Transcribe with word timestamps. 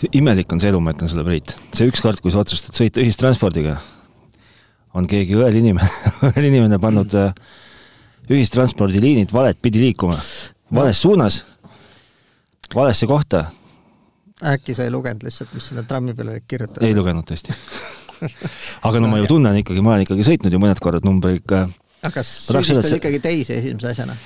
see 0.00 0.12
imelik 0.20 0.52
on 0.52 0.62
see 0.62 0.70
elu, 0.72 0.80
ma 0.82 0.94
ütlen 0.94 1.10
sulle, 1.10 1.24
Priit. 1.26 1.54
see 1.76 1.88
ükskord, 1.90 2.20
kui 2.22 2.32
sa 2.34 2.42
otsustad 2.44 2.76
sõita 2.76 3.02
ühistranspordiga, 3.04 3.78
on 4.96 5.08
keegi 5.10 5.36
õel 5.38 5.60
inimene 5.60 5.90
õel 6.30 6.48
inimene 6.50 6.80
pannud 6.82 7.16
äh, 7.18 7.32
ühistranspordiliinid 8.32 9.34
valet 9.34 9.60
pidi 9.62 9.82
liikuma, 9.84 10.16
vales 10.74 11.00
suunas, 11.02 11.42
valesse 12.74 13.08
kohta. 13.08 13.46
äkki 14.44 14.74
sa 14.76 14.84
ei 14.84 14.92
lugenud 14.92 15.24
lihtsalt, 15.24 15.54
mis 15.56 15.70
sinna 15.70 15.86
trammi 15.86 16.14
peale 16.14 16.36
oli 16.36 16.44
kirjutatud? 16.48 16.84
ei 16.86 16.96
lugenud 16.96 17.28
tõesti 17.28 17.54
aga 18.88 19.00
no 19.00 19.08
ma 19.12 19.20
ju 19.20 19.30
tunnen 19.30 19.60
ikkagi, 19.62 19.82
ma 19.84 19.94
olen 19.94 20.06
ikkagi 20.06 20.26
sõitnud 20.26 20.52
ju 20.52 20.60
mõned 20.60 20.80
korrad 20.82 21.06
numbriga. 21.08 21.66
aga 22.06 22.24
süüdistad 22.26 22.98
ikkagi 22.98 23.22
teisi 23.24 23.56
esimese 23.56 23.92
asjana? 23.94 24.16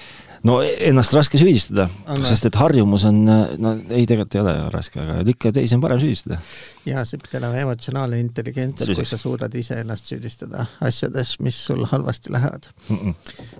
No 0.47 0.57
ennast 0.63 1.15
raske 1.17 1.39
süüdistada, 1.41 1.87
sest 2.29 2.49
et 2.49 2.59
harjumus 2.61 3.05
on, 3.09 3.21
no 3.25 3.73
ei, 3.89 4.07
tegelikult 4.09 4.37
ei 4.37 4.43
ole 4.43 4.55
raske, 4.73 5.01
aga 5.03 5.21
ikka 5.29 5.53
teisi 5.57 5.77
on 5.77 5.83
parem 5.85 6.01
süüdistada. 6.03 6.41
jaa, 6.89 7.05
see 7.09 7.21
peab 7.21 7.41
olema 7.43 7.65
emotsionaalne 7.65 8.21
intelligents, 8.23 8.87
kui 8.89 9.09
sa 9.09 9.19
suudad 9.21 9.55
iseennast 9.61 10.09
süüdistada 10.13 10.67
asjades, 10.87 11.37
mis 11.45 11.59
sul 11.67 11.85
halvasti 11.91 12.33
lähevad 12.33 12.71
mm. 12.89 12.97
-mm. 12.97 13.15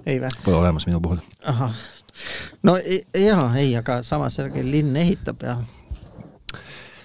ei 0.07 0.21
vä? 0.21 0.29
Pole 0.45 0.57
olemas 0.57 0.87
minu 0.87 1.01
puhul. 1.01 1.21
ahah. 1.43 1.75
no 2.63 2.79
jaa, 3.15 3.57
ei, 3.57 3.77
aga 3.77 4.03
samas 4.03 4.39
linn 4.63 4.97
ehitab 4.97 5.43
ja 5.43 5.59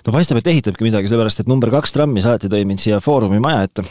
no 0.05 0.11
paistab, 0.11 0.37
et 0.37 0.47
ehitabki 0.47 0.87
midagi, 0.87 1.11
sellepärast 1.11 1.39
et 1.39 1.47
number 1.51 1.71
kaks 1.73 1.93
trammi 1.93 2.21
saati 2.21 2.47
tõi 2.51 2.65
mind 2.65 2.79
siia 2.79 2.99
Foorumi 3.03 3.39
maja 3.43 3.63
ette 3.67 3.83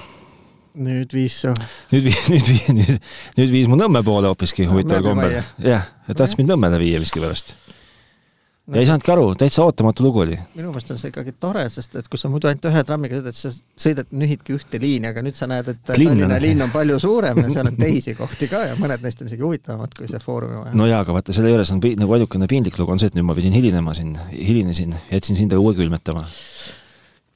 nüüd 0.74 1.12
viis 1.14 1.36
su 1.44 1.52
nüüd 1.92 2.08
vii-, 2.08 2.22
nüüd 2.32 2.48
vii-, 2.48 2.78
nüüd, 2.80 3.12
nüüd 3.38 3.52
viis 3.54 3.70
mu 3.70 3.78
Nõmme 3.78 4.02
poole 4.06 4.30
hoopiski 4.32 4.66
huvitaval 4.70 5.12
kombel. 5.12 5.38
jah, 5.62 5.90
et 6.08 6.16
tahtis 6.18 6.38
mind 6.40 6.54
Nõmmele 6.54 6.80
viia 6.82 7.02
miskipärast 7.02 7.54
no.. 7.54 8.74
ja 8.74 8.82
ei 8.82 8.88
saanudki 8.88 9.12
aru, 9.14 9.26
täitsa 9.38 9.62
ootamatu 9.64 10.06
lugu 10.06 10.24
oli. 10.24 10.38
minu 10.56 10.72
meelest 10.72 10.90
on 10.94 11.00
see 11.00 11.12
ikkagi 11.12 11.36
tore, 11.40 11.64
sest 11.70 11.94
et 12.00 12.10
kui 12.10 12.20
sa 12.20 12.30
muidu 12.32 12.50
ainult 12.50 12.68
ühe 12.70 12.84
trammiga 12.88 13.20
sõidad, 13.20 13.38
sa 13.38 13.52
sõidad, 13.86 14.10
nühidki 14.22 14.56
ühte 14.56 14.80
liini, 14.82 15.10
aga 15.10 15.24
nüüd 15.24 15.38
sa 15.38 15.48
näed, 15.50 15.70
et 15.74 15.94
Linn 15.94 16.14
Tallinna 16.16 16.40
linn 16.42 16.66
on 16.66 16.72
palju 16.74 16.98
suurem 17.02 17.42
ja 17.44 17.50
seal 17.54 17.70
on 17.70 17.78
teisi 17.80 18.16
kohti 18.18 18.50
ka 18.50 18.64
ja 18.70 18.78
mõned 18.80 19.04
neist 19.04 19.22
on 19.22 19.30
isegi 19.30 19.46
huvitavamad 19.46 19.94
kui 19.98 20.10
see 20.10 20.22
Foorumi 20.22 20.58
maja. 20.58 20.78
no 20.80 20.88
jaa, 20.90 21.02
aga 21.06 21.18
vaata, 21.18 21.36
selle 21.36 21.52
juures 21.54 21.74
on 21.74 21.82
nagu 22.02 22.18
ainukene 22.18 22.50
piinlik 22.50 22.80
lugu 22.80 22.96
on 22.96 23.02
see, 23.02 23.12
et 23.12 23.18
nüüd 23.18 23.28
ma 23.28 23.38
pidin 23.38 23.54
hilinema 23.54 23.94
siin, 23.94 24.16
hilinesin, 24.32 24.96
jätsin 25.12 25.38
sind 25.38 25.54
uue 25.54 25.76
külmetama 25.78 26.26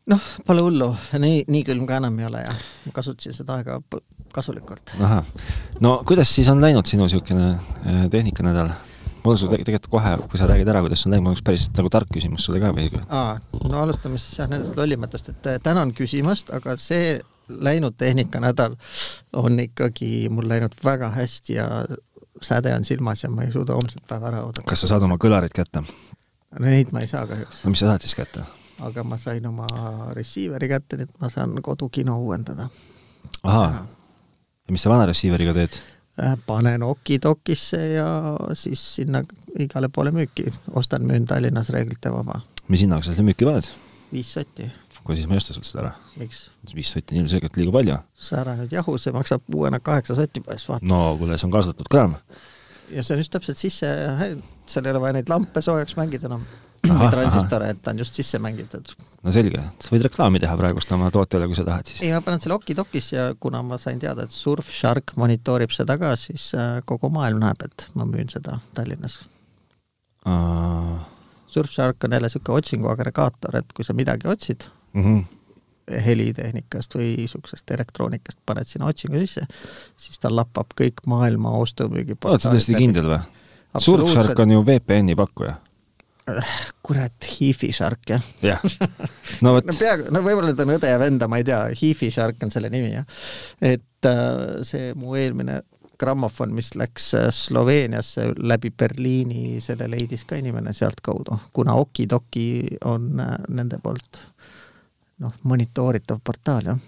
noh, 0.08 0.28
pole 0.46 0.64
hullu, 0.64 0.88
nii, 1.20 1.42
nii 1.50 1.64
külm 1.68 1.86
ka 1.88 1.98
enam 2.00 2.18
ei 2.20 2.28
ole 2.28 2.42
ja 2.44 2.54
kasutasin 2.94 3.36
seda 3.36 3.58
aega 3.58 3.78
kasulikult. 4.34 4.94
no 5.84 5.94
kuidas 6.08 6.34
siis 6.34 6.48
on 6.52 6.62
läinud 6.64 6.88
sinu 6.88 7.06
niisugune 7.06 7.50
äh, 7.54 8.04
tehnikanädal? 8.10 8.72
mul 9.24 9.34
on 9.34 9.38
sul 9.40 9.50
tegelikult 9.50 9.88
kohe, 9.92 10.14
kui 10.30 10.40
sa 10.40 10.46
räägid 10.48 10.68
ära, 10.70 10.80
kuidas 10.84 11.04
on 11.04 11.12
läinud, 11.12 11.26
mul 11.26 11.34
on 11.34 11.38
üks 11.38 11.44
päris 11.44 11.68
nagu 11.76 11.90
tark 11.92 12.10
küsimus 12.14 12.46
sulle 12.48 12.60
ka 12.62 12.72
veel. 12.76 13.00
aa, 13.08 13.38
no 13.70 13.82
alustame 13.82 14.20
siis 14.20 14.38
jah 14.40 14.50
nendest 14.50 14.78
lollimatest, 14.78 15.32
et 15.34 15.50
äh, 15.54 15.62
tänan 15.64 15.92
küsimast, 15.96 16.52
aga 16.54 16.76
see 16.80 17.18
läinud 17.48 17.96
tehnikanädal 17.98 18.76
on 19.36 19.60
ikkagi 19.60 20.28
mul 20.32 20.48
läinud 20.48 20.76
väga 20.84 21.10
hästi 21.16 21.56
ja 21.56 21.68
säde 22.44 22.74
on 22.76 22.84
silmas 22.84 23.24
ja 23.24 23.30
ma 23.30 23.42
ei 23.42 23.52
suuda 23.52 23.74
homset 23.74 24.04
päeva 24.08 24.28
ära 24.32 24.44
oodata. 24.44 24.68
kas 24.68 24.84
sa 24.84 24.94
saad 24.94 25.08
oma 25.08 25.18
kõlarid 25.20 25.54
kätte? 25.56 25.82
Neid 26.60 26.92
ma 26.92 27.02
ei 27.04 27.10
saa 27.10 27.26
kahjuks. 27.28 27.64
no 27.64 27.72
mis 27.72 27.82
sa 27.84 27.92
saad 27.92 28.04
siis 28.04 28.16
kätte? 28.16 28.44
Aga 28.84 29.04
ma 29.04 29.18
sain 29.18 29.46
oma 29.46 29.66
receiver'i 30.16 30.68
kätte, 30.70 30.98
nii 30.98 31.08
et 31.08 31.20
ma 31.22 31.30
saan 31.32 31.56
kodukino 31.62 32.18
uuendada. 32.22 32.68
ahaa, 33.42 33.86
ja 34.66 34.74
mis 34.74 34.82
sa 34.82 34.92
vana 34.92 35.06
receiver'iga 35.10 35.54
teed? 35.56 35.80
Äh, 36.18 36.34
panen 36.46 36.82
Okidokisse 36.82 37.78
ja 37.92 38.08
siis 38.58 38.82
sinna 38.96 39.22
igale 39.58 39.88
poole 39.88 40.10
müüki, 40.10 40.48
ostan, 40.74 41.06
müün 41.06 41.26
Tallinnas 41.26 41.70
reeglite 41.70 42.12
vaba. 42.12 42.40
mis 42.68 42.82
hinnaga 42.82 43.06
sa 43.06 43.14
selle 43.14 43.30
müüki 43.30 43.46
paned? 43.48 43.70
viis 44.12 44.32
sotti. 44.34 44.70
kuule, 45.04 45.16
siis 45.18 45.28
ma 45.28 45.36
ei 45.36 45.42
osta 45.42 45.54
sult 45.54 45.68
seda 45.68 45.84
ära. 45.84 45.92
viis 46.74 46.92
sotti 46.92 47.14
on 47.14 47.22
ilmselgelt 47.22 47.56
liiga 47.56 47.74
palju. 47.74 47.98
sa 48.14 48.40
ära 48.42 48.56
nüüd 48.58 48.72
jahu, 48.72 48.98
see 48.98 49.14
maksab 49.14 49.42
uuena 49.54 49.80
kaheksa 49.80 50.16
sotti 50.18 50.42
poes, 50.44 50.68
vaata. 50.68 50.86
no 50.86 51.02
kuule, 51.20 51.38
see 51.38 51.48
on 51.50 51.54
kasutatud 51.54 51.90
kraam. 51.90 52.16
ja 52.90 53.02
see 53.02 53.16
on 53.16 53.22
just 53.24 53.34
täpselt 53.34 53.60
sisse, 53.60 53.92
seal 54.66 54.86
ei 54.86 54.94
ole 54.94 55.04
vaja 55.06 55.18
neid 55.18 55.30
lampe 55.30 55.62
soojaks 55.64 55.98
mängida 55.98 56.30
enam 56.30 56.46
no 56.46 56.67
või 56.86 57.10
transistore, 57.12 57.70
et 57.72 57.80
ta 57.82 57.92
on 57.94 58.02
just 58.02 58.18
sisse 58.18 58.40
mängitud. 58.42 58.92
no 59.24 59.34
selge, 59.34 59.62
sa 59.82 59.92
võid 59.92 60.06
reklaami 60.06 60.40
teha 60.42 60.56
praegust 60.58 60.92
oma 60.94 61.10
tootele, 61.14 61.48
kui 61.50 61.58
sa 61.58 61.66
tahad 61.66 61.90
siis. 61.90 62.02
ei, 62.06 62.12
ma 62.14 62.20
panen 62.24 62.42
selle 62.42 62.58
okidokis 62.58 63.12
ja 63.12 63.28
kuna 63.40 63.62
ma 63.66 63.78
sain 63.80 64.00
teada, 64.02 64.26
et 64.28 64.34
Surfshark 64.34 65.14
monitoorib 65.20 65.74
seda 65.74 65.98
ka, 66.00 66.14
siis 66.20 66.50
äh, 66.58 66.78
kogu 66.88 67.10
maailm 67.14 67.42
näeb, 67.44 67.64
et 67.66 67.88
ma 67.98 68.06
müün 68.08 68.30
seda 68.32 68.60
Tallinnas. 68.76 69.20
Uh.... 70.26 70.98
Surfshark 71.48 72.04
on 72.04 72.12
jälle 72.12 72.28
niisugune 72.28 72.60
otsinguagregaator, 72.60 73.56
et 73.62 73.74
kui 73.74 73.86
sa 73.86 73.96
midagi 73.96 74.28
otsid 74.28 74.68
mm, 74.92 75.02
-hmm 75.02 75.26
helitehnikast 75.88 76.94
või 76.98 77.14
niisugusest 77.16 77.70
elektroonikast, 77.70 78.38
paned 78.46 78.68
sinna 78.68 78.90
otsingu 78.90 79.22
sisse, 79.22 79.46
siis 79.96 80.20
ta 80.20 80.28
lappab 80.28 80.74
kõik 80.76 81.00
maailma 81.08 81.54
ostu-müügi 81.56 82.18
oled 82.24 82.44
sa 82.44 82.52
tõesti 82.52 82.76
kindel 82.76 83.08
või? 83.08 83.20
Surfshark 83.80 84.38
on 84.44 84.52
ju 84.52 84.60
VPN-i 84.66 85.16
pakkuja 85.16 85.54
kurat, 86.84 87.16
Hiifi 87.24 87.70
Shark 87.74 88.10
jah. 88.10 88.28
jah, 88.42 88.62
no 89.44 89.54
vot 89.56 89.66
no 89.68 89.76
peaaegu, 89.76 90.08
no 90.14 90.22
võib-olla 90.24 90.54
ta 90.56 90.66
on 90.66 90.76
õde 90.76 90.92
ja 90.92 91.00
venda, 91.00 91.28
ma 91.30 91.40
ei 91.40 91.46
tea, 91.48 91.62
Hiifi 91.78 92.10
Shark 92.14 92.42
on 92.44 92.54
selle 92.54 92.70
nimi 92.72 92.92
jah. 92.94 93.06
et 93.60 94.08
äh, 94.08 94.60
see 94.66 94.92
mu 94.98 95.16
eelmine 95.18 95.62
grammofon, 95.98 96.52
mis 96.54 96.72
läks 96.78 97.12
äh, 97.18 97.30
Sloveeniasse 97.34 98.30
läbi 98.38 98.70
Berliini, 98.70 99.58
selle 99.64 99.90
leidis 99.90 100.24
ka 100.28 100.38
inimene 100.38 100.74
sealtkaudu, 100.76 101.40
kuna 101.56 101.74
Okidoki 101.80 102.78
on 102.86 103.10
äh, 103.24 103.34
nende 103.48 103.80
poolt 103.82 104.22
noh, 105.24 105.34
monitooritav 105.50 106.22
portaal 106.24 106.72
jah 106.72 106.86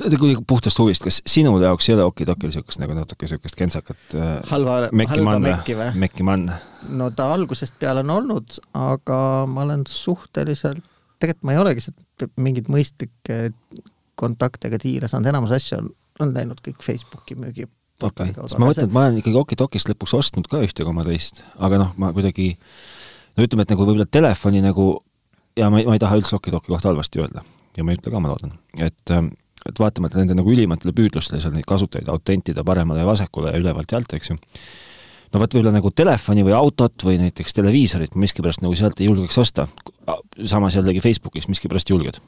kuidagi 0.00 0.42
puhtast 0.46 0.78
huvist, 0.78 1.04
kas 1.04 1.20
sinu 1.28 1.54
jaoks 1.62 1.88
ei 1.88 1.94
ole 1.96 2.06
okidokil 2.08 2.50
niisugust 2.50 2.80
nagu 2.82 2.96
natuke 2.96 3.26
niisugust 3.26 3.58
kentsakat 3.58 4.16
äh, 4.18 4.32
halva, 4.50 4.80
halba 4.90 5.36
mekki 5.42 5.76
või? 5.78 5.90
mekki 6.06 6.26
mann? 6.26 6.50
no 6.90 7.10
ta 7.14 7.30
algusest 7.34 7.76
peale 7.78 8.02
on 8.02 8.10
olnud, 8.16 8.58
aga 8.78 9.18
ma 9.50 9.62
olen 9.66 9.86
suhteliselt, 9.90 10.82
tegelikult 11.22 11.46
ma 11.46 11.54
ei 11.54 11.62
olegi 11.62 11.94
mingeid 12.42 12.70
mõistlikke 12.72 13.38
kontakte 14.18 14.70
ega 14.70 14.80
diile 14.82 15.10
saanud, 15.10 15.30
enamus 15.30 15.54
asju 15.54 15.80
on, 15.80 15.88
on 16.24 16.34
läinud 16.34 16.60
kõik 16.64 16.82
Facebooki 16.84 17.38
müügi 17.38 17.68
okei 18.02 18.32
okay., 18.34 18.48
sest 18.48 18.58
ma 18.58 18.70
mõtlen, 18.70 18.90
et 18.90 18.94
ma 18.94 19.06
olen 19.06 19.22
ikkagi 19.22 19.40
okidokist 19.40 19.90
lõpuks 19.92 20.16
ostnud 20.18 20.50
ka 20.50 20.62
ühte 20.64 20.86
koma 20.86 21.06
teist, 21.06 21.44
aga 21.62 21.80
noh, 21.84 21.94
ma 22.00 22.10
kuidagi 22.16 22.54
no 23.36 23.46
ütleme, 23.46 23.62
et 23.62 23.74
nagu 23.74 23.86
võib-olla 23.86 24.10
telefoni 24.10 24.62
nagu 24.64 24.90
ja 25.58 25.70
ma 25.70 25.80
ei, 25.80 25.86
ma 25.86 25.94
ei 25.94 26.02
taha 26.02 26.18
üldse 26.18 26.34
okidoki 26.38 26.72
kohta 26.72 26.90
halvasti 26.90 27.22
öelda 27.22 27.44
ja 27.78 27.86
ma 27.86 27.94
ei 27.94 27.98
ütle 27.98 28.10
ka, 28.10 28.22
ma 28.22 28.30
loodan, 28.30 28.54
et 28.82 29.14
ähm, 29.14 29.32
et 29.68 29.80
vaatamata 29.80 30.20
nende 30.20 30.36
nagu 30.36 30.52
ülimatele 30.52 30.92
püüdlustele 30.96 31.40
seal 31.42 31.54
neid 31.54 31.66
kasutajaid 31.68 32.10
autentida 32.12 32.64
paremale 32.66 33.02
ja 33.02 33.08
vasakule 33.08 33.52
ja 33.52 33.60
ülevalt 33.60 33.92
ja 33.92 34.00
alt, 34.00 34.12
eks 34.16 34.32
ju, 34.32 34.36
no 35.32 35.40
vot 35.42 35.56
võib-olla 35.56 35.72
nagu 35.74 35.90
telefoni 35.96 36.44
või 36.46 36.54
autot 36.56 37.06
või 37.06 37.18
näiteks 37.22 37.56
televiisorit 37.56 38.16
miskipärast 38.20 38.64
nagu 38.64 38.76
sealt 38.78 39.00
ei 39.00 39.08
julgeks 39.08 39.40
osta, 39.40 39.66
samas 40.44 40.76
jällegi 40.76 41.02
Facebookis 41.04 41.48
miskipärast 41.48 41.90
julged. 41.90 42.20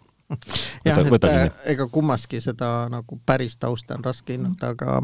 jah, 0.85 0.99
et 0.99 1.29
äh, 1.29 1.45
ega 1.77 1.87
kummaski 1.93 2.41
seda 2.43 2.89
nagu 2.91 3.21
päris 3.27 3.55
tausta 3.63 3.95
on 3.95 4.05
raske 4.05 4.35
hinnata, 4.35 4.73
aga 4.75 4.99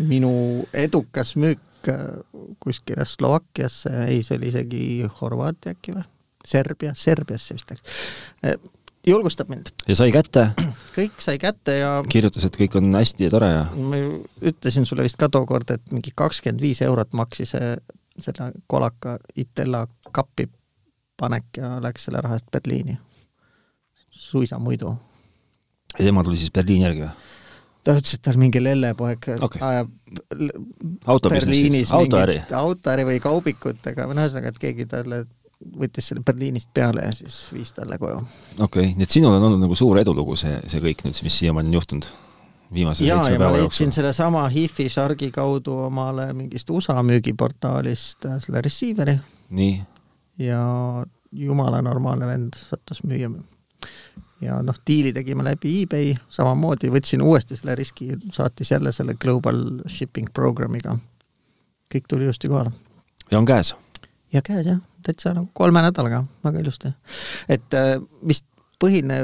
minu 0.00 0.64
edukas 0.72 1.34
müük 1.36 1.90
äh, 1.92 2.06
kuskile 2.62 3.04
Slovakkiasse, 3.04 3.92
ei, 4.06 4.22
see 4.24 4.38
oli 4.38 4.48
isegi 4.54 4.84
Horvaatia 5.20 5.74
äkki 5.76 5.98
või? 5.98 6.06
Serbia, 6.44 6.92
Serbiasse 6.96 7.56
vist 7.56 7.70
läks 7.72 8.64
julgustab 9.06 9.48
mind. 9.52 9.74
ja 9.88 9.96
sai 9.96 10.12
kätte? 10.12 10.48
Kõik 10.94 11.22
sai 11.22 11.38
kätte 11.42 11.78
ja 11.78 11.90
kirjutas, 12.10 12.46
et 12.46 12.56
kõik 12.58 12.76
on 12.80 12.92
hästi 12.94 13.26
ja 13.26 13.32
tore 13.34 13.50
ja? 13.50 13.64
ma 13.76 14.00
ju 14.00 14.16
ütlesin 14.52 14.86
sulle 14.88 15.06
vist 15.06 15.18
ka 15.20 15.28
tookord, 15.32 15.74
et 15.74 15.94
mingi 15.94 16.14
kakskümmend 16.16 16.62
viis 16.62 16.82
eurot 16.86 17.14
maksis 17.18 17.54
selle 17.54 18.50
kolaka 18.70 19.18
Itella 19.36 19.84
kappi 20.14 20.48
panek 21.20 21.60
ja 21.60 21.76
läks 21.82 22.08
selle 22.08 22.22
raha 22.24 22.38
eest 22.38 22.50
Berliini. 22.52 22.98
suisa 24.10 24.58
muidu. 24.58 24.96
ja 25.98 26.04
tema 26.04 26.24
tuli 26.24 26.38
siis 26.38 26.52
Berliini 26.52 26.86
järgi 26.86 27.06
või? 27.06 27.14
ta 27.84 27.94
ütles, 27.98 28.16
et 28.16 28.22
tal 28.24 28.38
mingi 28.40 28.62
lellepoeg 28.62 29.30
okay. 29.44 29.60
ajab 29.60 29.90
Berliinis 31.28 31.92
autoäri. 31.92 32.40
autoäri 32.54 33.06
või 33.08 33.20
kaubikutega 33.20 34.08
või 34.08 34.18
no 34.18 34.24
ühesõnaga, 34.24 34.54
et 34.54 34.62
keegi 34.62 34.86
talle 34.90 35.24
võttis 35.80 36.10
selle 36.10 36.22
Berliinist 36.26 36.68
peale 36.74 37.06
ja 37.08 37.12
siis 37.14 37.38
viis 37.52 37.72
talle 37.72 37.98
koju. 37.98 38.20
okei 38.58 38.64
okay., 38.64 38.92
nii 38.94 39.08
et 39.08 39.16
sinul 39.16 39.34
on 39.36 39.48
olnud 39.48 39.64
nagu 39.64 39.78
suur 39.78 39.98
edulugu 40.00 40.36
see, 40.36 40.58
see 40.70 40.82
kõik 40.84 41.04
nüüd, 41.06 41.20
mis 41.26 41.40
siiamaani 41.42 41.72
on 41.72 41.80
juhtunud? 41.80 42.12
viimase 42.74 43.06
jaa, 43.06 43.22
ja 43.30 43.38
ma 43.38 43.52
leidsin 43.52 43.92
sellesama 43.92 44.48
Hifi 44.48 44.88
Shargi 44.88 45.30
kaudu 45.30 45.76
omale 45.86 46.32
mingist 46.32 46.70
USA 46.70 47.02
müügiportaalist 47.02 48.26
äh, 48.26 48.38
selle 48.42 48.62
receiver'i. 48.64 49.18
nii? 49.50 49.82
ja 50.38 50.60
jumala 51.32 51.82
normaalne 51.82 52.26
vend 52.26 52.58
sattus 52.58 53.02
müüa. 53.04 53.30
ja 54.40 54.60
noh, 54.62 54.76
diili 54.86 55.12
tegime 55.12 55.44
läbi 55.44 55.82
eBay, 55.82 56.14
samamoodi 56.28 56.90
võtsin 56.92 57.22
uuesti 57.22 57.56
selle 57.56 57.74
riski, 57.78 58.12
saatis 58.32 58.70
jälle 58.70 58.92
selle 58.92 59.14
Global 59.14 59.64
Shipping 59.88 60.32
Programmiga. 60.34 60.98
kõik 61.94 62.08
tuli 62.08 62.24
ilusti 62.24 62.48
kohale. 62.48 62.72
ja 63.30 63.38
on 63.38 63.46
käes 63.46 63.74
ja 64.34 64.42
käes 64.44 64.66
jah, 64.66 64.80
täitsa 65.06 65.34
nagu 65.34 65.50
kolme 65.54 65.82
nädalaga, 65.84 66.24
väga 66.44 66.64
ilusti. 66.64 66.90
et 67.48 67.76
äh, 67.78 67.96
vist 68.26 68.46
põhiline 68.82 69.20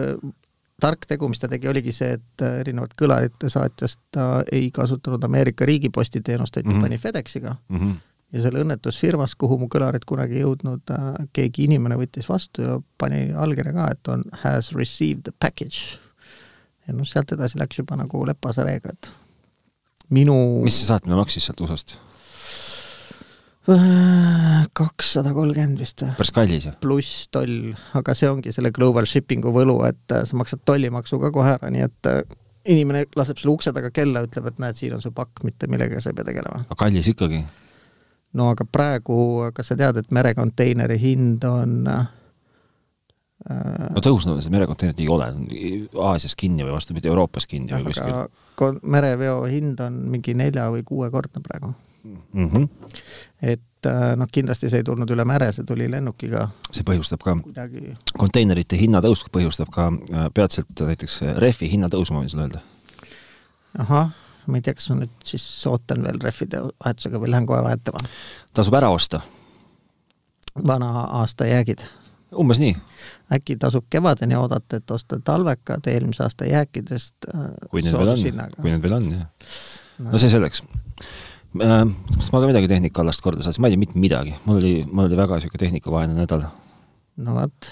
tark 0.80 1.06
tegu, 1.08 1.28
mis 1.28 1.40
ta 1.40 1.48
tegi, 1.50 1.68
oligi 1.70 1.92
see, 1.94 2.14
et 2.18 2.44
äh, 2.44 2.60
erinevalt 2.64 2.94
kõlarite 2.98 3.50
saatjast 3.52 4.00
ta 4.14 4.28
ei 4.52 4.70
kasutanud 4.74 5.24
Ameerika 5.26 5.68
riigiposti 5.68 6.22
teenust, 6.24 6.56
vaid 6.56 6.66
mm 6.66 6.76
-hmm. 6.76 6.86
pani 6.86 6.98
FedExiga 6.98 7.56
mm. 7.68 7.78
-hmm. 7.78 7.96
ja 8.32 8.42
selle 8.42 8.64
õnnetusfirmas, 8.64 9.34
kuhu 9.38 9.58
mu 9.58 9.68
kõlarid 9.74 10.06
kunagi 10.06 10.38
ei 10.40 10.44
jõudnud, 10.44 10.82
äh, 10.90 11.26
keegi 11.32 11.64
inimene 11.68 11.98
võttis 12.00 12.28
vastu 12.28 12.62
ja 12.62 12.80
pani 12.98 13.32
allkirja 13.32 13.72
ka, 13.72 13.88
et 13.90 14.08
on 14.08 14.24
has 14.44 14.72
received 14.72 15.22
the 15.22 15.32
package. 15.38 15.98
ja 16.86 16.94
noh, 16.94 17.06
sealt 17.06 17.32
edasi 17.32 17.58
läks 17.58 17.78
juba 17.78 17.96
nagu 17.96 18.26
lepase 18.26 18.64
reega, 18.64 18.90
et 18.90 19.12
minu 20.10 20.62
mis 20.64 20.80
see 20.80 20.86
saatmine 20.86 21.16
maksis 21.16 21.44
sealt 21.44 21.60
USA-st? 21.60 22.09
Kakssada 23.68 25.34
kolmkümmend 25.36 25.80
vist 25.80 26.00
või? 26.00 26.14
päris 26.16 26.32
kallis 26.32 26.66
ju. 26.66 26.72
pluss 26.80 27.26
toll, 27.32 27.72
aga 27.98 28.14
see 28.16 28.30
ongi 28.30 28.54
selle 28.56 28.72
global 28.72 29.08
shipping'u 29.08 29.52
võlu, 29.52 29.76
et 29.88 30.14
äh, 30.16 30.24
sa 30.24 30.38
maksad 30.40 30.62
tollimaksu 30.64 31.20
ka 31.20 31.32
kohe 31.34 31.56
ära, 31.58 31.68
nii 31.72 31.84
et 31.84 32.08
äh, 32.08 32.22
inimene 32.72 33.04
laseb 33.16 33.40
sulle 33.40 33.58
ukse 33.58 33.74
taga 33.76 33.90
kella, 33.92 34.24
ütleb, 34.24 34.48
et 34.48 34.62
näed, 34.62 34.78
siin 34.78 34.94
on 34.96 35.04
su 35.04 35.12
pakk, 35.16 35.44
mitte 35.44 35.68
millegagi 35.68 36.00
sa 36.00 36.12
ei 36.12 36.16
pea 36.16 36.30
tegelema. 36.30 36.62
aga 36.64 36.78
kallis 36.84 37.10
ikkagi? 37.12 37.42
no 38.40 38.48
aga 38.54 38.64
praegu, 38.64 39.18
kas 39.52 39.72
sa 39.72 39.76
tead, 39.76 40.00
et 40.00 40.16
merekonteineri 40.16 40.96
hind 41.02 41.44
on 41.44 41.76
äh, 41.92 42.08
no 43.44 44.04
tõusnud 44.04 44.40
see 44.40 44.56
merekonteinerid 44.56 45.04
ei 45.04 45.12
ole, 45.12 45.28
Aasias 46.08 46.32
kinni 46.32 46.64
või 46.64 46.78
vastupidi, 46.78 47.12
Euroopas 47.12 47.44
kinni 47.50 47.76
või 47.76 47.92
kuskil. 47.92 48.80
mereveo 48.88 49.44
hind 49.52 49.84
on 49.84 50.02
mingi 50.16 50.32
nelja- 50.32 50.70
või 50.72 50.84
kuuekordne 50.88 51.44
praegu 51.44 51.74
mm. 52.04 52.48
-hmm. 52.48 52.68
et 53.42 53.86
äh, 53.86 54.16
noh, 54.16 54.28
kindlasti 54.32 54.70
see 54.70 54.80
ei 54.80 54.84
tulnud 54.84 55.10
üle 55.10 55.24
mere, 55.24 55.50
see 55.52 55.64
tuli 55.66 55.90
lennukiga. 55.90 56.48
see 56.72 56.86
põhjustab 56.86 57.22
ka 57.24 57.36
kuidagi... 57.42 57.94
konteinerite 58.18 58.78
hinnatõus 58.80 59.24
põhjustab 59.32 59.70
ka 59.74 59.90
äh, 59.92 60.26
peatselt 60.34 60.84
näiteks 60.86 61.20
rehvi 61.38 61.70
hinnatõusu, 61.72 62.14
ma 62.14 62.24
võin 62.24 62.32
sulle 62.32 62.48
öelda. 62.48 62.64
ahah, 63.78 64.12
ma 64.46 64.60
ei 64.60 64.66
tea, 64.66 64.74
kas 64.74 64.90
ma 64.92 65.00
nüüd 65.02 65.14
siis 65.24 65.46
ootan 65.66 66.04
veel 66.06 66.20
rehvide 66.22 66.62
vahetusega 66.68 67.22
või 67.22 67.32
lähen 67.34 67.48
kohe 67.48 67.62
vahetama. 67.64 68.04
tasub 68.54 68.78
ära 68.80 68.90
osta. 68.90 69.20
vana 70.66 70.90
aasta 71.22 71.46
jäägid. 71.46 71.84
umbes 72.36 72.60
nii. 72.62 72.76
äkki 73.32 73.56
tasub 73.56 73.86
kevadeni 73.90 74.36
oodata, 74.36 74.76
et 74.76 74.90
osta 74.90 75.20
talvekad 75.24 75.86
eelmise 75.86 76.22
aasta 76.22 76.44
jääkidest 76.44 77.32
äh, 77.34 77.50
kui 77.70 77.82
need 77.82 77.98
veel 77.98 78.14
on, 78.16 78.56
kui 78.60 78.70
need 78.70 78.82
veel 78.82 79.00
on, 79.00 79.12
jah. 79.12 79.26
no 80.12 80.18
see 80.18 80.32
selleks 80.32 80.64
Äh, 81.00 81.29
kas 81.58 82.32
ma 82.32 82.40
ka 82.40 82.46
midagi 82.46 82.68
tehnikaalast 82.70 83.22
korda 83.22 83.42
saatsin, 83.42 83.62
ma 83.62 83.68
ei 83.68 83.74
tea 83.74 83.82
mitte 83.82 83.98
midagi, 83.98 84.34
mul 84.44 84.60
oli, 84.60 84.74
mul 84.86 85.08
oli 85.08 85.16
väga 85.18 85.38
niisugune 85.38 85.62
tehnikavaene 85.64 86.14
nädal. 86.14 86.44
no 87.16 87.34
vot. 87.34 87.70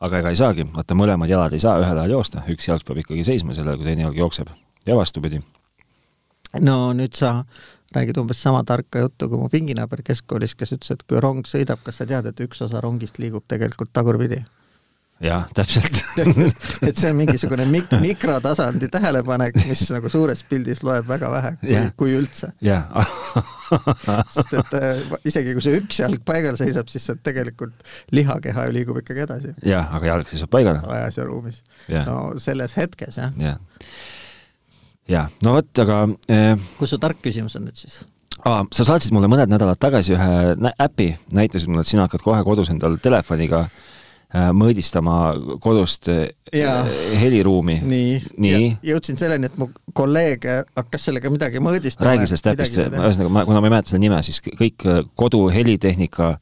aga 0.00 0.18
ega 0.20 0.32
ei 0.32 0.36
saagi, 0.36 0.66
vaata 0.74 0.98
mõlemad 0.98 1.30
jalad 1.30 1.56
ei 1.56 1.62
saa 1.62 1.78
ühel 1.80 1.96
ajal 2.02 2.18
joosta, 2.18 2.44
üks 2.52 2.68
jalg 2.68 2.84
peab 2.84 3.00
ikkagi 3.00 3.24
seisma 3.24 3.56
sellel, 3.56 3.78
kui 3.80 3.88
teine 3.88 4.04
jalg 4.04 4.20
jookseb 4.20 4.52
ja 4.86 4.96
vastupidi. 4.96 5.40
no 6.60 6.92
nüüd 6.92 7.16
sa 7.16 7.38
räägid 7.96 8.20
umbes 8.20 8.42
sama 8.42 8.64
tarka 8.64 9.06
juttu 9.06 9.28
kui 9.30 9.40
mu 9.40 9.48
pinginaaber 9.48 10.02
keskkoolis, 10.04 10.54
kes 10.54 10.76
ütles, 10.76 10.92
et 10.92 11.02
kui 11.08 11.20
rong 11.20 11.48
sõidab, 11.48 11.80
kas 11.84 12.02
sa 12.02 12.06
tead, 12.06 12.26
et 12.26 12.44
üks 12.44 12.60
osa 12.62 12.84
rongist 12.84 13.18
liigub 13.22 13.46
tegelikult 13.48 13.92
tagurpidi 13.96 14.42
jah, 15.24 15.46
täpselt 15.56 16.02
et 16.88 16.98
see 16.98 17.08
on 17.08 17.16
mingisugune 17.16 17.64
mik-, 17.70 17.92
mikrotasandi 18.02 18.88
tähelepanek, 18.92 19.56
mis 19.64 19.84
nagu 19.94 20.10
suures 20.12 20.42
pildis 20.48 20.82
loeb 20.84 21.08
väga 21.08 21.30
vähe, 21.32 21.52
kui, 21.62 21.78
kui 22.02 22.16
üldse. 22.18 22.50
sest 24.34 24.52
et 24.60 24.74
äh, 24.76 25.00
isegi 25.28 25.54
kui 25.56 25.64
see 25.64 25.80
üks 25.80 26.02
jalg 26.02 26.20
paigal 26.28 26.58
seisab, 26.60 26.90
siis 26.92 27.08
see 27.08 27.20
tegelikult 27.24 27.86
lihakeha 28.16 28.66
ju 28.68 28.76
liigub 28.76 29.00
ikkagi 29.00 29.24
edasi. 29.24 29.54
jah, 29.64 29.88
aga 29.96 30.12
jalg 30.12 30.32
seisab 30.32 30.52
paigal. 30.52 30.82
ajas 30.98 31.20
ja 31.20 31.26
ruumis. 31.28 31.62
no 31.88 32.18
selles 32.42 32.76
hetkes 32.76 33.20
jah. 33.22 33.32
jah, 33.40 33.56
ja 35.08 35.24
no 35.46 35.56
vot, 35.56 35.72
aga 35.86 36.04
eh... 36.28 36.52
kus 36.76 36.92
su 36.92 37.00
tark 37.00 37.24
küsimus 37.24 37.56
on 37.56 37.70
nüüd 37.70 37.80
siis? 37.80 38.02
aa, 38.44 38.66
sa 38.68 38.84
saatsid 38.92 39.16
mulle 39.16 39.32
mõned 39.32 39.48
nädalad 39.48 39.80
tagasi 39.80 40.12
ühe 40.12 40.72
äpi, 40.76 41.14
näitasid 41.32 41.72
mulle, 41.72 41.88
et 41.88 41.94
sina 41.94 42.04
hakkad 42.04 42.24
kohe 42.26 42.44
kodus 42.44 42.68
endal 42.74 43.00
telefoniga 43.00 43.64
Äh, 43.64 43.95
mõõdistama 44.34 45.16
kodust 45.62 46.08
äh, 46.10 46.28
ja, 46.52 46.80
heliruumi. 47.20 47.78
nii, 47.86 48.14
nii., 48.42 48.70
jõudsin 48.90 49.18
selleni, 49.18 49.46
et 49.46 49.58
mu 49.60 49.68
kolleeg 49.94 50.44
hakkas 50.76 51.08
sellega 51.08 51.30
midagi 51.30 51.62
mõõdistama. 51.62 52.10
räägi 52.10 52.30
sellest 52.32 52.48
äpist, 52.50 52.80
ühesõnaga 52.82 53.32
ma, 53.32 53.44
kuna 53.46 53.62
ma 53.62 53.70
ei 53.70 53.76
mäleta 53.76 53.92
seda 53.92 54.02
nime, 54.02 54.22
siis 54.26 54.42
kõik 54.46 54.86
äh, 54.90 55.04
kodu 55.14 55.44
helitehnika 55.54 56.32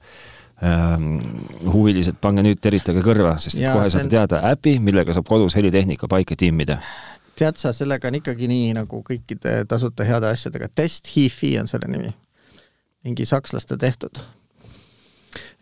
ähm, 0.65 1.19
huvilised, 1.69 2.17
pange 2.25 2.47
nüüd, 2.47 2.63
teritage 2.65 3.05
kõrva, 3.05 3.37
sest 3.43 3.61
ja, 3.61 3.75
kohe 3.77 3.91
saate 3.93 4.09
on... 4.09 4.15
teada 4.17 4.41
äpi, 4.55 4.79
millega 4.81 5.17
saab 5.17 5.29
kodus 5.29 5.57
helitehnika 5.59 6.09
paika 6.11 6.39
timmida 6.41 6.81
tead 7.35 7.59
sa, 7.59 7.73
sellega 7.75 8.09
on 8.09 8.17
ikkagi 8.21 8.47
nii 8.47 8.71
nagu 8.77 9.01
kõikide 9.05 9.65
tasuta 9.69 10.07
heade 10.07 10.31
asjadega, 10.31 10.71
Test 10.71 11.11
Hi-Fi 11.17 11.57
on 11.61 11.69
selle 11.69 11.91
nimi. 11.91 12.15
mingi 13.05 13.27
sakslaste 13.29 13.77
tehtud 13.77 14.23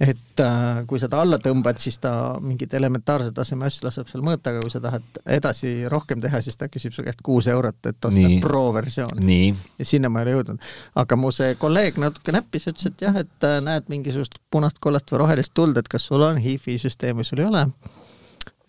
et 0.00 0.40
äh, 0.40 0.82
kui 0.88 1.00
sa 1.00 1.08
ta 1.10 1.20
alla 1.22 1.38
tõmbad, 1.42 1.78
siis 1.80 1.98
ta 2.02 2.12
mingit 2.42 2.72
elementaarse 2.74 3.32
taseme 3.36 3.66
asju 3.68 3.86
laseb 3.86 4.08
seal 4.10 4.24
mõõta, 4.24 4.52
aga 4.52 4.62
kui 4.64 4.72
sa 4.72 4.80
tahad 4.82 5.20
edasi 5.36 5.72
rohkem 5.92 6.22
teha, 6.22 6.40
siis 6.44 6.56
ta 6.58 6.68
küsib 6.72 6.94
su 6.96 7.04
käest 7.06 7.22
kuus 7.24 7.48
eurot, 7.52 7.78
et 7.86 8.08
osta 8.08 8.32
pro-versioon. 8.42 9.20
ja 9.78 9.88
sinna 9.88 10.10
ma 10.12 10.22
ei 10.22 10.30
ole 10.30 10.36
jõudnud. 10.38 10.70
aga 11.02 11.18
mu 11.18 11.32
see 11.34 11.54
kolleeg 11.60 12.00
natuke 12.02 12.34
näppis, 12.34 12.68
ütles, 12.72 12.92
et 12.92 13.06
jah, 13.06 13.20
et 13.24 13.48
äh, 13.48 13.60
näed 13.64 13.90
mingisugust 13.92 14.38
punast, 14.50 14.80
kollast 14.80 15.12
või 15.12 15.24
rohelist 15.24 15.54
tuld, 15.54 15.78
et 15.78 15.88
kas 15.88 16.08
sul 16.08 16.24
on 16.26 16.40
HIFI 16.42 16.78
süsteem 16.82 17.20
või 17.20 17.28
sul 17.28 17.44
ei 17.44 17.50
ole. 17.50 17.66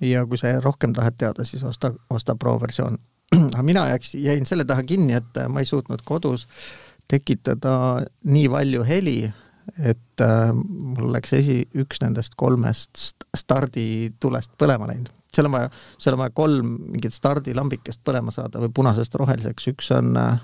ja 0.04 0.26
kui 0.28 0.38
sa 0.38 0.58
rohkem 0.62 0.94
tahad 0.94 1.18
teada, 1.18 1.48
siis 1.48 1.64
osta, 1.64 1.94
osta 2.10 2.36
pro-versioon. 2.36 3.00
aga 3.54 3.64
mina 3.64 3.88
jääks, 3.94 4.16
jäin 4.20 4.46
selle 4.46 4.66
taha 4.66 4.84
kinni, 4.84 5.16
et 5.18 5.38
äh, 5.40 5.48
ma 5.48 5.64
ei 5.64 5.70
suutnud 5.70 6.04
kodus 6.06 6.48
tekitada 7.08 8.04
nii 8.24 8.50
palju 8.50 8.84
heli 8.88 9.18
et 9.80 10.24
äh, 10.24 10.54
mul 10.54 11.12
läks 11.16 11.34
esi, 11.38 11.60
üks 11.80 12.02
nendest 12.04 12.38
kolmest 12.40 13.26
starditulest 13.38 14.56
põlema 14.60 14.90
läinud. 14.90 15.12
seal 15.34 15.50
on 15.50 15.56
vaja, 15.56 15.70
seal 15.98 16.18
on 16.18 16.24
vaja 16.26 16.34
kolm 16.38 16.74
mingit 16.94 17.16
stardilambikest 17.16 18.04
põlema 18.06 18.34
saada 18.36 18.62
või 18.62 18.74
punasest 18.76 19.16
roheliseks, 19.20 19.70
üks 19.74 19.92
on 19.96 20.18
äh, 20.20 20.42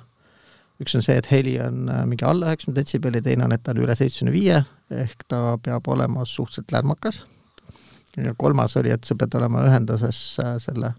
üks 0.80 0.95
on 0.95 1.04
see, 1.06 1.18
et 1.19 1.27
heli 1.31 1.57
on 1.62 1.89
äh, 1.92 2.06
mingi 2.07 2.25
alla 2.27 2.50
üheksakümne 2.50 2.80
detsibelli, 2.80 3.21
teine 3.24 3.45
on, 3.48 3.56
et 3.56 3.63
ta 3.63 3.75
on 3.75 3.81
üle 3.83 3.95
seitsmekümne 4.00 4.36
viie, 4.36 4.62
ehk 5.04 5.27
ta 5.31 5.42
peab 5.63 5.88
olema 5.92 6.25
suhteliselt 6.25 6.71
lärmakas. 6.76 7.23
ja 8.18 8.33
kolmas 8.38 8.78
oli, 8.80 8.92
et 8.92 9.04
sa 9.04 9.16
pead 9.16 9.35
olema 9.38 9.66
ühenduses 9.68 10.21
äh, 10.44 10.56
selle 10.64 10.94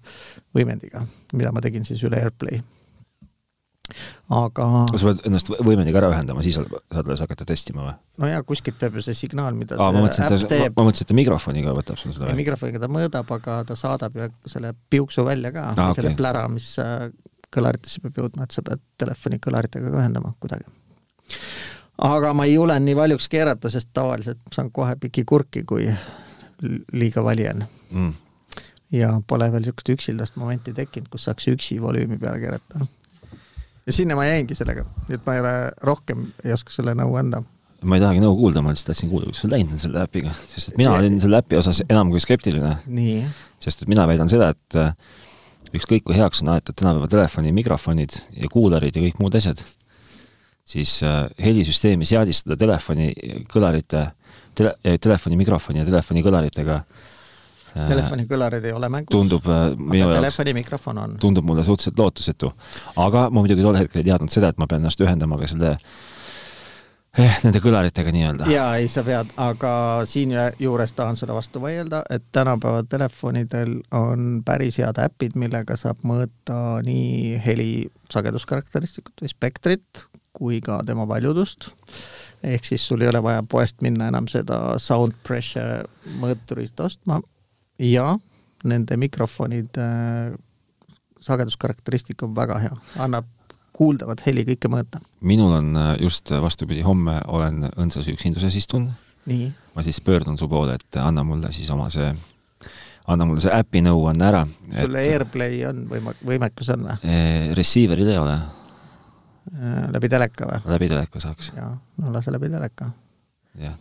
võimendiga, 0.57 1.07
mida 1.33 1.53
ma 1.53 1.65
tegin 1.65 1.85
siis 1.85 2.05
üle 2.07 2.21
AirPlay 2.21 2.61
aga 4.41 4.67
sa 4.95 5.11
pead 5.11 5.25
ennast 5.29 5.51
võimendiga 5.53 6.01
ära 6.03 6.11
ühendama, 6.13 6.45
siis 6.47 6.59
saad 6.59 7.03
alles 7.05 7.23
hakata 7.25 7.47
testima 7.49 7.87
või? 7.87 7.95
no 8.23 8.31
jaa, 8.31 8.43
kuskilt 8.47 8.79
peab 8.81 8.99
ju 8.99 9.05
see 9.07 9.17
signaal, 9.19 9.57
mida 9.59 9.79
Aa, 9.79 9.91
see 9.93 10.05
mõtlesin, 10.05 10.27
äpp 10.27 10.53
teeb. 10.53 10.77
ma 10.77 10.87
mõtlesin, 10.89 11.07
et 11.07 11.13
ta 11.13 11.19
mikrofoniga 11.19 11.75
võtab 11.77 12.01
sul 12.01 12.15
seda. 12.17 12.37
mikrofoniga 12.39 12.83
ta 12.83 12.91
mõõdab, 12.93 13.35
aga 13.39 13.59
ta 13.69 13.79
saadab 13.79 14.17
ju 14.19 14.31
selle 14.51 14.73
piuksu 14.93 15.25
välja 15.27 15.53
ka 15.57 15.71
ah,, 15.73 15.91
selle 15.97 16.13
okay. 16.13 16.21
plära, 16.21 16.47
mis 16.53 16.73
äh, 16.83 17.09
kõlaritesse 17.55 18.03
peab 18.05 18.23
jõudma, 18.23 18.47
et 18.47 18.55
sa 18.55 18.65
pead 18.67 18.83
telefoni 19.01 19.41
kõlaritega 19.43 19.91
ka 19.91 20.03
ühendama 20.03 20.35
kuidagi. 20.43 20.69
aga 22.11 22.33
ma 22.37 22.47
ei 22.49 22.57
julgenud 22.57 22.87
nii 22.87 22.99
valjuks 22.99 23.29
keerata, 23.33 23.71
sest 23.73 23.91
tavaliselt 23.97 24.43
saan 24.55 24.71
kohe 24.75 24.97
piki 25.01 25.25
kurki, 25.29 25.65
kui 25.69 25.89
liiga 26.93 27.25
vali 27.25 27.49
on 27.49 27.65
mm. 27.91 28.13
ja 28.97 29.13
pole 29.27 29.51
veel 29.53 29.65
niisugust 29.65 29.93
üksildast 29.95 30.39
momenti 30.41 30.75
tekkinud, 30.77 31.09
kus 31.13 31.27
saaks 31.29 31.49
üksi 31.53 31.81
volüümi 31.83 32.19
peale 32.21 32.41
keerata 32.43 32.87
ja 33.87 33.95
sinna 33.95 34.17
ma 34.19 34.27
jäingi 34.29 34.57
sellega, 34.59 34.85
et 35.09 35.25
ma 35.27 35.37
ei 35.37 35.43
ole 35.43 35.55
rohkem, 35.87 36.29
ei 36.45 36.55
oska 36.55 36.75
sulle 36.75 36.95
nõu 36.99 37.17
anda. 37.21 37.43
ma 37.83 37.97
ei 37.97 38.03
tahagi 38.03 38.21
nõu 38.21 38.37
kuulda, 38.37 38.63
ma 38.65 38.75
lihtsalt 38.75 38.93
tahtsin 38.93 39.11
kuulda, 39.13 39.31
kuidas 39.31 39.43
sul 39.45 39.53
läinud 39.55 39.73
on 39.77 39.81
selle 39.81 40.03
äpiga, 40.05 40.35
sest 40.53 40.73
et 40.73 40.79
mina 40.81 40.93
olin 40.99 41.17
selle 41.23 41.41
äpi 41.41 41.57
osas 41.61 41.83
enam 41.89 42.13
kui 42.13 42.21
skeptiline. 42.21 42.77
sest 43.61 43.83
et 43.83 43.93
mina 43.93 44.07
väidan 44.11 44.29
seda, 44.33 44.51
et 44.53 44.79
äh, 44.79 44.93
ükskõik 45.77 46.05
kui 46.09 46.19
heaks 46.19 46.43
on 46.45 46.53
aetud 46.55 46.77
tänapäeva 46.77 47.09
telefoni 47.09 47.53
mikrofonid 47.57 48.17
ja 48.37 48.51
kuularid 48.53 48.97
ja 48.97 49.05
kõik 49.07 49.21
muud 49.23 49.37
asjad, 49.39 49.63
siis 50.65 50.99
äh, 51.07 51.25
helisüsteemi 51.41 52.09
seadistada 52.09 52.59
telefoni 52.61 53.15
kõlarite, 53.49 54.11
tele, 54.59 54.75
telefoni 55.01 55.41
mikrofoni 55.41 55.81
ja 55.81 55.89
telefoni 55.89 56.25
kõlaritega 56.27 56.83
telefonikõlarid 57.75 58.65
ei 58.69 58.73
ole 58.77 58.89
mängus. 58.93 59.15
tundub 59.15 59.49
äh, 59.49 59.67
minu 59.77 60.05
jaoks 60.05 60.21
telefoni 60.21 60.55
mikrofon 60.61 61.03
on. 61.05 61.19
tundub 61.23 61.47
mulle 61.47 61.65
suhteliselt 61.65 61.99
lootusetu. 61.99 62.53
aga 62.97 63.29
ma 63.31 63.43
muidugi 63.43 63.67
tol 63.67 63.79
hetkel 63.79 64.03
ei 64.03 64.11
teadnud 64.11 64.33
seda, 64.33 64.50
et 64.50 64.59
ma 64.59 64.69
pean 64.71 64.83
ennast 64.83 65.00
ühendama 65.05 65.39
ka 65.41 65.49
selle 65.50 65.73
eh, 67.19 67.39
nende 67.45 67.62
kõlaritega 67.62 68.12
nii-öelda. 68.15 68.50
jaa, 68.53 68.69
ei 68.83 68.89
sa 68.93 69.05
pead, 69.07 69.33
aga 69.41 69.73
siinjuures 70.11 70.95
tahan 70.99 71.19
sulle 71.21 71.37
vastu 71.37 71.62
vaielda, 71.62 72.03
et 72.11 72.27
tänapäeva 72.33 72.85
telefonidel 72.89 73.79
on 73.97 74.43
päris 74.47 74.81
head 74.83 75.00
äpid, 75.03 75.39
millega 75.41 75.79
saab 75.81 76.03
mõõta 76.07 76.81
nii 76.87 77.41
heli 77.47 77.73
sageduskarakteristikut 78.11 79.23
või 79.23 79.33
spektrit 79.33 80.07
kui 80.33 80.61
ka 80.65 80.81
tema 80.87 81.07
valjudust. 81.09 81.71
ehk 82.43 82.65
siis 82.65 82.87
sul 82.89 83.03
ei 83.03 83.09
ole 83.11 83.23
vaja 83.23 83.43
poest 83.43 83.83
minna 83.85 84.09
enam 84.09 84.29
seda 84.31 84.79
sound 84.79 85.12
pressure 85.27 85.83
mõõturist 86.23 86.81
ostma 86.81 87.21
ja 87.81 88.15
nende 88.65 88.97
mikrofonide 89.01 89.85
äh, 89.85 90.39
sageduskarakteristik 91.21 92.23
on 92.23 92.35
väga 92.37 92.59
hea, 92.61 92.75
annab 93.01 93.29
kuuldavat 93.77 94.25
heli 94.27 94.45
kõike 94.49 94.69
mõõta. 94.73 95.01
minul 95.21 95.55
on 95.57 95.77
äh, 95.77 95.95
just 96.05 96.31
vastupidi, 96.31 96.83
homme 96.85 97.21
olen 97.27 97.71
õndsas 97.71 98.09
üksinduses 98.13 98.57
istun. 98.57 98.91
ma 99.75 99.83
siis 99.83 100.01
pöördun 100.01 100.39
su 100.39 100.49
poole, 100.49 100.75
et 100.75 100.97
anna 100.97 101.25
mulle 101.25 101.53
siis 101.53 101.71
oma 101.71 101.89
see, 101.91 102.13
anna 103.07 103.25
mulle 103.25 103.41
see 103.41 103.53
äpi 103.55 103.83
nõuanne 103.87 104.27
ära. 104.29 104.47
sul 104.75 104.97
AirPlay 105.01 105.65
on 105.69 105.87
võima-, 105.89 106.17
võimekus 106.27 106.73
on 106.75 106.89
või? 106.89 107.15
Receiver'il 107.55 108.13
ei 108.13 108.19
ole. 108.19 108.41
Äh, 109.55 109.87
läbi 109.93 110.09
teleka 110.09 110.51
või? 110.51 110.61
läbi 110.75 110.89
teleka 110.89 111.21
saaks. 111.21 111.53
jaa, 111.57 111.73
no 111.97 112.13
lase 112.13 112.33
läbi 112.33 112.53
teleka. 112.53 112.91
jah. 113.61 113.81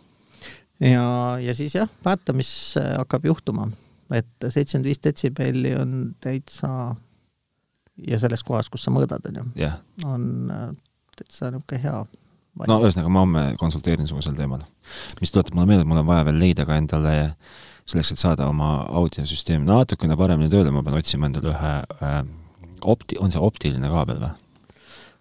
ja, 0.80 1.04
ja 1.40 1.54
siis 1.54 1.76
jah, 1.76 1.92
vaata, 2.04 2.32
mis 2.32 2.74
hakkab 2.78 3.28
juhtuma. 3.28 3.68
Et 4.16 4.48
seitsekümmend 4.48 4.88
viis 4.90 5.02
detsibelli 5.04 5.74
on 5.78 6.14
täitsa 6.20 6.70
ja 8.08 8.18
selles 8.22 8.42
kohas, 8.46 8.70
kus 8.72 8.86
sa 8.86 8.94
mõõdad, 8.94 9.26
on 9.30 9.40
ju 9.40 9.46
yeah., 9.60 9.78
on 10.04 10.50
äh, 10.54 10.68
täitsa 11.16 11.50
niisugune 11.52 11.82
hea 11.82 11.96
valik. 12.58 12.70
no 12.70 12.78
ühesõnaga, 12.84 13.12
ma 13.12 13.24
homme 13.24 13.44
konsulteerin 13.60 14.08
sinuga 14.08 14.26
sel 14.26 14.38
teemal. 14.38 14.64
mis 15.20 15.34
tuletab 15.34 15.56
mulle 15.56 15.70
meelde, 15.70 15.86
et 15.86 15.92
mul 15.92 16.02
on 16.02 16.10
vaja 16.10 16.26
veel 16.28 16.40
leida 16.42 16.66
ka 16.68 16.78
endale 16.80 17.16
selleks, 17.84 18.12
et 18.14 18.22
saada 18.22 18.48
oma 18.50 18.70
audiosüsteem 19.00 19.64
natukene 19.68 20.16
paremini 20.18 20.52
tööle, 20.52 20.72
ma 20.74 20.84
pean 20.86 20.98
otsima 21.00 21.30
endale 21.30 21.52
ühe 21.52 21.74
äh, 22.10 22.22
opti-, 22.80 23.18
on 23.20 23.32
see 23.32 23.42
optiline 23.42 23.90
kaabel 23.92 24.22
või? 24.22 24.36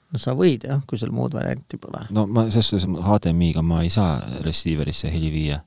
no 0.10 0.22
sa 0.22 0.34
võid 0.38 0.66
jah, 0.70 0.82
kui 0.90 1.00
sul 1.02 1.14
muud 1.16 1.36
varianti 1.38 1.80
pole. 1.82 2.06
no 2.16 2.26
ma, 2.28 2.48
selles 2.50 2.72
suhtes 2.72 2.88
HDMI-ga 2.88 3.64
ma 3.66 3.84
ei 3.86 3.92
saa 3.94 4.20
receiver'isse 4.46 5.12
heli 5.14 5.32
viia. 5.34 5.62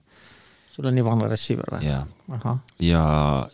Sul 0.72 0.88
on 0.88 0.96
nii 0.96 1.04
vana 1.06 1.28
receiver 1.30 1.74
või? 1.76 1.86
jaa. 1.86 2.58
ja, 2.80 3.06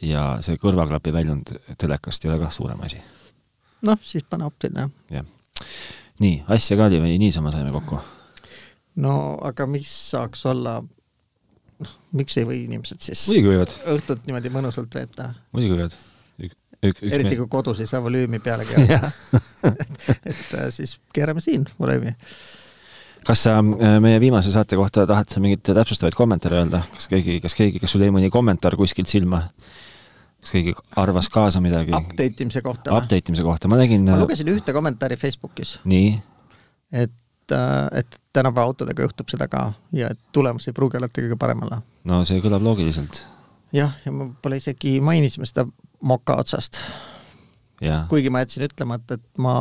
ja 0.03 0.27
see 0.45 0.61
kõrvaklapi 0.61 1.15
väljund 1.15 1.55
telekast 1.79 2.25
ei 2.25 2.33
ole 2.33 2.43
kah 2.43 2.53
suurem 2.55 2.83
asi 2.87 3.01
noh, 3.87 3.99
siis 4.03 4.27
pane 4.29 4.47
optiline. 4.49 4.89
jah. 5.13 5.27
nii, 6.23 6.43
asja 6.55 6.79
ka 6.79 6.89
oli 6.91 7.03
või 7.03 7.19
niisama 7.23 7.53
saime 7.55 7.73
kokku? 7.75 8.01
no 9.03 9.17
aga 9.47 9.67
mis 9.71 9.91
saaks 10.13 10.45
olla, 10.51 10.79
noh, 11.85 11.97
miks 12.19 12.39
ei 12.41 12.47
või 12.49 12.63
inimesed 12.67 13.03
siis 13.05 13.27
õhtut 13.29 14.27
niimoodi 14.27 14.55
mõnusalt 14.55 14.95
veeta? 14.95 15.33
muidugi 15.53 15.79
võivad. 15.79 15.99
eriti 17.03 17.37
kui 17.41 17.51
kodus 17.51 17.83
ei 17.83 17.91
saa 17.91 18.03
volüümi 18.05 18.43
peale 18.43 18.67
keerata 18.69 19.13
et, 19.83 20.09
et 20.25 20.55
äh, 20.55 20.71
siis 20.75 20.99
keerame 21.15 21.43
siin 21.45 21.67
volüümi. 21.81 22.15
Kas 23.27 23.43
sa 23.47 23.59
äh, 23.59 23.99
meie 24.03 24.21
viimase 24.21 24.53
saate 24.55 24.79
kohta 24.79 25.07
tahad 25.09 25.31
sa 25.33 25.43
mingeid 25.43 25.63
täpsustavaid 25.67 26.17
kommentaare 26.19 26.63
öelda, 26.63 26.83
kas 26.95 27.09
keegi, 27.11 27.39
kas 27.45 27.57
keegi, 27.59 27.83
kas 27.83 27.95
sul 27.95 28.05
jäi 28.05 28.15
mõni 28.15 28.31
kommentaar 28.33 28.77
kuskilt 28.79 29.11
silma? 29.11 29.45
kas 30.39 30.55
keegi 30.55 30.75
arvas 31.01 31.29
kaasa 31.33 31.63
midagi? 31.65 31.95
Update 31.97 32.45
imise 32.45 32.63
kohta 32.65 32.95
Update 32.97 33.33
imise 33.33 33.47
kohta, 33.47 33.71
ma 33.71 33.81
nägin 33.81 34.07
ma 34.07 34.17
äh, 34.17 34.23
lugesin 34.23 34.53
ühte 34.53 34.75
kommentaari 34.77 35.19
Facebookis. 35.21 35.79
nii? 35.89 36.15
et, 36.93 37.53
äh, 37.53 38.01
et 38.01 38.21
tänapäeva 38.33 38.69
autodega 38.71 39.09
juhtub 39.09 39.29
seda 39.33 39.49
ka 39.51 39.73
ja 39.93 40.13
et 40.15 40.21
tulemus 40.33 40.69
ei 40.69 40.77
pruugi 40.77 41.01
alati 41.01 41.27
kõige 41.27 41.41
parem 41.41 41.67
olla. 41.67 41.83
no 42.09 42.23
see 42.29 42.43
kõlab 42.45 42.65
loogiliselt. 42.65 43.25
jah, 43.75 43.97
ja 44.05 44.15
me 44.15 44.31
pole 44.43 44.63
isegi 44.63 44.99
mainisime 45.05 45.49
seda 45.49 45.67
moka 46.01 46.39
otsast. 46.39 46.81
kuigi 48.09 48.31
ma 48.31 48.45
jätsin 48.45 48.69
ütlemata, 48.71 49.19
et 49.19 49.43
ma 49.43 49.57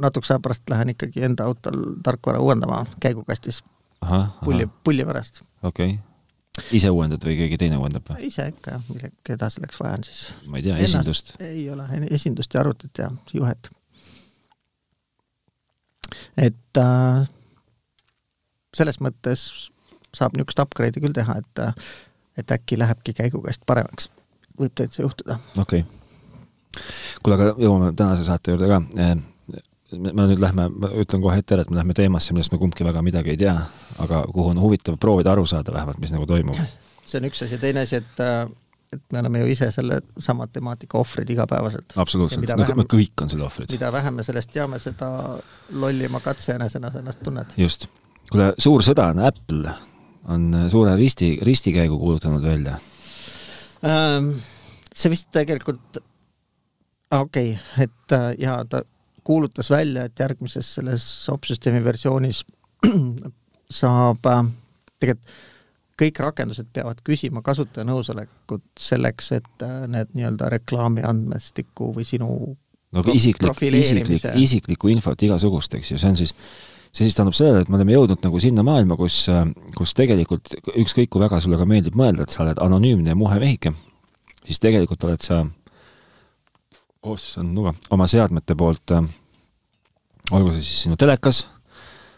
natukese 0.00 0.34
aja 0.34 0.40
pärast 0.40 0.70
lähen 0.70 0.94
ikkagi 0.94 1.24
enda 1.24 1.44
autol 1.44 1.82
tarkvara 2.02 2.40
uuendama 2.40 2.86
käigukastis. 3.00 3.64
pulli, 4.44 4.68
pulli 4.84 5.04
pärast. 5.04 5.42
okei 5.62 5.94
okay 5.94 6.12
ise 6.76 6.90
uuendad 6.92 7.22
või 7.24 7.36
keegi 7.38 7.58
teine 7.60 7.78
uuendab 7.80 8.08
või? 8.10 8.26
ise 8.28 8.46
ikka 8.52 8.76
jah, 8.76 9.12
keda 9.24 9.48
selleks 9.52 9.80
vaja 9.80 9.96
on 9.96 10.04
siis? 10.04 10.22
ma 10.46 10.60
ei 10.60 10.66
tea, 10.66 10.76
esindust? 10.84 11.34
ei 11.40 11.64
ole, 11.72 11.86
esindust 12.10 12.54
ja 12.54 12.60
arvutit 12.60 13.00
ja 13.00 13.08
juhet. 13.32 13.70
et 16.36 16.80
äh, 16.82 17.24
selles 18.76 19.00
mõttes 19.00 19.46
saab 20.12 20.36
niisugust 20.36 20.60
upgrade'i 20.60 21.00
küll 21.00 21.16
teha, 21.16 21.40
et 21.40 21.64
et 22.36 22.52
äkki 22.52 22.78
lähebki 22.78 23.12
käigukast 23.16 23.64
paremaks. 23.66 24.10
võib 24.58 24.76
täitsa 24.76 25.02
juhtuda. 25.02 25.38
okei 25.56 25.84
okay.. 25.84 26.82
kuule, 27.22 27.40
aga 27.40 27.52
jõuame 27.56 27.94
tänase 27.96 28.28
saate 28.28 28.52
juurde 28.52 28.68
ka 28.68 28.82
me 29.92 30.26
nüüd 30.30 30.40
lähme, 30.42 30.68
ma 30.70 30.90
ütlen 31.02 31.22
kohe 31.24 31.38
ette 31.42 31.56
ära, 31.56 31.66
et 31.66 31.70
me 31.70 31.78
lähme 31.78 31.96
teemasse, 31.96 32.34
millest 32.34 32.52
me 32.54 32.60
kumbki 32.60 32.86
väga 32.86 33.02
midagi 33.04 33.34
ei 33.34 33.40
tea, 33.40 33.54
aga 34.02 34.24
kuhu 34.32 34.52
on 34.54 34.60
huvitav 34.62 34.98
proovida 35.00 35.32
aru 35.34 35.46
saada 35.48 35.74
vähemalt, 35.74 36.00
mis 36.02 36.12
nagu 36.14 36.26
toimub. 36.28 36.58
see 37.04 37.20
on 37.20 37.28
üks 37.28 37.44
asi, 37.46 37.58
teine 37.62 37.86
asi, 37.86 38.00
et 38.00 38.22
et 38.92 39.12
me 39.12 39.22
oleme 39.22 39.40
ju 39.40 39.48
ise 39.54 39.70
selle 39.72 40.00
sama 40.20 40.46
temaatika 40.52 40.98
ohvrid 41.00 41.30
igapäevaselt. 41.32 41.94
absoluutselt, 41.96 42.44
me, 42.44 42.68
me 42.82 42.84
kõik 42.88 43.24
on 43.24 43.32
selle 43.32 43.46
ohvrid. 43.46 43.72
mida 43.72 43.92
vähem 43.92 44.20
me 44.20 44.26
sellest 44.26 44.52
teame, 44.52 44.78
seda 44.82 45.08
lollima 45.70 46.20
katsejänesena 46.20 46.92
sa 46.92 47.00
ennast 47.00 47.22
tunned. 47.24 47.56
just. 47.56 47.88
kuule, 48.30 48.52
suur 48.58 48.84
sõda 48.84 49.08
on 49.14 49.24
Apple, 49.24 49.74
on 50.32 50.48
suure 50.72 50.96
risti, 51.00 51.34
ristikäigu 51.42 51.98
kuulutanud 51.98 52.44
välja 52.44 52.78
ähm,. 53.88 54.34
see 54.94 55.12
vist 55.12 55.30
tegelikult, 55.32 56.02
okei 57.10 57.54
okay,, 57.56 57.86
et 57.88 58.18
ja 58.38 58.60
ta 58.68 58.84
kuulutas 59.24 59.70
välja, 59.70 60.06
et 60.08 60.18
järgmises 60.18 60.74
selles 60.78 61.06
opsüsteemi 61.32 61.84
versioonis 61.84 62.44
saab 63.82 64.30
äh, 64.30 64.44
tegelikult 64.98 65.40
kõik 66.02 66.18
rakendused 66.24 66.68
peavad 66.74 67.00
küsima 67.04 67.42
kasutaja 67.44 67.86
nõusolekut 67.86 68.64
selleks, 68.80 69.32
et 69.38 69.64
äh, 69.64 69.84
need 69.90 70.12
nii-öelda 70.16 70.50
reklaami 70.56 71.04
andmestikku 71.06 71.92
või 71.96 72.06
sinu 72.08 72.28
no 72.32 73.02
aga 73.02 73.14
isiklik, 73.16 73.62
isiklik, 73.78 74.28
isiklikku 74.42 74.92
infot 74.92 75.26
igasugust, 75.26 75.74
eks 75.78 75.94
ju, 75.94 76.00
see 76.00 76.12
on 76.12 76.18
siis, 76.18 76.34
see 76.90 77.06
siis 77.06 77.16
tähendab 77.16 77.36
sellele, 77.38 77.64
et 77.64 77.72
me 77.72 77.78
oleme 77.78 77.96
jõudnud 77.96 78.24
nagu 78.24 78.42
sinna 78.42 78.64
maailma, 78.66 78.98
kus, 79.00 79.24
äh, 79.32 79.44
kus 79.78 79.94
tegelikult 79.98 80.54
ükskõik, 80.72 81.12
kui 81.12 81.22
väga 81.22 81.40
sulle 81.44 81.60
ka 81.60 81.68
meeldib 81.68 81.98
mõelda, 81.98 82.26
et 82.26 82.34
sa 82.34 82.44
oled 82.46 82.60
anonüümne 82.62 83.14
ja 83.14 83.18
muhe 83.18 83.38
vehike, 83.42 83.74
siis 84.46 84.62
tegelikult 84.62 85.08
oled 85.08 85.24
sa 85.24 85.44
ossand 87.02 87.50
nuga, 87.56 87.74
oma 87.94 88.06
seadmete 88.10 88.54
poolt 88.58 88.94
äh,, 88.94 89.02
olgu 90.30 90.54
see 90.54 90.64
siis 90.66 90.86
sinu 90.86 90.98
telekas 91.00 91.44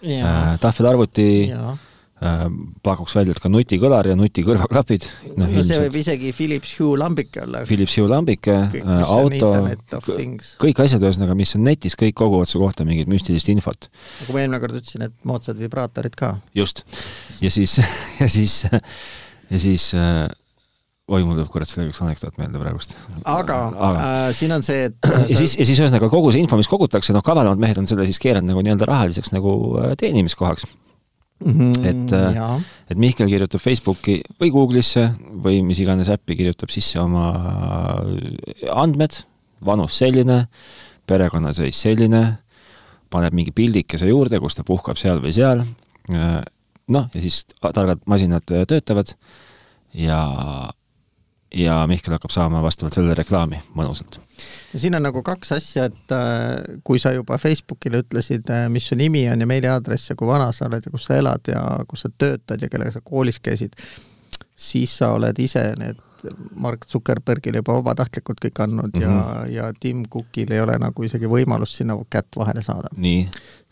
äh,, 0.05 0.55
tahvelarvuti, 0.61 1.27
äh, 1.55 2.43
pakuks 2.85 3.17
välja, 3.17 3.35
et 3.35 3.41
ka 3.43 3.51
nutikõlar 3.53 4.11
ja 4.11 4.17
nutikõrvaklapid. 4.19 5.09
no, 5.41 5.49
see 5.57 5.81
võib 5.87 5.99
isegi 6.03 6.35
Philips 6.37 6.77
Hue 6.79 7.01
lambike 7.01 7.43
olla. 7.47 7.65
Philips 7.69 7.97
Hue 7.97 8.11
lambike, 8.11 8.59
äh, 8.69 9.03
auto, 9.09 9.51
kõik 10.63 10.85
asjad, 10.85 11.09
ühesõnaga, 11.09 11.37
mis 11.39 11.57
on 11.57 11.65
netis, 11.65 11.97
kõik 12.01 12.17
koguvad 12.21 12.53
su 12.53 12.61
kohta 12.61 12.85
mingit 12.89 13.09
müstilist 13.11 13.49
infot. 13.53 13.89
nagu 14.21 14.37
ma 14.37 14.45
eelmine 14.45 14.63
kord 14.67 14.81
ütlesin, 14.83 15.09
et 15.09 15.17
moodsad 15.25 15.61
vibraatorid 15.61 16.17
ka. 16.21 16.37
just. 16.57 16.85
ja 17.41 17.53
siis, 17.53 17.81
ja 18.21 18.29
siis, 18.29 18.63
ja 18.69 19.65
siis 19.69 19.93
äh, 19.97 20.29
oi, 21.05 21.21
mul 21.21 21.37
tuleb 21.37 21.51
kurat 21.53 21.69
selle 21.69 21.91
üks 21.91 22.01
anekdoot 22.01 22.39
meelde 22.41 22.61
praegust. 22.61 22.95
aga, 23.29 23.59
aga. 23.73 24.05
Äh, 24.05 24.29
siin 24.37 24.55
on 24.57 24.65
see, 24.65 24.87
et 24.89 25.09
äh, 25.09 25.27
ja 25.33 25.37
siis, 25.37 25.57
ja 25.61 25.67
siis 25.69 25.81
ühesõnaga 25.83 26.09
kogu 26.13 26.33
see 26.33 26.41
info, 26.45 26.57
mis 26.61 26.71
kogutakse, 26.71 27.13
noh, 27.17 27.25
kavalamad 27.25 27.61
mehed 27.61 27.81
on 27.81 27.89
selle 27.91 28.07
siis 28.09 28.21
keeranud 28.23 28.53
nagu 28.53 28.65
nii-öelda 28.65 28.89
rahaliseks 28.89 29.35
nagu 29.35 29.53
äh, 29.83 29.93
teenimiskohaks 30.01 30.65
mm. 31.45 31.53
-hmm, 31.59 31.75
et 31.91 32.15
äh,, 32.17 32.65
et 32.95 33.01
Mihkel 33.01 33.29
kirjutab 33.29 33.61
Facebooki 33.61 34.23
või 34.41 34.53
Google'isse 34.55 35.11
või 35.45 35.61
mis 35.67 35.83
iganes 35.85 36.09
äppi, 36.13 36.39
kirjutab 36.41 36.73
sisse 36.73 37.03
oma 37.03 37.29
andmed, 38.73 39.21
vanus 39.65 39.99
selline, 40.01 40.47
perekonnaseis 41.05 41.83
selline, 41.85 42.23
paneb 43.13 43.37
mingi 43.37 43.53
pildikese 43.53 44.09
juurde, 44.09 44.41
kus 44.41 44.57
ta 44.57 44.65
puhkab 44.65 44.97
seal 44.97 45.21
või 45.21 45.35
seal, 45.37 45.61
noh, 46.09 47.05
ja 47.13 47.21
siis 47.21 47.45
targad 47.61 48.01
masinad 48.09 48.45
töötavad 48.49 49.13
ja 49.95 50.23
ja 51.55 51.87
Mihkel 51.87 52.15
hakkab 52.17 52.33
saama 52.35 52.63
vastavalt 52.63 52.97
sellele 52.97 53.15
reklaami 53.19 53.61
mõnusalt. 53.77 54.19
siin 54.77 54.95
on 54.95 55.05
nagu 55.07 55.23
kaks 55.23 55.53
asja, 55.57 55.85
et 55.91 56.15
äh, 56.15 56.81
kui 56.85 56.99
sa 56.99 57.13
juba 57.15 57.39
Facebookile 57.39 58.03
ütlesid, 58.05 58.49
äh, 58.51 58.67
mis 58.69 58.89
su 58.89 58.99
nimi 58.99 59.27
on 59.31 59.41
ja 59.41 59.47
meiliaadress 59.47 60.11
ja 60.11 60.17
kui 60.17 60.29
vana 60.29 60.51
sa 60.53 60.67
oled 60.67 60.87
ja 60.87 60.95
kus 60.95 61.07
sa 61.09 61.21
elad 61.21 61.53
ja 61.53 61.63
kus 61.89 62.07
sa 62.07 62.11
töötad 62.19 62.63
ja 62.63 62.71
kellega 62.73 62.95
sa 62.95 63.05
koolis 63.05 63.39
käisid, 63.41 63.77
siis 64.57 64.99
sa 64.99 65.13
oled 65.15 65.39
ise 65.39 65.71
need 65.79 66.01
Mark 66.61 66.87
Zuckerbergile 66.91 67.61
juba 67.61 67.77
vabatahtlikult 67.79 68.41
kõik 68.45 68.61
andnud 68.65 68.95
mm 68.95 69.03
-hmm. 69.03 69.53
ja, 69.53 69.67
ja 69.69 69.73
Tim 69.81 70.05
Cookil 70.11 70.53
ei 70.53 70.61
ole 70.61 70.79
nagu 70.79 71.05
isegi 71.05 71.31
võimalust 71.31 71.81
sinna 71.81 71.97
kätt 72.11 72.37
vahele 72.37 72.63
saada. 72.63 72.89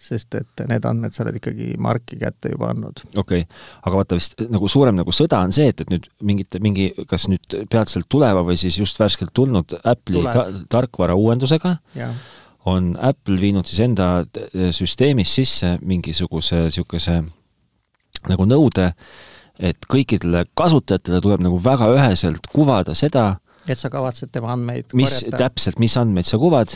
sest 0.03 0.35
et 0.35 0.63
need 0.69 0.85
andmed 0.85 1.13
sa 1.13 1.23
oled 1.23 1.37
ikkagi 1.37 1.77
Marki 1.79 2.17
kätte 2.17 2.51
juba 2.51 2.71
andnud. 2.71 3.01
okei 3.17 3.41
okay., 3.41 3.57
aga 3.83 3.97
vaata 3.97 4.15
vist 4.15 4.41
nagu 4.51 4.69
suurem 4.69 4.97
nagu 4.97 5.11
sõda 5.11 5.39
on 5.45 5.53
see, 5.53 5.69
et, 5.69 5.81
et 5.81 5.91
nüüd 5.91 6.09
mingit, 6.23 6.61
mingi, 6.61 6.93
kas 7.09 7.29
nüüd 7.29 7.67
peatselt 7.71 8.07
tuleva 8.09 8.43
või 8.43 8.57
siis 8.57 8.79
just 8.79 8.99
värskelt 8.99 9.31
tulnud 9.35 9.79
Apple'i 9.85 10.25
ta 10.25 10.47
tarkvara 10.69 11.15
uuendusega 11.15 11.77
on 12.65 12.97
Apple 13.01 13.41
viinud 13.41 13.67
siis 13.67 13.81
enda 13.81 14.25
süsteemis 14.71 15.35
sisse 15.35 15.79
mingisuguse 15.83 16.63
niisuguse 16.63 17.23
nagu 18.31 18.47
nõude, 18.47 18.93
et 19.61 19.89
kõikidele 19.91 20.47
kasutajatele 20.59 21.21
tuleb 21.25 21.43
nagu 21.45 21.59
väga 21.63 21.91
üheselt 21.95 22.47
kuvada 22.53 22.95
seda, 22.99 23.37
et 23.69 23.79
sa 23.79 23.91
kavatsed 23.93 24.33
tema 24.33 24.53
andmeid 24.55 24.95
mis 24.99 25.21
korjata. 25.21 25.45
täpselt, 25.45 25.79
mis 25.83 25.97
andmeid 26.01 26.29
sa 26.29 26.41
kuvad 26.41 26.75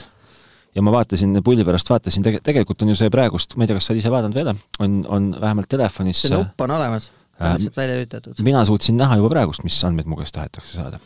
ja 0.76 0.85
ma 0.85 0.92
vaatasin 0.95 1.40
pulli 1.45 1.64
pärast, 1.66 1.90
vaatasin 1.90 2.26
tege-, 2.26 2.42
tegelikult 2.45 2.85
on 2.85 2.92
ju 2.92 2.99
see 3.00 3.12
praegust, 3.12 3.56
ma 3.56 3.64
ei 3.64 3.71
tea, 3.71 3.78
kas 3.78 3.88
sa 3.88 3.95
oled 3.95 4.02
ise 4.02 4.12
vaadanud 4.12 4.37
veel, 4.37 4.52
on, 4.85 4.99
on 5.09 5.30
vähemalt 5.40 5.71
telefonis 5.73 6.21
see 6.26 6.35
nupp 6.35 6.66
on 6.66 6.75
olemas, 6.76 7.11
tavaliselt 7.38 7.73
äh, 7.73 7.83
välja 7.83 7.97
lülitatud. 8.00 8.42
mina 8.47 8.64
suutsin 8.68 8.99
näha 9.00 9.18
juba 9.21 9.33
praegust, 9.33 9.64
mis 9.66 9.78
andmeid 9.88 10.11
mu 10.11 10.21
käest 10.21 10.37
tahetakse 10.37 10.76
saada. 10.76 11.00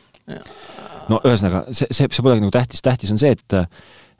no 1.10 1.22
ühesõnaga, 1.22 1.64
see, 1.70 1.86
see, 1.90 2.10
see 2.10 2.26
polegi 2.26 2.44
nagu 2.44 2.54
tähtis, 2.54 2.82
tähtis 2.84 3.14
on 3.14 3.22
see, 3.22 3.36
et 3.38 3.58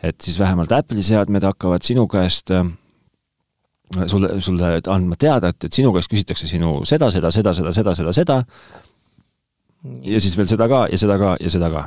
et 0.00 0.16
siis 0.25 0.38
vähemalt 0.40 0.71
Apple'i 0.73 1.02
seadmed 1.04 1.45
hakkavad 1.45 1.85
sinu 1.85 2.07
käest 2.09 2.54
äh, 2.54 2.64
sulle, 4.07 4.41
sulle 4.43 4.81
andma 4.87 5.19
teada, 5.19 5.51
et, 5.51 5.65
et 5.65 5.73
sinu 5.73 5.93
käest 5.95 6.11
küsitakse 6.11 6.49
sinu 6.51 6.81
seda, 6.89 7.11
seda, 7.11 7.31
seda, 7.35 7.55
seda, 7.55 7.73
seda, 7.75 7.95
seda, 7.95 8.13
seda, 8.17 8.39
ja 10.07 10.21
siis 10.21 10.37
veel 10.39 10.51
seda 10.51 10.69
ka 10.71 10.85
ja 10.93 10.99
seda 11.01 11.19
ka 11.21 11.37
ja 11.41 11.53
seda 11.53 11.71
ka 11.73 11.87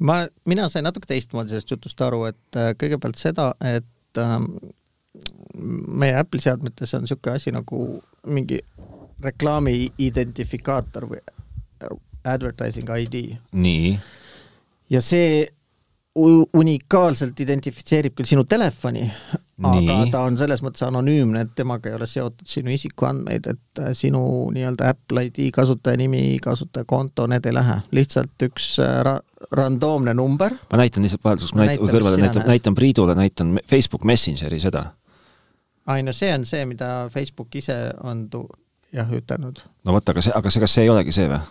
ma, 0.00 0.20
mina 0.48 0.68
sain 0.72 0.84
natuke 0.86 1.08
teistmoodi 1.10 1.52
sellest 1.52 1.72
jutust 1.74 2.00
aru, 2.04 2.24
et 2.30 2.58
äh, 2.58 2.72
kõigepealt 2.80 3.20
seda, 3.20 3.52
et 3.64 4.20
ähm, 4.20 4.52
meie 6.00 6.16
Apple'i 6.18 6.44
seadmetes 6.44 6.94
on 6.96 7.04
niisugune 7.04 7.36
asi 7.36 7.52
nagu 7.54 7.84
mingi 8.30 8.60
reklaami 9.20 9.92
identifikaator 10.00 11.06
või 11.10 11.20
advertising 12.24 12.90
ID. 13.04 13.16
nii. 13.52 13.94
ja 14.90 15.00
see 15.04 15.48
unikaalselt 16.20 17.38
identifitseerib 17.40 18.16
küll 18.18 18.28
sinu 18.28 18.44
telefoni, 18.44 19.06
aga 19.68 19.96
ta 20.12 20.22
on 20.26 20.36
selles 20.40 20.62
mõttes 20.64 20.82
anonüümne, 20.86 21.44
et 21.44 21.52
temaga 21.58 21.90
ei 21.90 21.96
ole 21.96 22.06
seotud 22.08 22.48
sinu 22.48 22.72
isikuandmeid, 22.74 23.48
et 23.52 23.82
äh, 23.82 23.90
sinu 23.96 24.22
nii-öelda 24.54 24.92
Apple 24.94 25.26
ID 25.28 25.50
kasutajanimi, 25.54 26.38
kasutajakonto, 26.42 27.26
need 27.30 27.48
ei 27.48 27.56
lähe, 27.56 27.80
lihtsalt 27.96 28.46
üks 28.48 28.72
äh, 28.84 29.00
ra-, 29.06 29.18
randoomne 29.56 30.14
number. 30.16 30.56
ma 30.70 30.80
näitan 30.80 31.06
lihtsalt 31.06 31.24
vahelduseks, 31.24 31.54
ma 31.58 31.68
näitan, 31.68 31.92
kõrvale 31.92 32.22
näitan, 32.22 32.46
näitan 32.48 32.78
Priidule, 32.78 33.14
näitan 33.18 33.58
Facebook 33.68 34.04
Messengeri 34.08 34.60
seda. 34.60 34.86
ai 35.86 36.02
no 36.06 36.12
see 36.16 36.32
on 36.34 36.46
see, 36.46 36.64
mida 36.66 37.10
Facebook 37.12 37.54
ise 37.60 37.76
on 38.02 38.28
tu-, 38.30 38.48
jah, 38.92 39.12
ütelnud. 39.12 39.60
no 39.84 39.98
vot, 39.98 40.14
aga 40.14 40.24
see, 40.24 40.34
aga 40.36 40.50
see, 40.50 40.64
kas 40.64 40.78
see 40.78 40.88
ei 40.88 40.94
olegi 40.94 41.14
see 41.16 41.28
või? 41.28 41.42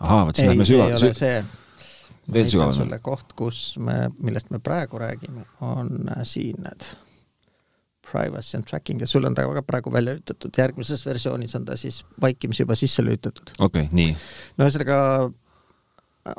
ahaa, 0.00 0.26
vot 0.26 0.36
siis 0.36 0.50
lähme 0.50 0.68
sügavale. 0.68 1.14
see 1.14 1.38
veel 2.32 2.48
sügavamale. 2.50 2.98
koht, 3.02 3.34
kus 3.38 3.64
me, 3.78 4.06
millest 4.18 4.50
me 4.50 4.58
praegu 4.58 4.98
räägime, 4.98 5.46
on 5.60 5.98
äh, 6.10 6.24
siin 6.26 6.58
need 6.64 6.88
privacy 8.10 8.56
and 8.58 8.66
tracking 8.68 9.00
ja 9.00 9.06
sul 9.10 9.24
on 9.24 9.34
ta 9.34 9.46
ka 9.46 9.62
praegu 9.66 9.92
välja 9.92 10.14
lülitatud, 10.14 10.54
järgmises 10.58 11.06
versioonis 11.06 11.54
on 11.58 11.64
ta 11.64 11.76
siis 11.76 12.04
vaikimisi 12.20 12.62
juba 12.62 12.74
sisse 12.74 13.04
lülitatud. 13.04 13.54
okei 13.58 13.88
okay,, 13.88 13.96
nii. 13.96 14.16
no 14.58 14.68
ühesõnaga 14.68 15.00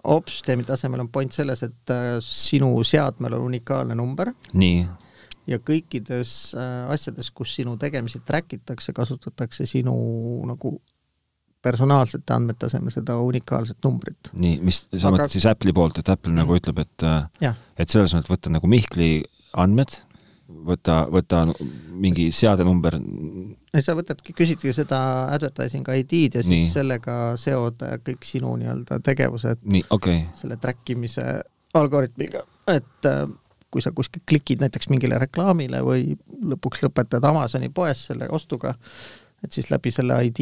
opsüsteemi 0.04 0.66
tasemel 0.68 1.06
on 1.06 1.10
point 1.12 1.34
selles, 1.34 1.64
et 1.64 1.94
äh, 1.94 2.18
sinu 2.24 2.72
seadmel 2.88 3.38
on 3.38 3.48
unikaalne 3.52 3.96
number. 3.96 4.34
nii. 4.54 4.86
ja 5.48 5.60
kõikides 5.64 6.34
äh, 6.58 6.92
asjades, 6.94 7.32
kus 7.32 7.56
sinu 7.60 7.78
tegemisi 7.80 8.22
track 8.26 8.58
itakse, 8.58 8.94
kasutatakse 8.94 9.66
sinu 9.70 9.96
nagu 10.48 10.78
personaalsete 11.64 12.34
andmete 12.36 12.68
asemel 12.68 12.94
seda 12.94 13.18
unikaalset 13.24 13.80
numbrit. 13.86 14.32
nii, 14.34 14.60
mis 14.66 14.86
sa 14.96 15.12
mõtled 15.14 15.34
siis 15.34 15.48
Apple'i 15.50 15.76
poolt, 15.76 16.00
et 16.02 16.12
Apple 16.12 16.36
nagu 16.36 16.58
ütleb, 16.58 16.84
et 16.84 17.08
äh, 17.08 17.56
et 17.78 17.90
selles 17.90 18.16
mõttes 18.16 18.34
võtta 18.34 18.54
nagu 18.54 18.70
Mihkli 18.72 19.12
andmed 19.58 20.02
võta, 20.48 21.02
võta 21.12 21.44
mingi 21.92 22.30
seadenumber. 22.36 22.98
sa 23.84 23.96
võtadki, 23.98 24.34
küsidki 24.34 24.74
seda 24.74 25.00
advertising 25.34 25.88
ID-d 25.88 26.40
ja 26.40 26.44
siis 26.44 26.68
Nii. 26.68 26.70
sellega 26.72 27.18
seod 27.40 27.84
kõik 28.06 28.28
sinu 28.28 28.56
nii-öelda 28.62 29.00
tegevused 29.04 29.64
Nii, 29.64 29.86
okay. 29.94 30.26
selle 30.38 30.58
track 30.62 30.90
imise 30.96 31.26
algoritmiga, 31.78 32.44
et 32.72 33.10
äh, 33.10 33.26
kui 33.72 33.84
sa 33.84 33.92
kuskil 33.96 34.24
klikid 34.28 34.64
näiteks 34.64 34.90
mingile 34.90 35.20
reklaamile 35.20 35.82
või 35.86 36.16
lõpuks 36.54 36.86
lõpetad 36.88 37.26
Amazoni 37.28 37.70
poes 37.70 38.08
selle 38.10 38.30
ostuga, 38.32 38.74
et 39.44 39.52
siis 39.52 39.70
läbi 39.72 39.92
selle 39.92 40.18
ID 40.30 40.42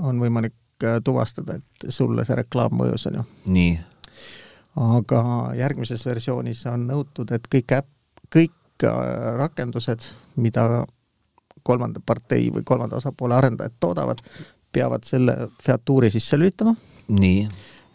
on 0.00 0.20
võimalik 0.20 0.84
äh, 0.84 1.00
tuvastada, 1.04 1.58
et 1.58 1.88
sulle 1.88 2.26
see 2.28 2.36
reklaam 2.38 2.76
mõjus, 2.76 3.08
on 3.08 3.20
ju. 3.20 3.24
nii. 3.56 3.72
aga 4.84 5.24
järgmises 5.56 6.04
versioonis 6.06 6.66
on 6.70 6.86
nõutud, 6.92 7.32
et 7.32 7.48
kõik 7.50 7.78
äpp, 7.80 7.90
kõik 8.34 8.54
Äh, 8.82 9.36
rakendused, 9.36 10.00
mida 10.36 10.84
kolmanda 11.62 12.00
partei 12.06 12.48
või 12.50 12.64
kolmanda 12.66 12.96
osapoole 12.98 13.36
arendajad 13.36 13.76
toodavad, 13.80 14.18
peavad 14.72 15.06
selle 15.06 15.36
featuuri 15.62 16.10
sisse 16.10 16.38
lülitama. 16.38 16.74
nii. 17.08 17.48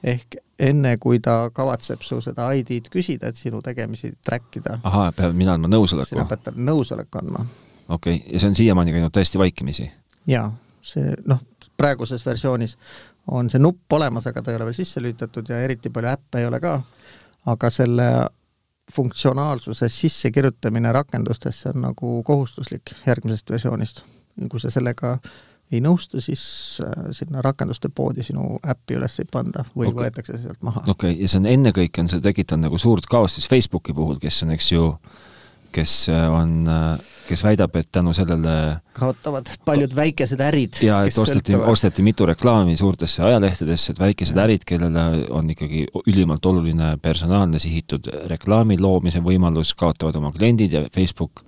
ehk 0.04 0.38
enne, 0.60 0.98
kui 0.98 1.20
ta 1.20 1.50
kavatseb 1.54 2.02
su 2.02 2.22
seda 2.22 2.52
ID-d 2.56 2.88
küsida, 2.94 3.28
et 3.28 3.36
sinu 3.36 3.62
tegemisi 3.62 4.14
track 4.26 4.56
ida. 4.56 4.80
ahah, 4.84 5.12
peab 5.16 5.36
mina 5.36 5.54
andma 5.54 5.68
nõusoleku? 5.68 6.14
sina 6.14 6.26
pead 6.26 6.48
talle 6.48 6.64
nõusoleku 6.64 7.20
andma. 7.20 7.44
okei 7.90 8.16
okay., 8.16 8.34
ja 8.34 8.40
see 8.40 8.54
on 8.54 8.56
siiamaani 8.56 8.96
käinud 8.96 9.12
täiesti 9.12 9.38
vaikimisi? 9.38 9.92
jaa, 10.32 10.48
see 10.82 11.12
noh, 11.28 11.44
praeguses 11.78 12.26
versioonis 12.26 12.78
on 13.28 13.50
see 13.50 13.60
nupp 13.60 14.00
olemas, 14.00 14.32
aga 14.32 14.42
ta 14.42 14.52
ei 14.52 14.62
ole 14.62 14.72
veel 14.72 14.80
sisse 14.80 15.04
lülitatud 15.04 15.52
ja 15.52 15.60
eriti 15.60 15.92
palju 15.92 16.16
äppe 16.16 16.40
ei 16.40 16.48
ole 16.48 16.64
ka, 16.64 16.80
aga 17.52 17.70
selle 17.70 18.12
funktsionaalsuse 18.94 19.90
sissekirjutamine 19.90 20.92
rakendustesse 20.92 21.70
on 21.76 21.82
nagu 21.90 22.24
kohustuslik 22.24 22.94
järgmisest 23.06 23.52
versioonist. 23.52 24.04
kui 24.50 24.60
sa 24.60 24.70
sellega 24.72 25.18
ei 25.72 25.82
nõustu, 25.84 26.22
siis 26.24 26.42
äh, 26.82 27.10
sinna 27.12 27.44
rakenduste 27.46 27.90
poodi 27.94 28.24
sinu 28.26 28.58
äppi 28.66 28.98
üles 28.98 29.20
ei 29.22 29.28
panda 29.32 29.66
või 29.76 29.90
okay. 29.90 30.06
võetakse 30.06 30.38
sealt 30.42 30.62
maha. 30.66 30.84
okei 30.88 31.14
okay., 31.14 31.22
ja 31.22 31.30
see 31.30 31.42
on 31.42 31.50
ennekõike, 31.50 32.02
on 32.02 32.10
see 32.12 32.24
tekitanud 32.26 32.70
nagu 32.70 32.80
suurt 32.82 33.06
kaost 33.10 33.38
siis 33.38 33.50
Facebooki 33.52 33.94
puhul, 33.94 34.18
kes 34.22 34.44
on, 34.46 34.56
eks 34.56 34.72
ju, 34.72 34.88
kes 35.72 35.94
äh, 36.10 36.26
on, 36.34 36.68
äh, 36.68 37.00
kes 37.28 37.44
väidab, 37.44 37.76
et 37.80 37.90
tänu 37.92 38.14
sellele 38.14 38.54
kaotavad 38.98 39.50
paljud 39.66 39.96
väikesed 39.96 40.42
ärid. 40.42 40.82
ja 40.84 41.02
et 41.06 41.18
osteti, 41.18 41.56
osteti 41.56 42.06
mitu 42.06 42.26
reklaami 42.26 42.78
suurtesse 42.78 43.24
ajalehtedesse, 43.24 43.94
et 43.94 44.00
väikesed 44.00 44.38
ja. 44.38 44.46
ärid, 44.48 44.66
kellele 44.68 45.26
on 45.30 45.50
ikkagi 45.50 45.88
ülimalt 46.08 46.46
oluline 46.46 46.96
personaalne 47.02 47.60
sihitud 47.60 48.10
reklaami 48.32 48.80
loomise 48.80 49.22
võimalus, 49.26 49.76
kaotavad 49.78 50.18
oma 50.20 50.32
kliendid 50.36 50.74
ja 50.74 50.86
Facebook 50.94 51.44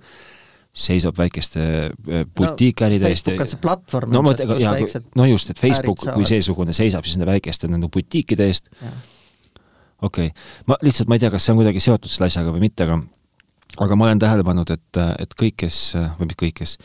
seisab 0.72 1.18
väikeste 1.18 1.62
äh, 1.62 2.26
butiikäride 2.36 3.10
eest 3.12 3.26
no,. 3.26 3.36
Facebook 3.36 3.44
on 3.44 3.50
see 3.50 3.60
platvorm. 3.60 4.12
no, 4.12 4.22
ja, 4.58 4.76
no 5.14 5.26
just, 5.28 5.50
et 5.52 5.60
Facebook 5.60 6.00
kui 6.14 6.28
seesugune 6.28 6.72
seisab 6.76 7.04
siis 7.04 7.18
nende 7.18 7.28
väikeste 7.34 7.68
nende 7.68 7.90
butiikide 7.92 8.46
eest. 8.48 8.70
okei 10.00 10.30
okay., 10.30 10.30
ma 10.68 10.78
lihtsalt, 10.80 11.10
ma 11.10 11.18
ei 11.18 11.24
tea, 11.26 11.32
kas 11.34 11.44
see 11.44 11.52
on 11.52 11.60
kuidagi 11.60 11.82
seotud 11.84 12.12
selle 12.12 12.30
asjaga 12.32 12.54
või 12.54 12.64
mitte, 12.64 12.88
aga 12.88 13.02
aga 13.80 13.96
ma 13.96 14.08
olen 14.08 14.20
tähele 14.20 14.44
pannud, 14.44 14.70
et, 14.74 14.98
et 15.22 15.36
kõik, 15.38 15.56
kes, 15.64 15.78
või 16.18 16.28
mitte 16.28 16.40
kõik, 16.44 16.58
kes, 16.60 16.76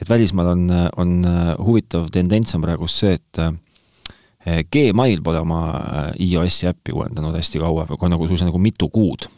et 0.00 0.08
välismaal 0.08 0.54
on, 0.54 0.62
on 1.00 1.18
huvitav 1.60 2.08
tendents 2.14 2.56
on 2.56 2.64
praegu 2.64 2.88
see, 2.90 3.18
et 3.18 3.42
eh, 3.42 4.62
Gmail 4.72 5.20
pole 5.24 5.42
oma 5.42 5.60
eh, 5.76 6.24
iOS-i 6.30 6.70
äppi 6.70 6.96
uuendanud 6.96 7.36
hästi 7.36 7.60
kaua, 7.60 7.86
või 7.90 8.12
nagu 8.14 8.30
suisa 8.30 8.48
nagu 8.48 8.62
mitu 8.62 8.88
kuud. 8.92 9.28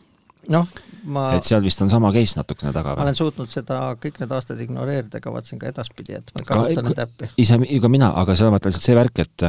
noh, 0.53 0.67
ma 1.07 1.29
et 1.37 1.47
seal 1.47 1.63
vist 1.63 1.83
on 1.83 1.91
sama 1.91 2.13
case 2.15 2.39
natukene 2.39 2.73
taga 2.75 2.95
või? 2.95 3.03
ma 3.03 3.09
olen 3.09 3.19
suutnud 3.19 3.51
seda 3.51 3.81
kõik 4.03 4.23
need 4.23 4.33
aastad 4.35 4.63
ignoreerida, 4.63 5.21
kavatsen 5.23 5.59
ka 5.59 5.71
edaspidi, 5.71 6.19
et 6.19 6.33
ma 6.35 6.43
ei 6.43 6.49
kasuta 6.49 6.87
nende 6.87 7.07
äppi. 7.07 7.31
ise, 7.43 7.59
ka 7.59 7.91
mina, 7.91 8.13
aga 8.23 8.39
on 8.47 8.55
vaata 8.55 8.71
lihtsalt 8.71 8.89
see 8.91 8.99
värk, 8.99 9.23
et 9.27 9.47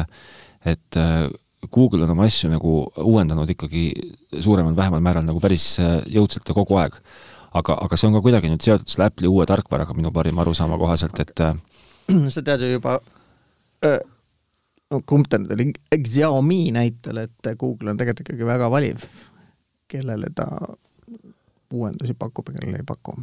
et 0.73 1.01
eh, 1.01 1.29
Google 1.73 2.03
on 2.03 2.11
oma 2.11 2.25
asju 2.27 2.49
nagu 2.51 2.71
uuendanud 2.99 3.49
ikkagi 3.49 3.85
suuremal, 4.43 4.75
vähemal 4.75 5.03
määral 5.05 5.23
nagu 5.23 5.39
päris 5.39 5.77
jõudsalt 6.11 6.49
ja 6.49 6.55
kogu 6.57 6.75
aeg 6.81 6.97
aga, 7.53 7.77
aga 7.85 7.99
see 7.99 8.09
on 8.09 8.17
ka 8.17 8.23
kuidagi 8.25 8.51
nüüd 8.51 8.65
seotud 8.65 8.89
selle 8.91 9.09
Apple'i 9.09 9.31
uue 9.31 9.45
tarkvaraga 9.49 9.95
minu 9.97 10.11
parima 10.15 10.43
arusaama 10.45 10.79
kohaselt, 10.81 11.19
et 11.23 11.45
äh, 11.45 11.57
sa 12.33 12.45
tead 12.45 12.65
ju 12.65 12.73
juba 12.75 12.99
äh, 13.85 13.99
no 14.91 15.01
kumb 15.09 15.29
ta 15.29 15.41
nüüd 15.41 15.55
oli, 15.55 15.69
Xiaomi 15.93 16.63
näitel, 16.75 17.25
et 17.25 17.53
Google 17.59 17.93
on 17.93 17.99
tegelikult 17.99 18.25
ikkagi 18.27 18.49
väga 18.49 18.71
valiv, 18.73 19.05
kellele 19.91 20.31
ta 20.35 20.47
uuendusi 21.73 22.13
pakub 22.13 22.51
ja 22.51 22.59
kellele 22.59 22.81
ei 22.81 22.85
paku. 22.87 23.15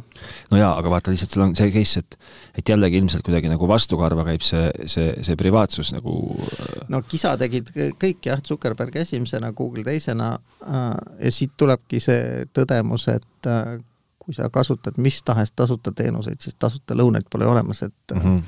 no 0.51 0.59
jaa, 0.59 0.71
aga 0.77 0.91
vaata 0.91 1.13
lihtsalt 1.13 1.35
seal 1.35 1.45
on 1.45 1.53
see 1.55 1.71
case, 1.71 2.01
et 2.01 2.17
et 2.59 2.71
jällegi 2.73 2.99
ilmselt 2.99 3.23
kuidagi 3.25 3.51
nagu 3.51 3.67
vastukarva 3.69 4.25
käib 4.27 4.43
see, 4.45 4.65
see, 4.91 5.13
see 5.23 5.39
privaatsus 5.39 5.93
nagu 5.95 6.15
äh, 6.47 6.81
no 6.91 7.01
kisa 7.07 7.37
tegid 7.39 7.71
kõik 8.01 8.27
jah, 8.27 8.43
Zuckerberg 8.43 8.97
esimesena, 9.03 9.53
Google 9.55 9.85
teisena 9.87 10.33
äh, 10.35 10.89
ja 11.27 11.31
siit 11.31 11.55
tulebki 11.59 12.03
see 12.03 12.43
tõdemus, 12.55 13.07
et 13.13 13.49
äh, 13.51 13.77
kui 14.21 14.35
sa 14.37 14.49
kasutad 14.53 14.97
mis 15.01 15.23
tahes 15.25 15.51
tasuta 15.55 15.91
teenuseid, 15.95 16.39
siis 16.41 16.55
tasuta 16.59 16.95
lõunaid 16.97 17.25
pole 17.31 17.47
olemas, 17.49 17.83
et 17.83 18.13
mm 18.13 18.21
-hmm. 18.21 18.43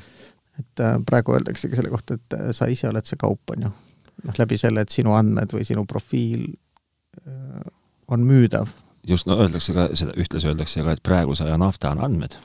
et 0.59 0.79
äh, 0.85 0.99
praegu 1.05 1.33
öeldaksegi 1.33 1.75
selle 1.75 1.89
kohta, 1.89 2.13
et 2.13 2.33
äh, 2.33 2.51
sa 2.51 2.65
ise 2.65 2.89
oled 2.89 3.05
see 3.05 3.17
kaup, 3.19 3.41
on 3.55 3.67
ju. 3.67 3.71
noh, 4.23 4.35
läbi 4.37 4.57
selle, 4.57 4.81
et 4.81 4.89
sinu 4.89 5.13
andmed 5.17 5.53
või 5.53 5.65
sinu 5.65 5.85
profiil 5.85 6.45
äh, 7.27 7.71
on 8.07 8.19
müüdav 8.19 8.69
just, 9.07 9.27
no 9.27 9.39
öeldakse 9.39 9.73
ka 9.73 9.89
seda, 9.93 10.13
ühtlasi 10.17 10.47
öeldakse 10.47 10.83
ka, 10.83 10.91
et 10.91 11.03
praeguse 11.03 11.43
aja 11.43 11.57
nafta 11.57 11.91
on 11.91 12.03
andmed. 12.03 12.37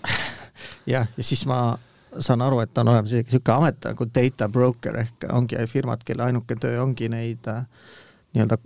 jah, 0.95 1.07
ja 1.17 1.25
siis 1.25 1.47
ma 1.47 1.79
saan 2.19 2.43
aru, 2.43 2.61
et 2.61 2.79
on 2.79 2.89
olemas 2.89 3.13
isegi 3.13 3.31
niisugune 3.31 3.57
amet 3.57 3.85
nagu 3.85 4.07
data 4.15 4.49
broker 4.49 4.97
ehk 4.97 5.29
ongi 5.33 5.67
firmad, 5.67 6.03
kelle 6.05 6.25
ainuke 6.25 6.57
töö 6.57 6.83
ongi 6.83 7.09
neid 7.09 7.45
nii-öelda 7.45 8.59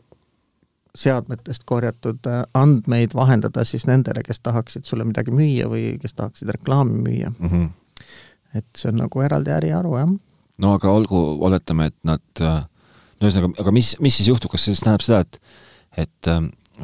seadmetest 0.99 1.65
korjatud 1.65 2.27
äh, 2.29 2.43
andmeid 2.55 3.15
vahendada 3.17 3.65
siis 3.65 3.87
nendele, 3.89 4.23
kes 4.27 4.43
tahaksid 4.45 4.85
sulle 4.89 5.07
midagi 5.09 5.33
müüa 5.35 5.69
või 5.73 5.97
kes 6.03 6.15
tahaksid 6.19 6.53
reklaami 6.53 6.99
müüa 7.07 7.31
mm. 7.33 7.49
-hmm. 7.49 7.71
et 8.61 8.69
see 8.77 8.93
on 8.93 9.01
nagu 9.01 9.25
eraldi 9.25 9.55
äriharu, 9.55 9.97
jah. 9.97 10.13
no 10.59 10.75
aga 10.77 10.91
olgu, 10.93 11.23
oletame, 11.41 11.89
et 11.93 11.99
nad, 12.05 12.25
äh, 12.41 12.61
no 13.21 13.29
ühesõnaga, 13.29 13.55
aga 13.65 13.73
mis, 13.73 13.95
mis 14.01 14.21
siis 14.21 14.29
juhtub, 14.29 14.53
kas 14.53 14.67
see 14.67 14.75
siis 14.75 14.85
tähendab 14.85 15.07
seda, 15.07 15.25
et 15.25 15.41
et, 15.97 16.29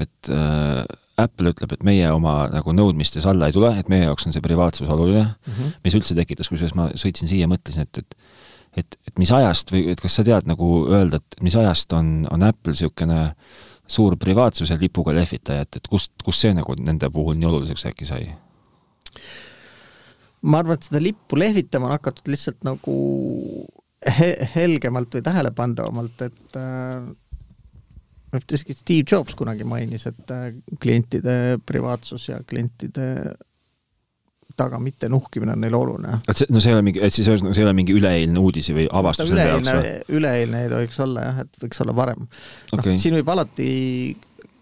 et 0.01 0.33
äh, 0.33 0.85
Apple 1.19 1.51
ütleb, 1.51 1.73
et 1.75 1.83
meie 1.83 2.11
oma 2.15 2.47
nagu 2.53 2.73
nõudmistes 2.73 3.27
alla 3.27 3.49
ei 3.49 3.53
tule, 3.57 3.73
et 3.79 3.89
meie 3.91 4.05
jaoks 4.07 4.29
on 4.29 4.33
see 4.33 4.45
privaatsus 4.45 4.89
oluline 4.89 5.25
mm, 5.25 5.53
-hmm. 5.53 5.79
mis 5.85 5.97
üldse 5.99 6.15
tekitas, 6.15 6.49
kusjuures 6.49 6.77
ma 6.79 6.91
sõitsin 6.95 7.29
siia, 7.29 7.49
mõtlesin, 7.51 7.89
et, 7.89 7.99
et 7.99 8.17
et, 8.77 8.99
et 9.09 9.19
mis 9.19 9.31
ajast 9.33 9.73
või 9.73 9.89
et 9.93 10.01
kas 10.01 10.19
sa 10.19 10.25
tead 10.25 10.47
nagu 10.49 10.87
öelda, 10.87 11.19
et 11.19 11.43
mis 11.43 11.57
ajast 11.57 11.93
on, 11.97 12.27
on 12.31 12.45
Apple 12.47 12.75
niisugune 12.77 13.35
suur 13.89 14.17
privaatsuse 14.21 14.77
lipuga 14.81 15.15
lehvitaja, 15.17 15.65
et, 15.65 15.81
et 15.81 15.89
kust, 15.89 16.13
kust 16.25 16.45
see 16.45 16.55
nagu 16.57 16.77
nende 16.79 17.09
puhul 17.13 17.39
nii 17.39 17.49
oluliseks 17.51 17.89
äkki 17.91 18.09
sai? 18.09 18.29
ma 20.43 20.61
arvan, 20.61 20.79
et 20.79 20.87
seda 20.87 21.01
lippu 21.03 21.39
lehvitama 21.41 21.89
on 21.89 21.97
hakatud 21.97 22.29
lihtsalt 22.31 22.61
nagu 22.67 22.97
he 24.19 24.29
helgemalt 24.55 25.17
või 25.17 25.25
tähelepandavamalt, 25.27 26.23
et 26.29 26.59
äh, 26.61 27.09
isegi 28.39 28.77
Steve 28.77 29.07
Jobs 29.11 29.35
kunagi 29.39 29.67
mainis, 29.67 30.07
et 30.11 30.35
äh, 30.35 30.53
klientide 30.81 31.59
privaatsus 31.67 32.29
ja 32.31 32.39
klientide 32.47 33.09
taga 34.59 34.81
mitte 34.83 35.09
nuhkimine 35.13 35.55
on 35.55 35.61
neile 35.65 35.79
oluline. 35.79 36.21
et 36.29 36.41
see, 36.41 36.49
no 36.53 36.63
see 36.63 36.73
ei 36.73 36.79
ole 36.79 36.87
mingi, 36.87 37.03
et 37.05 37.15
siis 37.15 37.29
ühesõnaga 37.31 37.57
see 37.57 37.65
ei 37.65 37.69
ole 37.69 37.75
mingi 37.79 37.97
üleeilne 37.97 38.43
uudis 38.43 38.71
või 38.75 38.87
avastus 39.01 39.33
nende 39.33 39.51
jaoks 39.53 39.75
või? 39.75 39.93
üleeilne 40.21 40.65
ei 40.65 40.73
tohiks 40.73 41.03
olla 41.05 41.27
jah, 41.29 41.45
et 41.45 41.63
võiks 41.65 41.85
olla 41.85 41.95
varem 41.97 42.25
okay.. 42.27 42.81
noh, 42.81 43.03
siin 43.03 43.19
võib 43.19 43.31
alati 43.35 43.69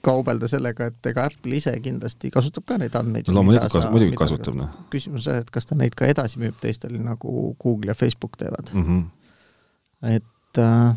kaubelda 0.06 0.48
sellega, 0.50 0.90
et 0.92 1.10
ega 1.10 1.26
Apple 1.30 1.58
ise 1.58 1.72
kindlasti 1.82 2.30
kasutab 2.34 2.66
ka 2.68 2.78
neid 2.80 2.94
andmeid. 2.98 3.28
loomulikult 3.32 3.74
kas, 3.74 3.88
muidugi 3.90 4.18
kasutab, 4.18 4.58
noh. 4.58 4.74
küsimus 4.92 5.24
on 5.24 5.26
see, 5.30 5.42
et 5.42 5.52
kas 5.54 5.66
ta 5.68 5.78
neid 5.78 5.96
ka 5.98 6.08
edasi 6.10 6.40
müüb 6.42 6.58
teistele, 6.62 7.00
nagu 7.02 7.54
Google 7.62 7.92
ja 7.92 7.98
Facebook 7.98 8.38
teevad 8.40 8.70
mm. 8.74 8.84
-hmm. 8.86 10.12
et 10.16 10.62
äh, 10.62 10.92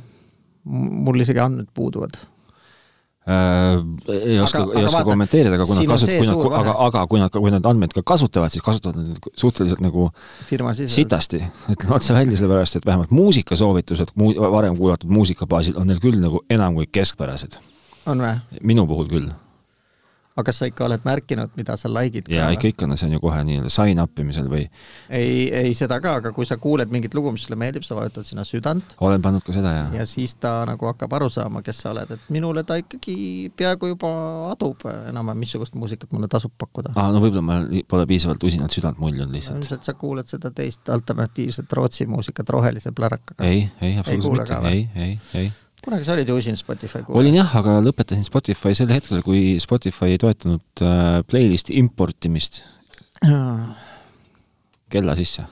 mul 0.65 1.25
isegi 1.25 1.41
andmed 1.41 1.71
puuduvad 1.73 2.19
ei 3.29 4.39
oska, 4.41 4.63
ei 4.75 4.85
oska 4.85 5.03
kommenteerida, 5.07 5.57
aga 5.57 5.67
kui 5.69 5.77
nad 5.77 5.89
kasut-, 5.91 6.13
kui 6.17 6.29
nad, 6.29 6.45
aga, 6.59 6.75
aga 6.87 7.03
kui 7.11 7.21
nad, 7.21 7.33
kui 7.33 7.53
nad 7.53 7.67
andmeid 7.71 7.93
ka 7.97 8.03
kasutavad, 8.13 8.53
siis 8.53 8.65
kasutavad 8.65 9.01
nad 9.01 9.29
suhteliselt 9.37 9.83
nagu 9.85 10.07
sitasti, 10.89 11.43
ütlen 11.73 11.93
otse 11.97 12.15
välja, 12.17 12.39
sellepärast 12.39 12.79
et 12.79 12.87
vähemalt 12.89 13.13
muusikasoovitused 13.15 14.15
mu-, 14.19 14.33
varem 14.55 14.77
kuulatud 14.79 15.11
muusika 15.13 15.49
baasil 15.49 15.77
on 15.79 15.91
neil 15.91 16.01
küll 16.03 16.17
nagu 16.21 16.43
enam 16.49 16.79
kui 16.79 16.89
keskpärased. 16.91 17.59
minu 18.63 18.87
puhul 18.89 19.09
küll 19.11 19.29
aga 20.37 20.45
kas 20.49 20.61
sa 20.61 20.67
ikka 20.69 20.85
oled 20.85 21.05
märkinud, 21.05 21.51
mida 21.57 21.75
sa 21.79 21.89
like'id? 21.91 22.29
jaa, 22.31 22.49
ikka, 22.55 22.71
ikka, 22.73 22.87
no 22.89 22.97
see 22.99 23.09
on 23.09 23.15
ju 23.17 23.21
kohe 23.23 23.39
nii-öelda 23.47 23.71
sign 23.73 24.01
up 24.01 24.19
imisel 24.21 24.49
või 24.51 24.63
ei, 25.09 25.49
ei 25.49 25.73
seda 25.77 25.99
ka, 26.03 26.15
aga 26.21 26.31
kui 26.35 26.47
sa 26.47 26.59
kuuled 26.61 26.91
mingit 26.93 27.15
lugu, 27.17 27.33
mis 27.35 27.45
sulle 27.47 27.57
meeldib, 27.59 27.85
sa 27.87 27.97
vajutad 27.97 28.27
sinna 28.27 28.45
südant. 28.47 28.95
olen 29.05 29.23
pannud 29.25 29.45
ka 29.45 29.55
seda, 29.55 29.73
jah. 29.75 29.95
ja 29.99 30.07
siis 30.09 30.35
ta 30.39 30.59
nagu 30.69 30.89
hakkab 30.91 31.15
aru 31.19 31.29
saama, 31.33 31.63
kes 31.65 31.83
sa 31.83 31.93
oled, 31.93 32.13
et 32.15 32.33
minule 32.33 32.63
ta 32.67 32.79
ikkagi 32.79 33.17
peaaegu 33.57 33.93
juba 33.93 34.11
adub 34.51 34.85
enam-vähem, 34.89 35.43
missugust 35.45 35.77
muusikat 35.79 36.13
mulle 36.15 36.29
tasub 36.31 36.53
pakkuda. 36.61 36.93
aa, 36.95 37.09
no 37.15 37.23
võib-olla 37.23 37.45
ma 37.45 37.83
pole 37.89 38.05
piisavalt 38.09 38.43
usinalt 38.47 38.75
südant 38.75 39.01
muljunud 39.01 39.33
lihtsalt. 39.33 39.63
ilmselt 39.63 39.89
sa 39.89 39.97
kuuled 39.99 40.29
seda 40.29 40.53
teist 40.55 40.89
alternatiivset 40.93 41.79
Rootsi 41.79 42.07
muusikat 42.09 42.53
rohelise 42.55 42.93
plärakaga. 42.95 43.43
ei, 43.49 43.67
ei, 43.81 43.97
absoluutselt 43.97 44.61
mitte, 44.63 44.69
ei, 44.69 44.87
ei, 44.95 45.17
ei 45.41 45.51
kunagi 45.85 46.05
sa 46.05 46.15
olid 46.15 46.29
ju 46.29 46.35
usin 46.39 46.57
Spotify 46.59 47.03
kuulaja? 47.03 47.19
olin 47.21 47.39
jah, 47.39 47.55
aga 47.61 47.77
lõpetasin 47.83 48.25
Spotify 48.27 48.75
sel 48.77 48.91
hetkel, 48.91 49.21
kui 49.25 49.57
Spotify 49.63 50.13
ei 50.15 50.21
toetanud 50.21 50.83
äh, 50.83 51.21
playlisti 51.29 51.77
importimist 51.79 52.63
kella 54.93 55.15
sisse. 55.19 55.45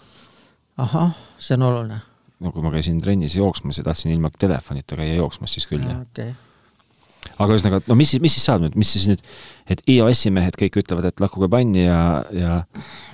ahah, 0.78 1.13
see 1.40 1.58
on 1.58 1.68
oluline. 1.70 2.02
no 2.40 2.52
kui 2.52 2.66
ma 2.66 2.74
käisin 2.74 3.00
trennis 3.04 3.38
jooksmas 3.38 3.80
ja 3.80 3.88
tahtsin 3.88 4.13
ilma 4.16 4.32
telefonita 4.40 5.00
käia 5.00 5.16
jooksmas, 5.22 5.56
siis 5.58 5.68
küll 5.70 5.86
jah 5.86 6.04
okay. 6.04 6.36
aga 7.38 7.54
ühesõnaga, 7.54 7.82
no 7.88 7.98
mis, 8.00 8.13
mis 8.24 8.36
siis 8.38 8.48
saab 8.50 8.66
nüüd, 8.66 8.76
mis 8.80 8.92
siis 8.94 9.08
nüüd, 9.10 9.24
et 9.72 9.82
iOS-i 9.90 10.32
mehed 10.34 10.60
kõik 10.60 10.82
ütlevad, 10.84 11.10
et 11.10 11.24
lakkuge 11.24 11.50
banni 11.52 11.86
ja, 11.88 12.02
ja 12.32 12.58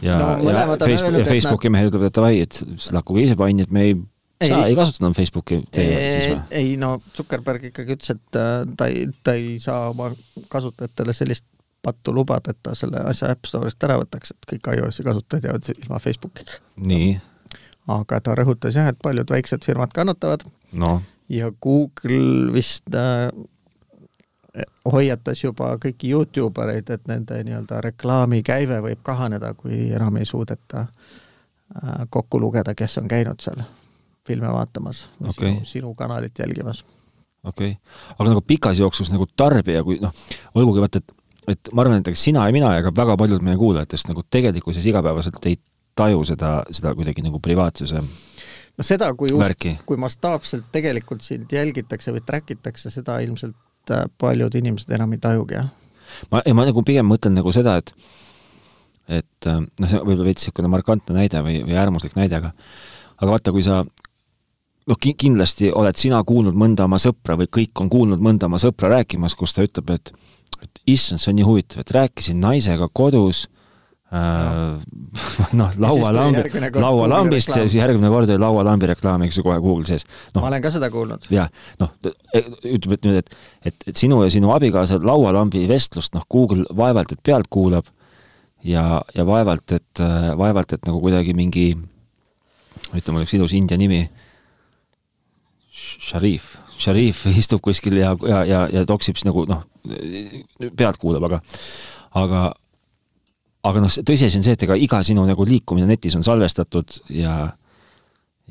ja 0.03 0.17
no,, 0.19 0.49
ja 0.49 0.65
Facebook, 0.81 1.21
ja 1.21 1.29
Facebooki 1.29 1.69
nad... 1.69 1.77
mehed 1.77 1.93
ütlevad, 1.93 2.09
et 2.09 2.17
davai, 2.19 2.33
et 2.47 2.89
lakkuge 2.95 3.27
ise 3.27 3.37
banni, 3.39 3.65
et 3.65 3.73
me 3.73 3.87
ei 3.89 4.01
sa 4.47 4.59
ei, 4.59 4.73
ei 4.73 4.77
kasutanud 4.77 5.17
Facebooki 5.17 5.61
siis 5.73 6.29
või? 6.29 6.37
ei 6.59 6.75
no 6.81 6.95
Zuckerberg 7.15 7.69
ikkagi 7.71 7.97
ütles, 7.97 8.15
et 8.15 8.39
äh, 8.39 8.53
ta 8.77 8.89
ei, 8.91 9.07
ta 9.23 9.35
ei 9.39 9.57
saa 9.63 9.89
oma 9.93 10.11
kasutajatele 10.51 11.15
sellist 11.15 11.47
pattu 11.83 12.13
lubada, 12.15 12.53
et 12.53 12.59
ta 12.63 12.75
selle 12.77 13.01
asja 13.09 13.33
App 13.33 13.47
Store'ist 13.49 13.83
ära 13.83 13.97
võtaks, 13.99 14.31
et 14.31 14.49
kõik 14.53 14.69
iOS-i 14.77 15.03
kasutajad 15.03 15.49
jäävad 15.49 15.71
ilma 15.75 15.99
Facebookita. 15.99 16.59
nii? 16.77 17.13
aga 17.93 18.19
ta 18.23 18.35
rõhutas 18.39 18.77
jah, 18.79 18.87
et 18.87 18.99
paljud 19.03 19.29
väiksed 19.29 19.65
firmad 19.65 19.91
kannatavad 19.95 20.45
no. 20.79 21.01
ja 21.29 21.51
Google 21.51 22.53
vist 22.55 22.87
äh, 22.95 23.27
hoiatas 24.87 25.43
juba 25.43 25.73
kõiki 25.81 26.13
Youtube 26.13 26.63
ereid, 26.63 26.89
et 26.93 27.07
nende 27.11 27.41
nii-öelda 27.43 27.81
reklaamikäive 27.83 28.79
võib 28.87 29.03
kahaneda, 29.03 29.53
kui 29.57 29.89
enam 29.91 30.21
ei 30.21 30.29
suudeta 30.29 30.85
äh, 30.87 32.05
kokku 32.09 32.39
lugeda, 32.39 32.75
kes 32.77 33.01
on 33.03 33.11
käinud 33.11 33.43
seal 33.43 33.63
filme 34.27 34.51
vaatamas 34.53 35.07
või 35.19 35.31
okay. 35.33 35.53
sinu, 35.53 35.65
sinu 35.71 35.93
kanalit 35.99 36.39
jälgimas. 36.39 36.83
okei 37.43 37.75
okay., 37.75 38.15
aga 38.17 38.29
nagu 38.29 38.45
pikas 38.47 38.79
jooksus 38.79 39.11
nagu 39.13 39.27
tarbija, 39.35 39.83
kui 39.83 39.99
noh, 40.03 40.13
olgugi 40.55 40.83
vaata, 40.83 41.03
et, 41.03 41.15
et 41.55 41.73
ma 41.73 41.85
arvan, 41.85 41.99
et 42.01 42.11
ega 42.13 42.19
sina 42.19 42.47
ja 42.47 42.55
mina 42.55 42.73
ja 42.75 42.85
ka 42.85 42.93
väga 42.95 43.17
paljud 43.19 43.45
meie 43.45 43.59
kuulajatest 43.59 44.11
nagu 44.11 44.25
tegelikkuses 44.29 44.85
igapäevaselt 44.91 45.43
ei 45.51 45.59
taju 45.95 46.23
seda, 46.25 46.55
seda 46.73 46.95
kuidagi 46.97 47.25
nagu 47.25 47.41
privaatsuse 47.43 48.01
no 48.77 48.85
seda, 48.85 49.11
kui 49.17 49.31
just, 49.31 49.67
kui 49.85 49.99
mastaapselt 50.01 50.71
tegelikult 50.73 51.25
sind 51.25 51.51
jälgitakse 51.53 52.13
või 52.15 52.23
track 52.25 52.55
itakse, 52.55 52.91
seda 52.93 53.19
ilmselt 53.25 53.93
äh, 53.93 54.07
paljud 54.21 54.55
inimesed 54.57 54.91
enam 54.95 55.13
ei 55.13 55.21
tajugi, 55.21 55.59
jah. 55.59 55.69
ma, 56.31 56.41
ei 56.45 56.55
ma 56.57 56.67
nagu 56.69 56.85
pigem 56.85 57.09
mõtlen 57.09 57.35
nagu 57.37 57.53
seda, 57.55 57.77
et 57.81 57.93
et 59.19 59.49
äh, 59.51 59.59
noh, 59.59 59.89
see 59.89 59.99
võib-olla 59.99 60.29
veits 60.29 60.45
niisugune 60.45 60.71
markantne 60.71 61.17
näide 61.17 61.43
või, 61.45 61.59
või 61.67 61.77
äärmuslik 61.77 62.15
näide, 62.17 62.39
aga 62.39 62.53
aga 63.19 63.29
vaata, 63.35 63.53
kui 63.55 63.63
sa 63.65 63.83
noh, 64.89 64.99
kindlasti 64.99 65.71
oled 65.71 65.99
sina 65.99 66.21
kuulnud 66.27 66.57
mõnda 66.59 66.87
oma 66.87 66.99
sõpra 67.01 67.37
või 67.39 67.49
kõik 67.59 67.83
on 67.83 67.91
kuulnud 67.91 68.23
mõnda 68.23 68.49
oma 68.49 68.59
sõpra 68.61 68.91
rääkimas, 68.97 69.35
kus 69.39 69.55
ta 69.55 69.65
ütleb, 69.65 69.93
et 69.95 70.13
et 70.63 70.79
issand, 70.87 71.19
see 71.19 71.31
on 71.33 71.35
nii 71.41 71.47
huvitav, 71.47 71.81
et 71.83 71.91
rääkisin 71.91 72.37
naisega 72.39 72.87
kodus 72.95 73.41
äh, 74.13 74.79
noh, 75.59 75.73
laualambi, 75.75 76.61
laualambist 76.79 77.51
ja 77.51 77.65
siis 77.65 77.75
järgmine 77.81 78.11
kord 78.13 78.31
oli 78.31 78.39
laualambi 78.39 78.87
reklaam, 78.93 79.25
eks 79.27 79.41
ju, 79.41 79.43
kohe 79.43 79.57
Google 79.63 79.89
sees 79.89 80.07
no,. 80.07 80.39
ma 80.39 80.47
olen 80.47 80.63
ka 80.63 80.71
seda 80.71 80.87
kuulnud. 80.93 81.27
jah, 81.33 81.51
noh, 81.83 81.91
e, 82.07 82.45
ütleme, 82.77 82.99
nüüd, 83.03 83.19
et, 83.19 83.35
et, 83.65 83.89
et 83.91 83.99
sinu 83.99 84.21
ja 84.23 84.31
sinu 84.31 84.53
abikaasa 84.55 85.01
laualambi 85.03 85.65
vestlust, 85.67 86.15
noh, 86.15 86.23
Google 86.31 86.63
vaevalt 86.71 87.11
et 87.17 87.23
pealt 87.23 87.51
kuulab 87.51 87.91
ja, 88.63 89.01
ja 89.15 89.27
vaevalt, 89.27 89.75
et, 89.75 90.05
vaevalt, 90.39 90.77
et 90.77 90.87
nagu 90.87 91.03
kuidagi 91.03 91.35
mingi 91.35 91.73
ütleme, 92.93 93.19
oleks 93.19 93.35
ilus 93.35 93.55
India 93.57 93.75
nimi 93.79 94.05
äh,, 94.05 94.22
Sharif, 96.03 96.55
Sharif 96.77 97.25
istub 97.41 97.63
kuskil 97.63 97.99
ja, 98.01 98.15
ja, 98.27 98.43
ja, 98.47 98.65
ja 98.73 98.85
toksib 98.89 99.19
siis 99.19 99.27
nagu 99.29 99.45
noh, 99.49 99.65
pealt 100.77 101.01
kuulab, 101.01 101.27
aga 101.29 101.41
aga 102.19 102.43
aga 103.63 103.83
noh, 103.83 103.91
tõsiasi 103.91 104.39
on 104.39 104.45
see, 104.45 104.55
et 104.57 104.65
ega 104.67 104.77
iga 104.79 105.01
sinu 105.05 105.25
nagu 105.27 105.45
liikumine 105.47 105.87
netis 105.89 106.17
on 106.19 106.25
salvestatud 106.25 106.99
ja 107.15 107.37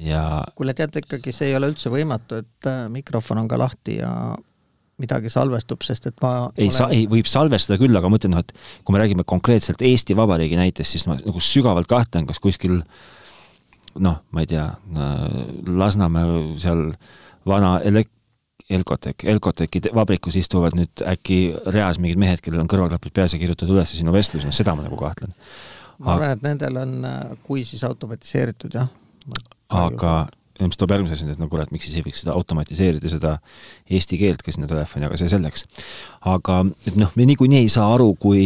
ja 0.00 0.22
kuule, 0.56 0.74
tead 0.74 1.02
ikkagi 1.02 1.34
see 1.36 1.50
ei 1.50 1.58
ole 1.58 1.68
üldse 1.72 1.92
võimatu, 1.92 2.40
et 2.40 2.70
äh, 2.70 2.86
mikrofon 2.92 3.42
on 3.42 3.50
ka 3.50 3.58
lahti 3.60 3.98
ja 3.98 4.12
midagi 5.02 5.32
salvestub, 5.32 5.82
sest 5.84 6.08
et 6.10 6.22
ma 6.22 6.32
ei 6.56 6.68
olen... 6.68 6.76
sa-, 6.76 6.88
ei, 6.94 7.06
võib 7.10 7.28
salvestada 7.30 7.78
küll, 7.80 7.96
aga 7.98 8.10
ma 8.10 8.20
ütlen, 8.20 8.36
noh, 8.36 8.44
et 8.44 8.54
kui 8.86 8.94
me 8.94 9.02
räägime 9.02 9.26
konkreetselt 9.28 9.82
Eesti 9.84 10.16
Vabariigi 10.18 10.58
näitest, 10.58 10.94
siis 10.94 11.08
ma 11.10 11.18
nagu 11.18 11.42
sügavalt 11.42 11.90
kahtlen, 11.90 12.28
kas 12.28 12.40
kuskil 12.42 12.80
noh, 14.00 14.22
ma 14.32 14.44
ei 14.44 14.48
tea, 14.50 14.66
Lasnamäe 15.66 16.58
seal 16.62 16.90
vana 17.48 17.78
elek-, 17.84 18.12
Elkotech, 18.72 19.26
Elkotechi 19.28 19.82
vabrikus 19.94 20.36
istuvad 20.38 20.76
nüüd 20.78 21.02
äkki 21.04 21.38
reas 21.74 21.98
mingid 22.00 22.20
mehed, 22.20 22.40
kellel 22.44 22.62
on 22.62 22.70
kõrvaklapid 22.70 23.14
peas 23.16 23.34
ja 23.34 23.40
kirjutavad 23.40 23.74
üles 23.74 23.94
sinu 23.96 24.14
vestlusi, 24.14 24.48
no 24.48 24.54
seda 24.54 24.74
ma 24.78 24.86
nagu 24.86 24.96
kahtlen. 25.00 25.34
ma 25.98 26.14
arvan, 26.14 26.36
et 26.36 26.46
nendel 26.46 26.78
on, 26.80 26.94
kui 27.44 27.66
siis 27.68 27.82
automatiseeritud, 27.84 28.78
jah. 28.78 28.88
aga 29.68 30.14
mis 30.60 30.78
toob 30.78 30.92
järgmise 30.94 31.16
asjani, 31.16 31.34
et 31.34 31.40
no 31.40 31.48
kurat, 31.50 31.70
miks 31.74 31.88
siis 31.88 31.98
ei 31.98 32.06
võiks 32.06 32.22
seda 32.22 32.36
automatiseerida, 32.36 33.10
seda 33.10 33.36
eesti 33.90 34.18
keelt 34.20 34.44
ka 34.44 34.54
sinna 34.54 34.68
telefoni, 34.70 35.08
aga 35.08 35.18
see 35.20 35.30
selleks. 35.32 35.66
aga 36.28 36.62
et 36.86 36.98
noh, 37.00 37.12
me 37.16 37.26
niikuinii 37.32 37.62
ei 37.64 37.70
saa 37.72 37.88
aru, 37.94 38.12
kui, 38.20 38.44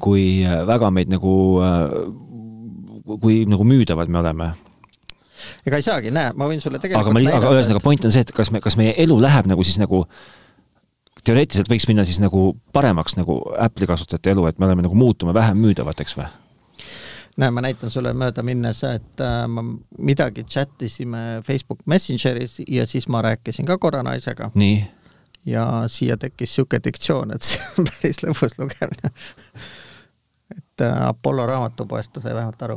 kui 0.00 0.24
väga 0.72 0.90
meid 0.94 1.12
nagu, 1.12 1.34
kui 3.16 3.44
nagu 3.48 3.64
müüdavad 3.64 4.10
me 4.12 4.20
oleme 4.20 4.50
ega 5.66 5.78
ei 5.78 5.86
saagi, 5.86 6.12
näe, 6.14 6.32
ma 6.36 6.48
võin 6.50 6.60
sulle 6.62 6.80
tegelikult 6.82 7.08
aga 7.08 7.14
ma, 7.14 7.36
aga 7.38 7.54
ühesõnaga 7.56 7.82
point 7.84 8.04
on 8.04 8.14
see, 8.14 8.26
et 8.26 8.34
kas 8.34 8.50
me, 8.54 8.60
kas 8.64 8.76
meie 8.80 8.94
elu 9.04 9.16
läheb 9.22 9.48
nagu 9.50 9.64
siis 9.66 9.78
nagu 9.80 10.04
teoreetiliselt 11.24 11.70
võiks 11.70 11.86
minna 11.90 12.04
siis 12.08 12.20
nagu 12.22 12.50
paremaks 12.74 13.18
nagu 13.18 13.38
Apple'i 13.58 13.88
kasutajate 13.90 14.34
elu, 14.34 14.46
et 14.50 14.60
me 14.60 14.68
oleme 14.68 14.84
nagu 14.86 14.98
muutume 14.98 15.34
vähem 15.36 15.60
müüdavateks 15.62 16.18
või? 16.18 16.28
näe, 17.38 17.50
ma 17.54 17.62
näitan 17.62 17.92
sulle 17.94 18.12
mööda 18.18 18.42
minnes, 18.42 18.82
et 18.88 19.24
äh, 19.24 19.40
ma 19.50 19.64
midagi 19.98 20.44
chat 20.50 20.82
isime 20.82 21.40
Facebook 21.46 21.84
Messengeris 21.86 22.58
ja 22.66 22.86
siis 22.86 23.08
ma 23.08 23.22
rääkisin 23.22 23.68
ka 23.68 23.78
korra 23.78 24.02
naisega. 24.06 24.50
nii? 24.58 24.80
ja 25.48 25.64
siia 25.88 26.18
tekkis 26.18 26.50
niisugune 26.50 26.82
diktsioon, 26.84 27.36
et 27.36 27.44
see 27.48 27.62
on 27.78 27.86
päris 27.88 28.24
lõbus 28.24 28.58
lugemine 28.58 29.12
et 30.56 30.80
äh, 30.80 31.08
Apollo 31.08 31.46
raamatupoest 31.46 32.12
ta 32.12 32.20
sai 32.20 32.34
vähemalt 32.34 32.62
aru. 32.62 32.76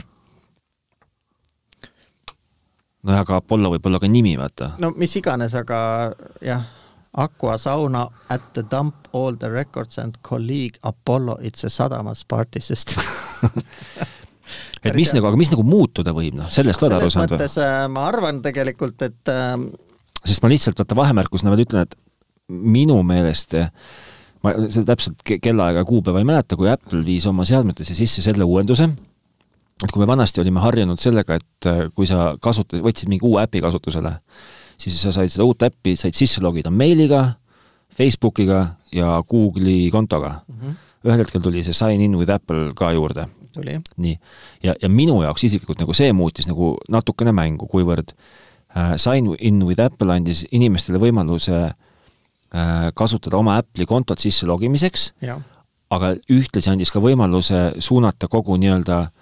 Nojah, 3.08 3.24
aga 3.24 3.40
Apollo 3.42 3.74
võib 3.76 3.90
olla 3.90 4.02
ka 4.02 4.10
nimi, 4.12 4.36
vaata. 4.40 4.76
no 4.82 4.94
mis 4.98 5.16
iganes, 5.20 5.56
aga 5.58 5.80
jah 6.44 6.70
Aqua 7.12 7.58
sauna 7.60 8.06
at 8.32 8.54
the 8.56 8.64
dump 8.64 9.10
all 9.12 9.36
the 9.36 9.50
records 9.52 9.98
and 10.00 10.16
colleague 10.24 10.80
Apollo, 10.88 11.40
it's 11.44 11.66
a 11.68 11.70
sadamas 11.70 12.24
party 12.24 12.62
system 12.64 13.04
et 14.86 14.96
mis 14.96 15.12
nagu, 15.12 15.28
aga 15.28 15.40
mis 15.40 15.52
nagu 15.52 15.66
muutuda 15.68 16.14
võib, 16.16 16.38
noh, 16.40 16.48
sellest 16.54 16.84
oled 16.86 16.96
aru 16.98 17.10
saanud 17.12 17.36
või? 17.36 17.50
Äh, 17.66 17.82
ma 17.92 18.06
arvan 18.08 18.40
tegelikult, 18.46 19.04
et 19.04 19.32
äh... 19.34 19.58
sest 20.24 20.44
ma 20.44 20.54
lihtsalt, 20.54 20.80
vaata 20.80 20.98
vahemärkusena 20.98 21.52
veel 21.52 21.66
ütlen, 21.66 21.90
et 21.90 22.00
minu 22.52 22.98
meelest 23.08 23.58
ma 24.42 24.56
seda 24.72 24.94
täpselt 24.94 25.22
kellaaega 25.44 25.84
kuupäeva 25.88 26.22
ei 26.22 26.28
mäleta, 26.28 26.58
kui 26.58 26.70
Apple 26.72 27.04
viis 27.06 27.28
oma 27.30 27.46
seadmetesse 27.48 27.96
sisse 27.98 28.24
selle 28.26 28.48
uuenduse, 28.48 28.88
et 29.86 29.92
kui 29.92 30.02
me 30.02 30.08
vanasti 30.10 30.42
olime 30.42 30.62
harjunud 30.62 31.02
sellega, 31.02 31.38
et 31.40 31.70
äh, 31.70 31.84
kui 31.96 32.08
sa 32.10 32.36
kasutad, 32.42 32.82
võtsid 32.86 33.10
mingi 33.12 33.26
uue 33.28 33.42
äpi 33.44 33.62
kasutusele, 33.64 34.16
siis 34.82 34.98
sa 35.02 35.14
said 35.16 35.34
seda 35.34 35.48
uut 35.48 35.64
äppi, 35.66 35.96
said 36.00 36.18
sisse 36.18 36.44
logida 36.44 36.72
meiliga, 36.74 37.24
Facebookiga 37.92 38.62
ja 38.96 39.18
Google'i 39.28 39.90
kontoga 39.92 40.40
mm. 40.48 40.56
-hmm. 40.56 40.76
ühel 41.08 41.20
hetkel 41.20 41.42
tuli 41.42 41.64
see 41.64 41.74
sign 41.74 42.02
in 42.02 42.16
with 42.18 42.32
Apple 42.32 42.72
ka 42.76 42.92
juurde. 42.92 43.28
nii, 43.98 44.20
ja, 44.64 44.76
ja 44.82 44.90
minu 44.90 45.22
jaoks 45.24 45.44
isiklikult 45.44 45.80
nagu 45.80 45.94
see 45.94 46.14
muutis 46.14 46.48
nagu 46.48 46.78
natukene 46.90 47.32
mängu, 47.32 47.68
kuivõrd 47.68 48.14
äh, 48.78 48.96
sign 48.96 49.36
in 49.40 49.64
with 49.68 49.82
Apple 49.82 50.14
andis 50.14 50.46
inimestele 50.52 50.98
võimaluse 50.98 51.56
äh, 51.66 52.92
kasutada 52.96 53.38
oma 53.38 53.58
Apple'i 53.58 53.86
kontot 53.86 54.20
sisse 54.20 54.46
logimiseks, 54.48 55.14
aga 55.90 56.16
ühtlasi 56.32 56.70
andis 56.70 56.92
ka 56.92 57.00
võimaluse 57.00 57.74
suunata 57.80 58.28
kogu 58.28 58.56
nii-öelda 58.56 59.02
Äh, 59.04 59.21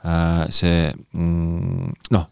see 0.00 0.88
mm, 1.12 1.92
noh, 2.14 2.26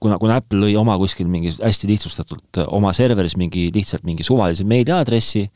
kuna, 0.00 0.18
kuna 0.20 0.38
Apple 0.42 0.60
lõi 0.66 0.74
oma 0.76 0.98
kuskil 1.00 1.28
mingi 1.30 1.54
hästi 1.56 1.88
lihtsustatult 1.88 2.60
äh, 2.60 2.68
oma 2.68 2.92
serveris 2.96 3.36
mingi 3.40 3.68
lihtsalt 3.72 4.04
mingi 4.04 4.26
suvalise 4.26 4.66
meiliaadressi, 4.68 5.46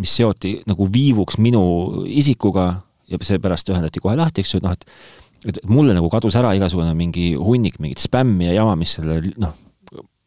mis 0.00 0.16
seoti 0.20 0.58
nagu 0.68 0.88
viivuks 0.92 1.38
minu 1.40 1.64
isikuga 2.04 2.66
ja 3.08 3.20
seepärast 3.20 3.72
ühendati 3.72 4.02
kohe 4.04 4.16
lahti, 4.20 4.44
eks 4.44 4.56
ju, 4.56 4.64
noh 4.64 4.76
et 4.76 4.84
et 5.44 5.58
mulle 5.68 5.92
nagu 5.92 6.08
kadus 6.08 6.36
ära 6.40 6.54
igasugune 6.56 6.94
mingi 6.96 7.34
hunnik 7.36 7.76
mingit 7.76 8.00
spämmi 8.00 8.46
ja 8.48 8.54
jama, 8.62 8.78
mis 8.80 8.94
selle 8.96 9.18
noh, 9.40 9.52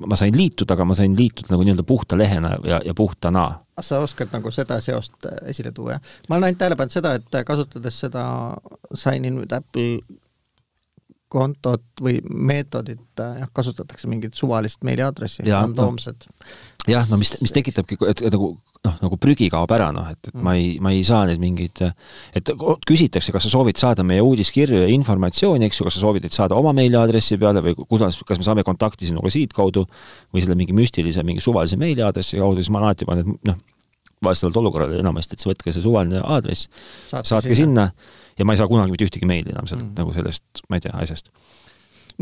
ma 0.05 0.17
sain 0.19 0.35
liituda, 0.37 0.75
aga 0.75 0.85
ma 0.85 0.95
sain 0.97 1.15
liituda 1.17 1.53
nagu 1.53 1.65
nii-öelda 1.65 1.85
puhta 1.87 2.17
lehena 2.17 2.57
ja, 2.63 2.81
ja 2.85 2.93
puhtana. 2.93 3.47
sa 3.81 3.99
oskad 3.99 4.29
nagu 4.33 4.51
seda 4.51 4.79
seost 4.81 5.25
äh, 5.25 5.49
esile 5.49 5.71
tuua, 5.71 5.97
jah? 5.97 6.01
ma 6.29 6.37
olen 6.37 6.51
ainult 6.51 6.61
tähele 6.61 6.77
pannud 6.77 6.93
seda, 6.93 7.15
et 7.17 7.37
kasutades 7.45 7.99
seda 8.05 8.23
sign 8.93 9.25
in 9.25 9.39
with 9.41 9.53
Apple 9.53 10.01
kontot 11.31 11.83
või 12.01 12.21
meetodit, 12.29 13.03
äh, 13.19 13.41
jah, 13.43 13.51
kasutatakse 13.53 14.09
mingit 14.11 14.37
suvalist 14.37 14.83
meiliaadressi, 14.87 15.47
randoomset 15.49 16.27
no 16.29 16.67
jah, 16.87 17.05
no 17.11 17.19
mis, 17.19 17.33
mis 17.43 17.53
tekitabki, 17.55 17.97
et, 18.09 18.21
nagu 18.31 18.49
noh, 18.85 18.95
nagu 19.01 19.19
prügi 19.19 19.49
kaob 19.51 19.71
ära, 19.75 19.89
noh, 19.95 20.07
et, 20.11 20.19
et 20.29 20.33
mm. 20.33 20.43
ma 20.45 20.55
ei, 20.57 20.67
ma 20.83 20.93
ei 20.95 21.03
saa 21.07 21.25
neid 21.29 21.41
mingeid, 21.41 21.81
et 22.37 22.51
küsitakse, 22.87 23.33
kas 23.35 23.47
sa 23.47 23.51
soovid 23.51 23.79
saada 23.79 24.05
meie 24.07 24.23
uudiskirju 24.23 24.83
ja 24.83 24.91
informatsiooni, 24.95 25.67
eks 25.67 25.81
ju, 25.81 25.87
kas 25.87 25.97
sa 25.97 26.03
soovid 26.05 26.25
neid 26.25 26.35
saada 26.35 26.57
oma 26.59 26.73
meiliaadressi 26.77 27.39
peale 27.41 27.63
või 27.65 27.75
kuidas, 27.81 28.19
kas 28.27 28.39
me 28.39 28.47
saame 28.47 28.65
kontakti 28.67 29.09
sinuga 29.09 29.31
siitkaudu 29.33 29.83
või 29.87 30.45
selle 30.45 30.57
mingi 30.59 30.75
müstilise, 30.77 31.25
mingi 31.27 31.43
suvalise 31.43 31.79
meiliaadressi 31.81 32.39
kaudu, 32.39 32.63
siis 32.63 32.71
ma 32.73 32.85
alati 32.85 33.09
panen, 33.09 33.35
et 33.35 33.51
noh, 33.51 33.59
vastavalt 34.23 34.61
olukorrale 34.63 35.01
enamasti, 35.01 35.37
et 35.37 35.45
võtke 35.45 35.75
see 35.75 35.83
suvaline 35.83 36.23
aadress, 36.23 36.71
saatke 37.11 37.57
sinna. 37.57 37.91
sinna 37.91 37.91
ja 38.37 38.45
ma 38.45 38.53
ei 38.53 38.61
saa 38.61 38.67
kunagi 38.67 38.93
mitte 38.93 39.07
ühtegi 39.07 39.29
meili 39.29 39.53
enam 39.53 39.69
sealt 39.69 39.83
mm. 39.83 39.95
nagu 39.97 40.13
sellest, 40.13 40.43
ma 40.69 40.79
ei 40.79 40.85
tea, 40.85 40.93
asjast. 41.01 41.31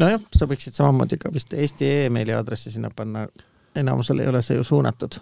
nojah, 0.02 0.22
sa 0.36 0.48
võiksid 0.50 0.78
samamoodi 0.78 1.20
ka 1.22 1.34
vist 1.34 1.54
Eesti 1.54 1.92
emaili 2.06 2.36
aadressi 2.36 2.74
sinna 2.74 2.92
panna 2.96 3.28
enamusel 3.76 4.20
ei 4.24 4.28
ole 4.32 4.42
see 4.42 4.56
ju 4.58 4.64
suunatud. 4.64 5.20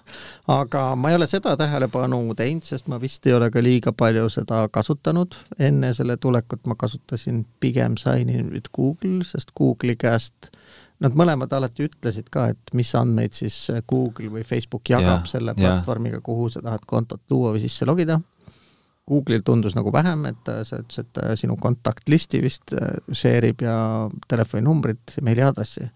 aga 0.48 0.84
ma 0.96 1.10
ei 1.10 1.16
ole 1.16 1.28
seda 1.28 1.56
tähelepanu 1.58 2.22
teinud, 2.38 2.66
sest 2.68 2.88
ma 2.92 3.02
vist 3.02 3.26
ei 3.28 3.34
ole 3.34 3.50
ka 3.52 3.64
liiga 3.64 3.94
palju 3.98 4.30
seda 4.30 4.68
kasutanud. 4.72 5.36
enne 5.60 5.94
selle 5.94 6.18
tulekut 6.18 6.68
ma 6.68 6.76
kasutasin 6.76 7.46
pigem 7.60 7.98
Sign-in 7.98 8.52
with 8.52 8.70
Google, 8.76 9.24
sest 9.26 9.56
Google'i 9.58 9.98
käest 9.98 10.54
Nad 11.04 11.18
mõlemad 11.20 11.52
alati 11.52 11.84
ütlesid 11.84 12.30
ka, 12.32 12.46
et 12.54 12.70
mis 12.78 12.94
andmeid 12.96 13.34
siis 13.36 13.56
Google 13.90 14.30
või 14.32 14.46
Facebook 14.48 14.88
jagab 14.88 15.26
ja, 15.26 15.32
selle 15.34 15.56
platvormiga, 15.58 16.22
kuhu 16.24 16.48
sa 16.54 16.62
tahad 16.64 16.86
kontot 16.88 17.20
luua 17.34 17.52
või 17.56 17.64
sisse 17.66 17.88
logida. 17.90 18.22
Google'il 19.10 19.42
tundus 19.44 19.76
nagu 19.76 19.92
vähem, 19.92 20.26
et 20.30 20.50
sa 20.64 20.78
ütlesid, 20.80 21.10
et 21.20 21.40
sinu 21.40 21.58
kontaktlisti 21.60 22.40
vist 22.44 22.72
share 23.12 23.50
ib 23.52 23.66
ja 23.66 23.76
telefoninumbrit, 24.32 25.18
meiliaadressi 25.22 25.90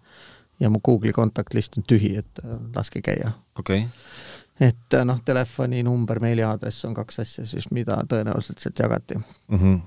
ja 0.60 0.70
mu 0.70 0.80
Google'i 0.84 1.14
kontaktlist 1.14 1.78
on 1.78 1.86
tühi, 1.88 2.16
et 2.18 2.42
äh, 2.44 2.58
laske 2.76 3.02
käia. 3.02 3.32
okei 3.60 3.84
okay. 3.84 4.70
et 4.70 4.94
äh, 4.94 5.06
noh, 5.06 5.20
telefoninumber, 5.26 6.20
meiliaadress 6.22 6.86
on 6.86 6.96
kaks 6.98 7.20
asja 7.26 7.46
siis, 7.46 7.70
mida 7.72 8.02
tõenäoliselt 8.10 8.64
sealt 8.64 8.80
jagati 8.80 9.20
mm. 9.20 9.58
-hmm. 9.58 9.82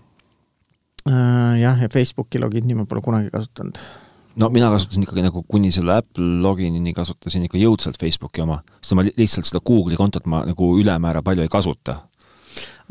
jah, 1.60 1.82
ja 1.82 1.88
Facebooki 1.92 2.38
login'i 2.38 2.74
ma 2.74 2.86
pole 2.86 3.02
kunagi 3.02 3.30
kasutanud. 3.30 3.78
no 4.36 4.48
mina 4.48 4.70
kasutasin 4.70 5.02
ikkagi 5.02 5.22
nagu 5.22 5.42
kuni 5.42 5.72
selle 5.72 5.96
Apple 5.96 6.42
login'ini 6.42 6.94
kasutasin 6.94 7.44
ikka 7.48 7.58
jõudsalt 7.58 7.98
Facebooki 8.00 8.40
oma, 8.40 8.62
sest 8.80 8.94
ma 8.94 9.02
lihtsalt 9.02 9.46
seda 9.46 9.60
Google'i 9.66 9.96
kontot 9.96 10.26
ma 10.26 10.44
nagu 10.46 10.76
ülemäära 10.78 11.22
palju 11.22 11.42
ei 11.42 11.48
kasuta. 11.48 12.09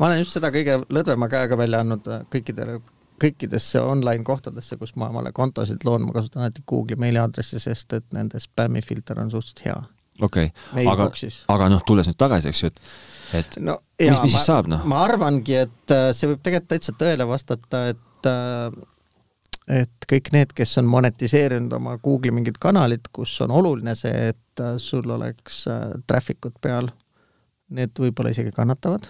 Ma 0.00 0.08
olen 0.08 0.22
just 0.22 0.38
seda 0.38 0.50
kõige 0.54 0.80
lõdvema 0.88 1.28
käega 1.30 1.58
välja 1.60 1.84
andnud 1.84 2.08
äh, 2.08 2.24
kõikidele 2.32 2.80
kõikidesse 3.20 3.82
online 3.84 4.24
kohtadesse, 4.24 4.78
kus 4.80 4.94
ma 4.96 5.10
omale 5.12 5.32
kontosid 5.36 5.84
loon, 5.84 6.06
ma 6.06 6.14
kasutan 6.16 6.46
alati 6.46 6.64
Google'i 6.68 6.96
meiliaadressi, 7.00 7.60
sest 7.60 7.92
et 7.98 8.06
nende 8.16 8.40
spämmifilter 8.40 9.20
on 9.20 9.32
suhteliselt 9.32 9.64
hea. 9.66 9.76
okei 10.22 10.52
okay., 10.72 10.86
aga, 10.88 11.10
aga 11.54 11.68
noh, 11.74 11.84
tulles 11.86 12.08
nüüd 12.08 12.20
tagasi, 12.20 12.48
eks 12.52 12.62
ju, 12.64 12.72
et 12.72 12.80
et 13.40 13.58
no, 13.62 13.76
jaa, 14.00 14.14
mis, 14.16 14.22
mis 14.24 14.38
siis 14.38 14.48
saab, 14.48 14.70
noh? 14.72 14.86
ma 14.88 15.04
arvangi, 15.04 15.58
et 15.66 15.94
äh, 15.96 16.08
see 16.16 16.32
võib 16.32 16.40
tegelikult 16.46 16.72
täitsa 16.72 16.96
tõele 17.04 17.28
vastata, 17.28 17.84
et 17.92 18.32
äh, 18.32 18.80
et 19.70 20.10
kõik 20.10 20.32
need, 20.34 20.56
kes 20.56 20.78
on 20.80 20.88
monetiseerinud 20.90 21.76
oma 21.76 21.98
Google'i 22.02 22.32
mingit 22.34 22.56
kanalit, 22.58 23.04
kus 23.12 23.36
on 23.44 23.52
oluline 23.54 23.92
see, 23.94 24.32
et 24.32 24.62
sul 24.82 25.06
oleks 25.14 25.60
traffic 26.10 26.48
ut 26.48 26.56
peal, 26.60 26.88
need 27.70 27.92
võib-olla 28.00 28.32
isegi 28.34 28.50
kannatavad 28.56 29.04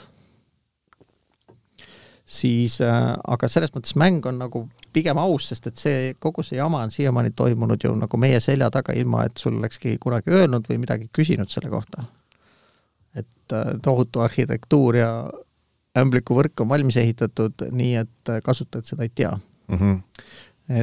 siis 2.31 2.79
äh, 2.85 2.95
aga 3.27 3.49
selles 3.51 3.73
mõttes 3.75 3.97
mäng 3.99 4.25
on 4.29 4.39
nagu 4.39 4.65
pigem 4.95 5.19
aus, 5.19 5.49
sest 5.51 5.67
et 5.71 5.81
see, 5.81 6.15
kogu 6.23 6.45
see 6.47 6.61
jama 6.61 6.85
on 6.87 6.93
siiamaani 6.95 7.33
toimunud 7.37 7.83
ju 7.83 7.93
nagu 7.99 8.21
meie 8.23 8.39
selja 8.43 8.71
taga, 8.71 8.95
ilma 8.95 9.25
et 9.27 9.41
sul 9.41 9.57
oleks 9.59 9.81
keegi 9.83 9.99
kunagi 10.03 10.35
öelnud 10.39 10.69
või 10.71 10.79
midagi 10.85 11.09
küsinud 11.17 11.51
selle 11.51 11.73
kohta. 11.73 12.07
et 13.15 13.53
äh, 13.53 13.73
tohutu 13.83 14.23
arhitektuur 14.23 14.97
ja 14.97 15.11
ämblikuvõrk 15.99 16.63
on 16.63 16.69
valmis 16.71 16.97
ehitatud 17.03 17.67
nii, 17.73 17.95
et 18.05 18.31
äh, 18.31 18.39
kasutajad 18.47 18.87
seda 18.87 19.03
ei 19.03 19.11
tea 19.15 19.33
mm. 19.35 19.77
-hmm. 19.77 19.99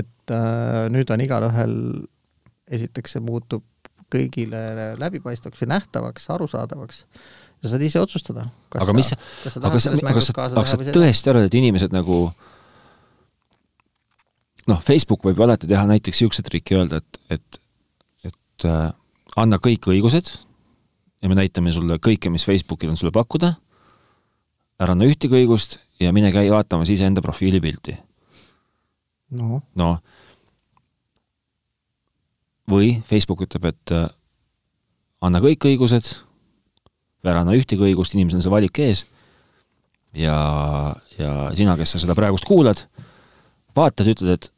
et 0.01 0.35
äh, 0.35 0.83
nüüd 0.91 1.09
on 1.13 1.23
igalühel, 1.23 1.77
esiteks 2.67 3.15
see 3.15 3.23
muutub 3.23 3.63
kõigile 4.11 4.95
läbipaistvaks 4.99 5.63
või 5.63 5.71
nähtavaks, 5.75 6.29
arusaadavaks 6.35 7.05
sa 7.61 7.73
saad 7.73 7.85
ise 7.87 8.01
otsustada. 8.01 8.47
aga 8.75 8.93
mis, 8.93 9.11
aga 9.13 9.51
sa, 9.51 9.61
aga 9.93 10.21
sa, 10.21 10.35
aga 10.45 10.65
sa 10.69 10.77
tõesti 10.77 11.31
arvad, 11.31 11.47
et 11.49 11.57
inimesed 11.57 11.95
nagu 11.95 12.27
noh, 14.67 14.81
Facebook 14.83 15.25
võib 15.27 15.39
alati 15.45 15.69
teha 15.69 15.85
näiteks 15.89 16.21
niisuguse 16.21 16.45
triki, 16.45 16.77
öelda, 16.77 17.01
et, 17.01 17.21
et, 17.37 17.61
et 18.29 18.67
äh, 18.67 18.91
anna 19.39 19.61
kõik 19.63 19.89
õigused 19.93 20.33
ja 21.21 21.31
me 21.31 21.37
näitame 21.39 21.73
sulle 21.73 21.97
kõike, 22.03 22.31
mis 22.33 22.45
Facebookil 22.45 22.91
on 22.91 22.99
sulle 22.99 23.13
pakkuda, 23.15 23.55
ära 24.77 24.93
anna 24.93 25.07
ühtegi 25.09 25.39
õigust 25.39 25.79
ja 26.03 26.13
mine 26.13 26.29
käi 26.35 26.51
vaatamas 26.53 26.91
iseenda 26.93 27.23
profiilipilti. 27.25 27.97
noh 29.37 29.63
no, 29.75 29.89
või 32.69 32.97
Facebook 33.07 33.45
ütleb, 33.47 33.71
et 33.71 33.95
äh, 33.95 34.07
anna 35.23 35.41
kõik 35.43 35.65
õigused, 35.69 36.11
ära 37.31 37.43
anna 37.43 37.55
ühtegi 37.57 37.89
õigust, 37.89 38.15
inimesel 38.15 38.41
on 38.41 38.45
see 38.45 38.53
valik 38.53 38.79
ees 38.83 39.05
ja, 40.17 40.37
ja 41.17 41.31
sina, 41.57 41.77
kes 41.79 41.95
sa 41.95 42.03
seda 42.03 42.15
praegust 42.17 42.47
kuulad, 42.47 42.83
vaatad, 43.77 44.09
ütled, 44.13 44.33
et 44.37 44.49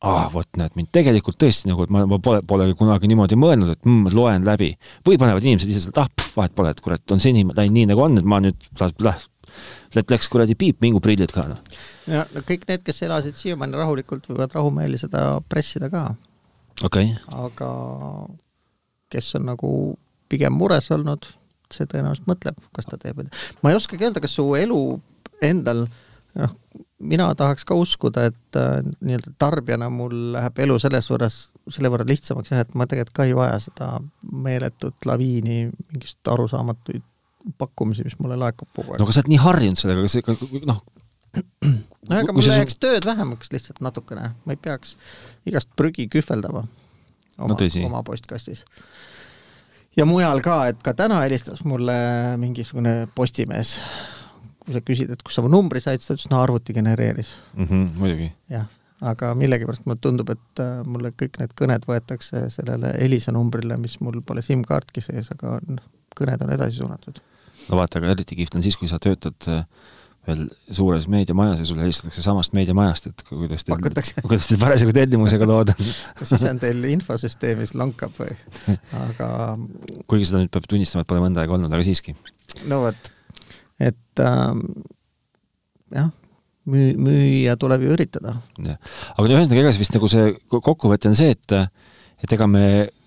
ah,, 0.00 0.28
vot 0.32 0.48
näed, 0.56 0.74
mind 0.78 0.90
tegelikult 0.94 1.38
tõesti 1.40 1.68
nagu, 1.70 1.84
et 1.84 1.92
ma, 1.92 2.04
ma 2.08 2.18
pole, 2.22 2.40
polegi 2.46 2.76
kunagi 2.78 3.10
niimoodi 3.10 3.38
mõelnud, 3.40 3.74
et 3.74 3.82
mm, 3.86 4.12
loen 4.16 4.46
läbi. 4.48 4.72
või 5.06 5.18
panevad 5.20 5.44
inimesed 5.44 5.72
ise 5.72 5.84
sealt, 5.86 6.00
ah, 6.00 6.30
vahet 6.36 6.54
pole, 6.56 6.72
et 6.72 6.80
kurat, 6.84 7.04
on 7.12 7.20
seni 7.20 7.44
läinud 7.44 7.76
nii, 7.76 7.90
nagu 7.92 8.04
on, 8.06 8.18
et 8.20 8.28
ma 8.28 8.40
nüüd 8.44 8.70
las, 8.80 8.94
las, 9.04 9.26
läks 9.96 10.30
kuradi 10.32 10.56
piip, 10.58 10.80
mingu 10.84 11.02
prillid 11.04 11.32
ka, 11.34 11.46
noh. 11.50 11.80
ja 12.08 12.24
no 12.34 12.44
kõik 12.48 12.66
need, 12.70 12.84
kes 12.86 13.02
elasid 13.06 13.36
siiamaani 13.38 13.80
rahulikult, 13.80 14.30
võivad 14.30 14.56
rahumeeli 14.56 15.00
seda 15.00 15.24
pressida 15.48 15.90
ka. 15.92 16.06
okei 16.82 17.12
okay.. 17.12 17.44
aga 17.44 17.70
kes 19.12 19.34
on 19.36 19.48
nagu 19.50 19.70
pigem 20.30 20.54
mures 20.54 20.88
olnud, 20.94 21.26
see 21.74 21.88
tõenäoliselt 21.90 22.28
mõtleb, 22.30 22.60
kas 22.76 22.88
ta 22.90 22.98
teeb. 23.00 23.22
ma 23.62 23.72
ei 23.72 23.78
oskagi 23.78 24.06
öelda, 24.06 24.22
kas 24.22 24.36
su 24.38 24.46
elu 24.58 24.80
endal, 25.44 25.84
noh, 26.38 26.56
mina 27.00 27.28
tahaks 27.38 27.64
ka 27.68 27.76
uskuda, 27.78 28.26
et 28.30 28.58
äh, 28.58 28.80
nii-öelda 29.00 29.34
tarbijana 29.40 29.90
mul 29.92 30.14
läheb 30.34 30.58
elu 30.66 30.78
selles 30.82 31.08
võrras, 31.10 31.38
selle 31.70 31.90
võrra 31.92 32.06
lihtsamaks 32.08 32.52
jah, 32.52 32.64
et 32.64 32.74
ma 32.78 32.86
tegelikult 32.90 33.16
ka 33.16 33.28
ei 33.28 33.36
vaja 33.36 33.58
seda 33.62 33.92
meeletut 34.30 35.08
laviini 35.08 35.62
mingist 35.70 36.32
arusaamatuid 36.32 37.06
pakkumisi, 37.58 38.04
mis 38.04 38.18
mulle 38.20 38.36
laekub 38.40 38.68
kogu 38.74 38.92
aeg. 38.92 39.00
no 39.00 39.06
aga 39.06 39.16
sa 39.16 39.22
oled 39.22 39.32
nii 39.32 39.40
harjunud 39.40 39.80
sellega, 39.80 40.04
kas 40.04 40.18
see 40.18 40.66
noh 40.68 40.82
no 42.10 42.18
aga 42.18 42.34
mul 42.34 42.46
läheks 42.46 42.76
su... 42.76 42.82
tööd 42.82 43.06
vähemaks 43.06 43.52
lihtsalt 43.54 43.80
natukene, 43.84 44.32
ma 44.44 44.56
ei 44.56 44.60
peaks 44.60 44.96
igast 45.48 45.70
prügi 45.78 46.08
kühveldama 46.10 46.66
oma 47.40 47.54
no,, 47.54 47.70
oma 47.86 48.02
postkastis 48.06 48.64
ja 49.96 50.06
mujal 50.08 50.42
ka, 50.44 50.62
et 50.70 50.82
ka 50.84 50.94
täna 50.96 51.20
helistas 51.24 51.62
mulle 51.66 51.94
mingisugune 52.40 53.08
postimees, 53.14 53.76
kui 54.64 54.76
sa 54.76 54.82
küsid, 54.84 55.14
et 55.14 55.22
kust 55.26 55.38
sa 55.38 55.44
mu 55.44 55.50
numbri 55.52 55.82
said, 55.82 56.02
siis 56.02 56.10
ta 56.10 56.18
ütles, 56.18 56.28
no 56.32 56.42
arvuti 56.42 56.76
genereeris 56.76 57.32
mm. 57.54 57.64
-hmm, 57.64 57.86
muidugi. 58.02 58.30
jah, 58.52 58.66
aga 59.12 59.32
millegipärast 59.34 59.86
mulle 59.86 60.02
tundub, 60.02 60.30
et 60.30 60.62
äh, 60.62 60.82
mulle 60.86 61.12
kõik 61.22 61.40
need 61.40 61.56
kõned 61.58 61.86
võetakse 61.88 62.48
sellele 62.54 62.94
Elisa 62.98 63.32
numbrile, 63.32 63.76
mis 63.80 63.98
mul 64.00 64.20
pole 64.26 64.42
SIM-kaartki 64.42 65.02
sees, 65.04 65.32
aga 65.34 65.58
noh, 65.66 65.86
kõned 66.16 66.42
on 66.44 66.52
edasi 66.54 66.82
suunatud. 66.82 67.22
no 67.68 67.80
vaata, 67.80 67.98
aga 67.98 68.14
eriti 68.14 68.38
kihvt 68.38 68.54
on 68.58 68.62
siis, 68.62 68.76
kui 68.76 68.88
sa 68.88 68.98
töötad 69.02 69.48
äh, 69.48 69.64
veel 70.28 70.44
suures 70.76 71.06
meediamajas 71.10 71.62
ja 71.62 71.66
sulle 71.68 71.84
helistatakse 71.86 72.22
samast 72.24 72.52
meediamajast, 72.56 73.08
et 73.10 73.24
kuidas 73.28 73.64
teil, 73.64 73.80
kuidas 74.28 74.48
teil 74.50 74.60
parasjagu 74.60 74.94
tellimusega 74.96 75.48
lood 75.48 75.72
on. 75.72 75.90
Siis 76.20 76.44
on 76.50 76.60
teil 76.60 76.84
infosüsteemis 76.92 77.72
lonkab 77.78 78.14
või, 78.20 78.36
aga 79.00 79.30
kuigi 80.10 80.28
seda 80.28 80.42
nüüd 80.42 80.52
peab 80.52 80.68
tunnistama, 80.70 81.06
et 81.06 81.10
pole 81.10 81.24
mõnda 81.24 81.44
aega 81.44 81.56
olnud, 81.56 81.72
aga 81.72 81.86
siiski. 81.86 82.14
no 82.70 82.82
vot, 82.84 83.12
et 83.80 84.24
ähm, 84.26 84.64
jah, 85.96 86.12
müü-, 86.68 86.96
müüa 87.00 87.56
tuleb 87.60 87.88
ju 87.88 87.96
üritada. 87.96 88.36
jah, 88.60 88.80
aga 89.16 89.26
no 89.26 89.38
ühesõnaga, 89.38 89.64
ega 89.64 89.74
see 89.74 89.86
vist 89.86 89.96
nagu 89.96 90.12
see 90.12 90.32
kokkuvõte 90.52 91.12
on 91.12 91.18
see, 91.18 91.32
et 91.36 91.56
et 92.20 92.36
ega 92.36 92.44
me 92.50 92.64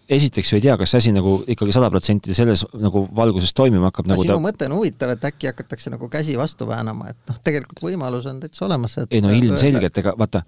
esiteks 0.10 0.52
ju 0.52 0.60
ei 0.60 0.63
tea, 0.66 0.76
kas 0.80 0.94
see 0.94 1.02
asi 1.02 1.13
nagu 1.16 1.36
ikkagi 1.50 1.74
sada 1.76 1.89
protsenti 1.94 2.36
selles 2.36 2.66
nagu 2.80 3.06
valguses 3.16 3.54
toimima 3.56 3.89
hakkab 3.89 4.10
nagu 4.12 4.24
sinu 4.24 4.36
ta... 4.36 4.44
mõte 4.44 4.68
on 4.68 4.76
huvitav, 4.78 5.13
et 5.16 5.28
äkki 5.30 5.50
hakatakse 5.52 5.94
nagu 5.94 6.10
käsi 6.12 6.36
vastu 6.39 6.68
väänama, 6.70 7.13
et 7.13 7.32
noh, 7.32 7.39
tegelikult 7.46 7.84
võimalus 7.86 8.28
on 8.30 8.42
täitsa 8.44 8.66
olemas, 8.68 8.98
ei 9.06 9.24
no 9.24 9.32
ilmselgelt, 9.34 10.00
ega 10.04 10.16
vaata 10.20 10.44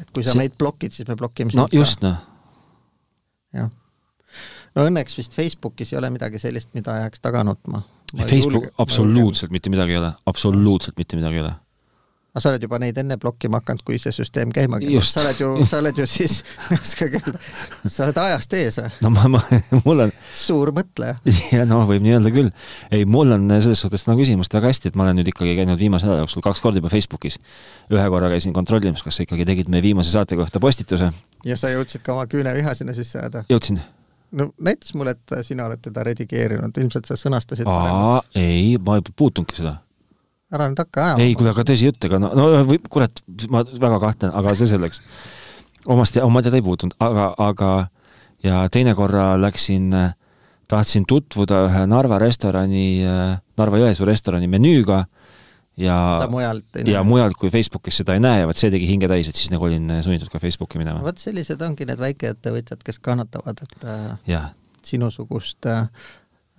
et 0.00 0.12
kui 0.14 0.26
sa 0.26 0.34
see... 0.34 0.42
meid 0.44 0.56
blokid, 0.58 0.94
siis 0.94 1.08
me 1.10 1.18
blokime 1.18 1.54
sind 1.54 1.62
no, 1.62 1.68
ka. 1.70 1.76
just, 1.76 2.04
noh. 2.06 2.20
jah. 3.56 3.72
no 4.78 4.86
õnneks 4.90 5.18
vist 5.18 5.34
Facebookis 5.36 5.94
ei 5.94 6.02
ole 6.02 6.12
midagi 6.14 6.42
sellist, 6.42 6.70
mida 6.78 7.00
jääks 7.02 7.24
taga 7.24 7.42
nutma. 7.46 7.82
Facebook, 8.20 8.70
absoluutselt 8.82 9.52
mitte 9.54 9.70
midagi 9.70 9.94
ei 9.96 10.02
ole, 10.02 10.14
absoluutselt 10.30 10.98
mitte 10.98 11.18
midagi 11.18 11.40
ei 11.40 11.46
ole 11.46 11.56
aga 12.30 12.42
sa 12.42 12.50
oled 12.52 12.62
juba 12.62 12.78
neid 12.78 12.98
enne 13.00 13.16
blokkima 13.20 13.58
hakanud, 13.58 13.82
kui 13.86 13.98
see 13.98 14.12
süsteem 14.14 14.52
käima 14.54 14.78
käib. 14.82 15.02
sa 15.06 15.24
oled 15.24 15.40
ju, 15.42 15.48
sa 15.66 15.80
oled 15.82 15.98
ju 15.98 16.06
siis, 16.06 16.40
ma 16.68 16.76
ei 16.76 16.78
oskagi 16.78 17.18
öelda, 17.18 17.40
sa 17.86 18.04
oled 18.06 18.20
ajast 18.22 18.56
ees 18.58 18.78
no 19.02 19.10
ma, 19.14 19.26
ma, 19.34 19.42
mul 19.82 20.04
on 20.06 20.14
suur 20.36 20.70
mõtleja. 20.76 21.18
ja 21.56 21.66
noh, 21.68 21.84
võib 21.90 22.04
nii 22.06 22.14
öelda 22.18 22.34
küll. 22.34 22.52
ei, 22.94 23.04
mul 23.04 23.34
on 23.34 23.50
selles 23.58 23.82
suhtes 23.82 24.06
nagu 24.06 24.22
küsimust 24.22 24.54
väga 24.54 24.70
hästi, 24.70 24.92
et 24.92 24.98
ma 24.98 25.08
olen 25.08 25.20
nüüd 25.20 25.32
ikkagi 25.32 25.56
käinud 25.58 25.80
viimase 25.80 26.06
nädala 26.06 26.24
jooksul 26.24 26.46
kaks 26.46 26.62
korda 26.62 26.82
juba 26.82 26.92
Facebookis. 26.92 27.40
ühe 27.90 28.06
korra 28.14 28.30
käisin 28.30 28.54
kontrollimas, 28.54 29.02
kas 29.02 29.18
sa 29.18 29.26
ikkagi 29.26 29.48
tegid 29.50 29.72
meie 29.72 29.82
viimase 29.82 30.14
saate 30.14 30.38
kohta 30.38 30.62
postituse. 30.62 31.10
ja 31.44 31.58
sa 31.58 31.74
jõudsid 31.74 32.06
ka 32.06 32.14
oma 32.14 32.30
küüneviha 32.30 32.78
sinna 32.78 32.94
sisse 32.94 33.18
ajada? 33.18 33.42
jõudsin 33.50 33.82
no 34.38 34.52
näitas 34.62 34.94
mulle, 34.94 35.18
et 35.18 35.42
sina 35.42 35.66
oled 35.66 35.82
teda 35.82 36.06
redigeerinud, 36.06 36.76
ilmselt 36.78 37.10
sa 37.10 37.18
sõnastasid 37.18 37.66
Aa, 37.66 38.20
ei, 38.38 38.76
ma 38.78 39.00
ei 39.00 39.06
puutunudki 39.10 39.58
seda 39.58 39.80
ära 40.50 40.68
nüüd 40.70 40.80
hakka 40.82 41.04
ajama. 41.04 41.24
ei, 41.24 41.34
kuule, 41.38 41.52
aga 41.54 41.64
tõsi 41.68 41.90
jutt, 41.90 42.04
ega 42.08 42.20
no, 42.22 42.32
no 42.36 42.48
või 42.68 42.80
kurat, 42.90 43.22
ma 43.52 43.62
väga 43.70 44.00
kahtlen, 44.02 44.34
aga 44.36 44.54
see 44.58 44.70
selleks. 44.70 45.02
omast, 45.86 46.18
oma 46.24 46.42
teada 46.44 46.58
ei 46.60 46.66
puutunud, 46.66 46.96
aga, 47.02 47.30
aga 47.38 47.70
ja 48.46 48.64
teine 48.72 48.94
korra 48.98 49.32
läksin, 49.40 49.92
tahtsin 50.70 51.06
tutvuda 51.08 51.64
ühe 51.68 51.86
Narva 51.90 52.18
restorani, 52.22 53.02
Narva-Jõesuu 53.58 54.08
restorani 54.08 54.50
menüüga 54.50 55.04
ja, 55.80 55.96
mujalt 56.30 56.80
ja 56.86 57.02
mujalt 57.06 57.36
kui 57.40 57.50
Facebookis 57.52 58.00
seda 58.02 58.16
ei 58.16 58.22
näe 58.22 58.42
ja 58.42 58.48
vot 58.48 58.58
see 58.58 58.72
tegi 58.72 58.88
hinge 58.90 59.08
täis, 59.10 59.30
et 59.30 59.38
siis 59.38 59.52
nagu 59.52 59.66
olin 59.68 60.00
sunnitud 60.04 60.30
ka 60.32 60.40
Facebooki 60.42 60.80
minema. 60.80 61.02
vot 61.04 61.20
sellised 61.20 61.60
ongi 61.64 61.86
need 61.88 62.00
väikeettevõtjad, 62.00 62.82
kes 62.86 63.00
kannatavad, 63.04 63.62
et 63.66 63.86
äh, 63.86 64.08
ja. 64.30 64.42
sinusugust 64.86 65.68
äh, 65.70 65.86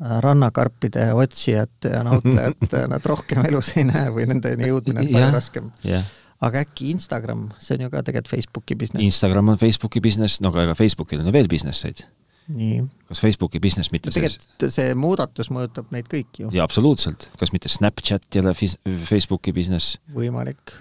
rannakarpide 0.02 1.14
otsijat 1.14 1.90
ja 1.94 2.04
nautajat 2.04 2.74
nad 2.94 3.06
rohkem 3.06 3.46
elus 3.46 3.76
ei 3.78 3.86
näe 3.86 4.10
või 4.14 4.26
nendeni 4.32 4.72
jõudmine 4.72 5.06
on 5.06 5.12
palju 5.14 5.30
raskem 5.36 5.70
yeah. 5.86 6.08
aga 6.42 6.64
äkki 6.66 6.90
Instagram, 6.96 7.50
see 7.62 7.78
on 7.78 7.86
ju 7.86 7.92
ka 7.94 8.02
tegelikult 8.08 8.34
Facebooki 8.34 8.78
business? 8.80 9.06
Instagram 9.06 9.54
on 9.54 9.62
Facebooki 9.62 10.02
business, 10.02 10.42
no 10.42 10.50
aga 10.54 10.66
ega 10.70 10.78
Facebookil 10.80 11.22
on 11.22 11.30
ju 11.30 11.36
veel 11.36 11.50
business 11.52 11.86
eid. 11.86 12.04
nii. 12.50 12.82
kas 13.12 13.22
Facebooki 13.22 13.62
business 13.62 13.94
mitte 13.94 14.14
tegelikult 14.14 14.70
see... 14.74 14.96
muudatus 14.98 15.54
mõjutab 15.54 15.94
neid 15.94 16.10
kõiki 16.10 16.48
ju. 16.48 16.54
jaa, 16.56 16.66
absoluutselt. 16.66 17.30
kas 17.40 17.54
mitte 17.54 17.70
Snapchat 17.70 18.26
ei 18.34 18.46
ole 18.46 18.56
Facebooki 18.58 19.54
business? 19.54 20.00
võimalik. 20.18 20.78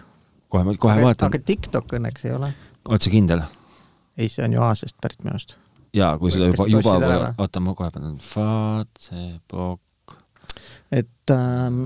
kohe, 0.49 0.77
kohe 0.81 1.01
vaatan. 1.05 1.29
aga 1.29 1.45
TikTok 1.53 1.99
õnneks 2.01 2.25
ei 2.31 2.39
ole. 2.41 2.55
oled 2.89 3.05
sa 3.05 3.13
kindel? 3.13 3.45
ei, 4.17 4.33
see 4.33 4.49
on 4.49 4.57
ju 4.57 4.65
Aasiast 4.65 4.97
pärit 5.03 5.27
minu 5.27 5.37
arust 5.37 5.60
jaa, 5.95 6.19
kui 6.19 6.33
seda 6.35 6.51
juba, 6.51 6.67
juba 6.71 6.95
pole, 7.01 7.33
oota, 7.39 7.63
ma 7.65 7.75
kohe 7.79 7.91
panen 7.95 8.17
Facebook. 8.23 9.81
et 10.91 11.35
ähm, 11.35 11.85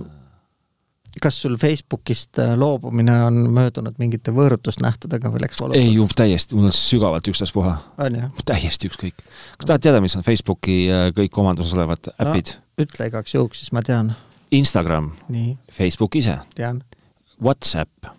kas 1.22 1.38
sul 1.42 1.56
Facebookist 1.60 2.38
äh, 2.38 2.54
loobumine 2.58 3.14
on 3.26 3.38
möödunud 3.54 3.98
mingite 4.02 4.34
võõrutusnähtudega 4.34 5.30
või 5.32 5.44
läks 5.44 5.60
valutab? 5.62 5.80
ei, 5.80 5.96
täiesti, 6.16 6.58
mul 6.58 6.70
on 6.70 6.76
sügavalt 6.76 7.28
ükstaspuha. 7.30 7.76
täiesti 8.44 8.90
ükskõik. 8.90 9.24
kas 9.58 9.70
tahad 9.70 9.86
teada, 9.86 10.02
mis 10.04 10.16
on 10.18 10.26
Facebooki 10.26 10.84
äh, 10.90 11.08
kõik 11.16 11.40
omanduses 11.40 11.76
olevad 11.78 12.10
äpid 12.14 12.56
no,? 12.56 12.60
ütle 12.84 13.10
igaks 13.10 13.36
juhuks, 13.36 13.62
siis 13.62 13.74
ma 13.74 13.84
tean. 13.86 14.14
Instagram. 14.54 15.12
Facebook 15.72 16.16
ise. 16.18 16.38
tean. 16.54 16.82
Whatsapp. 17.42 18.10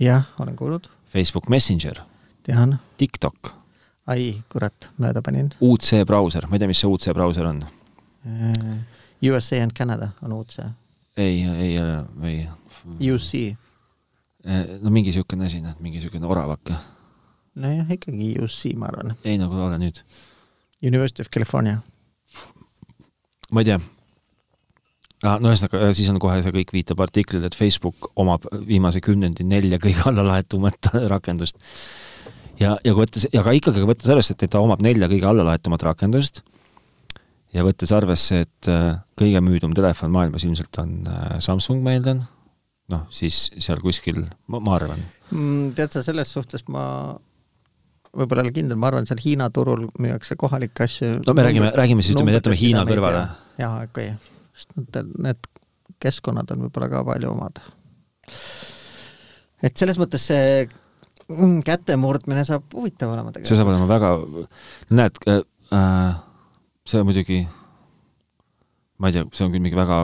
jah, 0.00 0.28
olen 0.40 0.56
kuulnud. 0.56 0.88
Facebook 1.12 1.48
Messenger. 1.52 2.00
tean. 2.48 2.78
TikTok 2.96 3.61
ai, 4.10 4.42
kurat, 4.52 4.88
mööda 5.00 5.22
panin. 5.24 5.52
UC 5.62 6.02
brauser, 6.08 6.48
ma 6.48 6.56
ei 6.56 6.62
tea, 6.62 6.70
mis 6.70 6.82
see 6.82 6.90
UC 6.90 7.14
brauser 7.16 7.46
on. 7.48 7.62
Äh, 8.26 8.74
USA 9.28 9.62
and 9.62 9.76
Canada 9.76 10.12
on 10.22 10.34
UC. 10.38 10.58
ei, 11.16 11.42
ei 11.44 11.78
ole, 11.78 12.04
ei. 12.26 12.48
UC. 13.12 13.56
Äh, 14.46 14.66
no 14.82 14.90
mingi 14.90 15.12
niisugune 15.12 15.46
asi, 15.46 15.62
noh, 15.62 15.78
mingi 15.80 16.00
niisugune 16.00 16.26
oravake. 16.26 16.76
nojah, 17.54 17.90
ikkagi 17.94 18.34
UC, 18.42 18.74
ma 18.76 18.90
arvan. 18.90 19.16
ei, 19.24 19.38
nagu 19.38 19.58
ole 19.66 19.78
nüüd. 19.78 20.02
University 20.82 21.22
of 21.22 21.30
California. 21.30 21.82
ma 23.52 23.60
ei 23.60 23.68
tea 23.68 23.78
ah,. 25.22 25.38
no 25.38 25.52
ühesõnaga, 25.52 25.92
siis 25.94 26.08
on 26.10 26.18
kohe 26.22 26.40
see 26.42 26.54
kõik 26.58 26.72
viitab 26.74 27.02
artiklile, 27.04 27.46
et 27.46 27.54
Facebook 27.58 28.10
omab 28.18 28.48
viimase 28.66 29.02
kümnendi 29.04 29.46
nelja 29.46 29.78
kõige 29.82 30.08
allalaetumat 30.10 30.90
rakendust 31.14 31.60
ja, 32.60 32.76
ja 32.76 32.92
kui 32.92 33.02
võttes, 33.04 33.26
ja 33.32 33.44
ka 33.44 33.54
ikkagi 33.56 33.84
võttes 33.88 34.10
arvesse, 34.12 34.36
et 34.36 34.50
ta 34.50 34.62
omab 34.62 34.82
nelja 34.84 35.08
kõige 35.10 35.28
allalaetumat 35.28 35.84
rakendust 35.88 36.42
ja 37.52 37.64
võttes 37.66 37.92
arvesse, 37.94 38.42
et 38.46 38.70
äh, 38.70 38.94
kõige 39.18 39.42
müüdum 39.44 39.74
telefon 39.76 40.12
maailmas 40.14 40.46
ilmselt 40.46 40.78
on 40.82 40.94
äh, 41.08 41.36
Samsung, 41.44 41.82
ma 41.84 41.96
eeldan, 41.96 42.24
noh, 42.92 43.04
siis 43.14 43.46
seal 43.62 43.82
kuskil, 43.84 44.24
ma, 44.48 44.60
ma 44.60 44.78
arvan 44.78 45.02
mm,. 45.30 45.74
tead 45.78 45.94
sa, 45.94 46.04
selles 46.04 46.32
suhtes 46.32 46.66
ma 46.72 46.84
võib-olla 48.12 48.44
ei 48.44 48.50
ole 48.50 48.56
kindel, 48.56 48.80
ma 48.80 48.90
arvan, 48.90 49.08
seal 49.08 49.22
Hiina 49.22 49.48
turul 49.54 49.86
müüakse 50.02 50.36
kohalikke 50.40 50.86
asju. 50.88 51.14
no 51.26 51.36
me 51.36 51.46
räägime, 51.46 51.72
räägime 51.76 52.04
siis, 52.04 52.16
ütleme, 52.16 52.36
jätame 52.36 52.58
Hiina 52.60 52.84
kõrvale. 52.88 53.24
jaa, 53.60 53.74
okei 53.88 54.12
okay., 54.12 54.36
sest 54.52 54.76
need, 54.76 55.16
need 55.28 55.48
keskkonnad 56.02 56.50
on 56.52 56.66
võib-olla 56.66 56.90
ka 56.92 57.04
palju 57.08 57.32
omad. 57.32 57.62
et 59.62 59.76
selles 59.76 60.00
mõttes 60.00 60.28
see 60.32 60.68
mm, 61.30 61.62
kätemurdmine 61.66 62.44
saab 62.48 62.66
huvitav 62.74 63.12
olema 63.14 63.32
tegelikult. 63.32 63.50
see 63.50 63.58
saab 63.58 63.72
olema 63.72 63.88
väga, 63.90 64.12
näed 64.94 65.20
äh,, 65.28 65.42
äh, 65.76 66.20
see 66.88 67.02
muidugi, 67.06 67.42
ma 68.98 69.10
ei 69.10 69.18
tea, 69.18 69.26
see 69.32 69.46
on 69.46 69.52
küll 69.54 69.64
mingi 69.64 69.78
väga 69.78 70.02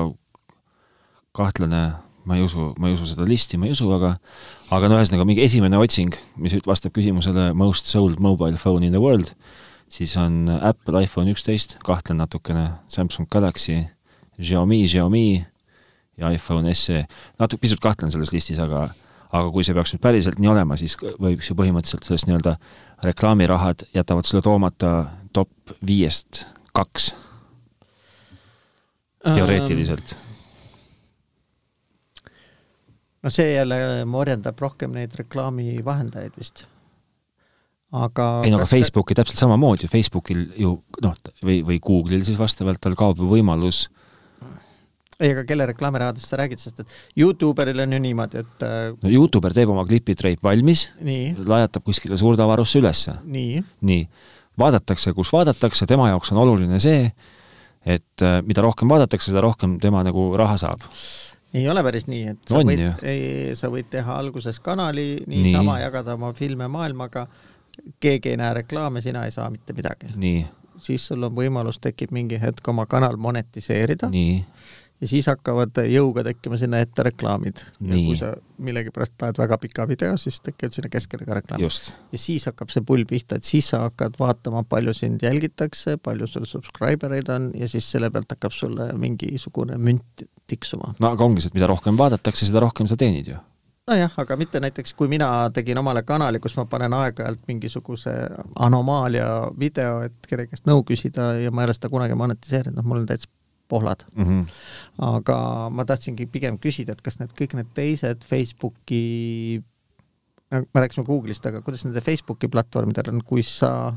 kahtlane, 1.39 1.83
ma 2.29 2.37
ei 2.37 2.45
usu, 2.45 2.73
ma 2.79 2.91
ei 2.91 2.97
usu 2.97 3.09
seda 3.09 3.27
listi, 3.29 3.59
ma 3.61 3.69
ei 3.69 3.75
usu, 3.77 3.89
aga 3.95 4.15
aga 4.75 4.91
no 4.91 4.99
ühesõnaga 4.99 5.27
mingi 5.29 5.45
esimene 5.47 5.81
otsing, 5.81 6.15
mis 6.41 6.57
vastab 6.67 6.95
küsimusele 6.97 7.51
most 7.57 7.89
sold 7.91 8.21
mobile 8.23 8.61
phone 8.61 8.87
in 8.87 8.95
the 8.95 9.03
world, 9.03 9.33
siis 9.93 10.15
on 10.21 10.47
Apple 10.61 11.05
iPhone 11.05 11.33
üksteist, 11.33 11.79
kahtlen 11.87 12.21
natukene, 12.21 12.67
Samsung 12.93 13.29
Galaxy, 13.33 13.81
Xiaomi, 14.39 14.85
Xiaomi 14.87 15.29
ja 16.19 16.31
iPhone 16.35 16.75
SE. 16.75 17.05
natuke, 17.39 17.63
pisut 17.63 17.81
kahtlen 17.83 18.13
selles 18.13 18.33
listis, 18.35 18.59
aga 18.63 18.89
aga 19.33 19.51
kui 19.53 19.65
see 19.67 19.77
peaks 19.77 19.95
nüüd 19.95 20.05
päriselt 20.05 20.39
nii 20.41 20.53
olema, 20.53 20.77
siis 20.81 20.97
võiks 20.99 21.51
ju 21.51 21.57
põhimõtteliselt 21.59 22.07
sellest 22.09 22.29
nii-öelda 22.29 22.57
reklaamirahad 23.05 23.89
jätavad 23.95 24.27
sulle 24.27 24.43
toomata 24.43 24.93
top 25.37 25.77
viiest 25.87 26.47
kaks. 26.73 27.13
Teoreetiliselt. 29.29 30.15
ähm 30.15 30.29
no 33.23 33.31
see 33.35 33.53
jälle 33.53 33.79
morjendab 34.09 34.59
rohkem 34.63 34.95
neid 34.97 35.15
reklaamivahendajaid 35.19 36.37
vist. 36.39 36.65
aga 37.93 38.27
ei 38.45 38.53
no 38.53 38.59
aga 38.61 38.69
Facebooki 38.69 39.17
täpselt 39.17 39.41
samamoodi, 39.41 39.89
Facebookil 39.89 40.45
ju 40.61 40.75
noh, 41.03 41.15
või, 41.41 41.63
või 41.65 41.79
Google'il 41.81 42.25
siis 42.27 42.39
vastavalt 42.39 42.83
tal 42.85 42.97
kaob 42.99 43.23
ju 43.23 43.31
võimalus 43.31 43.87
ei, 45.19 45.33
aga 45.35 45.45
kelle 45.47 45.67
reklaamirahadest 45.73 46.31
sa 46.31 46.39
räägid, 46.39 46.61
sest 46.63 46.83
et 46.85 46.93
Youtuberil 47.19 47.83
on 47.83 47.95
ju 47.97 48.01
niimoodi, 48.03 48.43
et 48.45 48.67
äh, 48.67 48.91
no 49.03 49.13
Youtuber 49.13 49.55
teeb 49.55 49.71
oma 49.73 49.85
klipitreip 49.89 50.43
valmis, 50.45 50.87
lajatab 51.39 51.87
kuskile 51.87 52.19
suurde 52.21 52.45
avarusse 52.45 52.79
ülesse. 52.79 53.17
nii, 53.25 53.63
nii., 53.89 54.05
vaadatakse, 54.59 55.15
kus 55.15 55.33
vaadatakse, 55.35 55.87
tema 55.91 56.09
jaoks 56.13 56.33
on 56.35 56.43
oluline 56.45 56.79
see, 56.83 57.09
et 57.87 58.27
äh, 58.27 58.39
mida 58.47 58.63
rohkem 58.63 58.91
vaadatakse, 58.91 59.33
seda 59.33 59.43
rohkem 59.45 59.79
tema 59.83 60.05
nagu 60.07 60.31
raha 60.39 60.59
saab 60.61 60.87
ei 61.57 61.65
ole 61.73 61.81
päris 61.83 62.05
nii, 62.07 62.35
et 62.35 62.51
sa 62.51 62.59
on 62.61 62.69
võid, 62.69 62.83
sa 63.57 63.71
võid 63.73 63.87
teha 63.89 64.19
alguses 64.21 64.59
kanali, 64.61 65.23
niisama 65.27 65.79
nii. 65.79 65.85
jagada 65.87 66.15
oma 66.19 66.35
filme 66.37 66.69
maailmaga, 66.69 67.25
keegi 68.05 68.35
ei 68.35 68.37
näe 68.37 68.59
reklaame, 68.61 69.01
sina 69.01 69.25
ei 69.25 69.33
saa 69.33 69.49
mitte 69.51 69.73
midagi. 69.73 70.13
siis 70.79 71.07
sul 71.09 71.25
on 71.25 71.33
võimalus, 71.35 71.81
tekib 71.81 72.13
mingi 72.13 72.37
hetk 72.41 72.69
oma 72.69 72.85
kanal 72.87 73.17
monetiseerida. 73.17 74.13
nii 74.13 74.45
ja 75.01 75.09
siis 75.11 75.29
hakkavad 75.31 75.79
jõuga 75.89 76.25
tekkima 76.27 76.59
sinna 76.61 76.81
ette 76.83 77.05
reklaamid. 77.07 77.63
ja 77.81 77.95
kui 77.95 78.17
sa 78.19 78.33
millegipärast 78.59 79.15
tahad 79.21 79.39
väga 79.39 79.59
pika 79.63 79.87
video, 79.89 80.17
siis 80.19 80.41
tekivad 80.43 80.75
sinna 80.75 80.91
keskele 80.93 81.27
ka 81.27 81.39
reklaamid. 81.39 81.91
ja 82.13 82.19
siis 82.19 82.49
hakkab 82.51 82.73
see 82.75 82.85
pull 82.87 83.07
pihta, 83.09 83.39
et 83.39 83.47
siis 83.47 83.71
sa 83.73 83.85
hakkad 83.87 84.19
vaatama, 84.19 84.65
palju 84.69 84.95
sind 84.97 85.23
jälgitakse, 85.23 85.99
palju 86.03 86.27
sul 86.27 86.49
subscriber 86.51 87.15
eid 87.19 87.31
on 87.35 87.53
ja 87.59 87.69
siis 87.69 87.91
selle 87.91 88.11
pealt 88.11 88.35
hakkab 88.35 88.55
sulle 88.55 88.91
mingisugune 88.99 89.79
münt 89.79 90.27
tiksuma. 90.47 90.95
no 90.99 91.13
aga 91.13 91.25
ongi 91.25 91.45
see, 91.45 91.53
et 91.53 91.61
mida 91.61 91.71
rohkem 91.71 91.99
vaadatakse, 91.99 92.49
seda 92.49 92.65
rohkem 92.67 92.91
sa 92.91 92.99
teenid 92.99 93.35
ju 93.35 93.39
nojah, 93.89 94.13
aga 94.21 94.37
mitte 94.37 94.61
näiteks, 94.61 94.93
kui 94.99 95.09
mina 95.09 95.49
tegin 95.55 95.79
omale 95.81 96.03
kanali, 96.05 96.41
kus 96.45 96.59
ma 96.59 96.67
panen 96.69 96.93
aeg-ajalt 96.93 97.47
mingisuguse 97.49 98.13
anomaalia 98.67 99.29
video, 99.61 100.03
et 100.05 100.29
kellegi 100.29 100.53
käest 100.53 100.69
nõu 100.69 100.83
küsida 100.85 101.31
ja 101.41 101.53
ma 101.55 101.63
ei 101.63 101.71
ole 101.71 101.77
seda 101.77 101.89
kunagi 101.93 102.19
monetiseerinud, 102.19 102.77
noh, 102.77 102.85
mul 102.85 103.01
on 103.01 103.09
täitsa 103.09 103.31
pohlad 103.69 104.05
mm. 104.15 104.25
-hmm. 104.25 104.59
aga 105.11 105.39
ma 105.71 105.85
tahtsingi 105.89 106.27
pigem 106.27 106.59
küsida, 106.59 106.97
et 106.97 107.03
kas 107.05 107.21
need 107.21 107.33
kõik 107.39 107.57
need 107.59 107.73
teised 107.77 108.25
Facebooki, 108.27 109.63
me 110.51 110.83
rääkisime 110.83 111.07
Google'ist, 111.07 111.47
aga 111.47 111.63
kuidas 111.63 111.85
nende 111.85 112.01
Facebooki 112.05 112.49
platvormidel 112.49 113.13
on, 113.13 113.25
kui 113.25 113.43
sa 113.47 113.93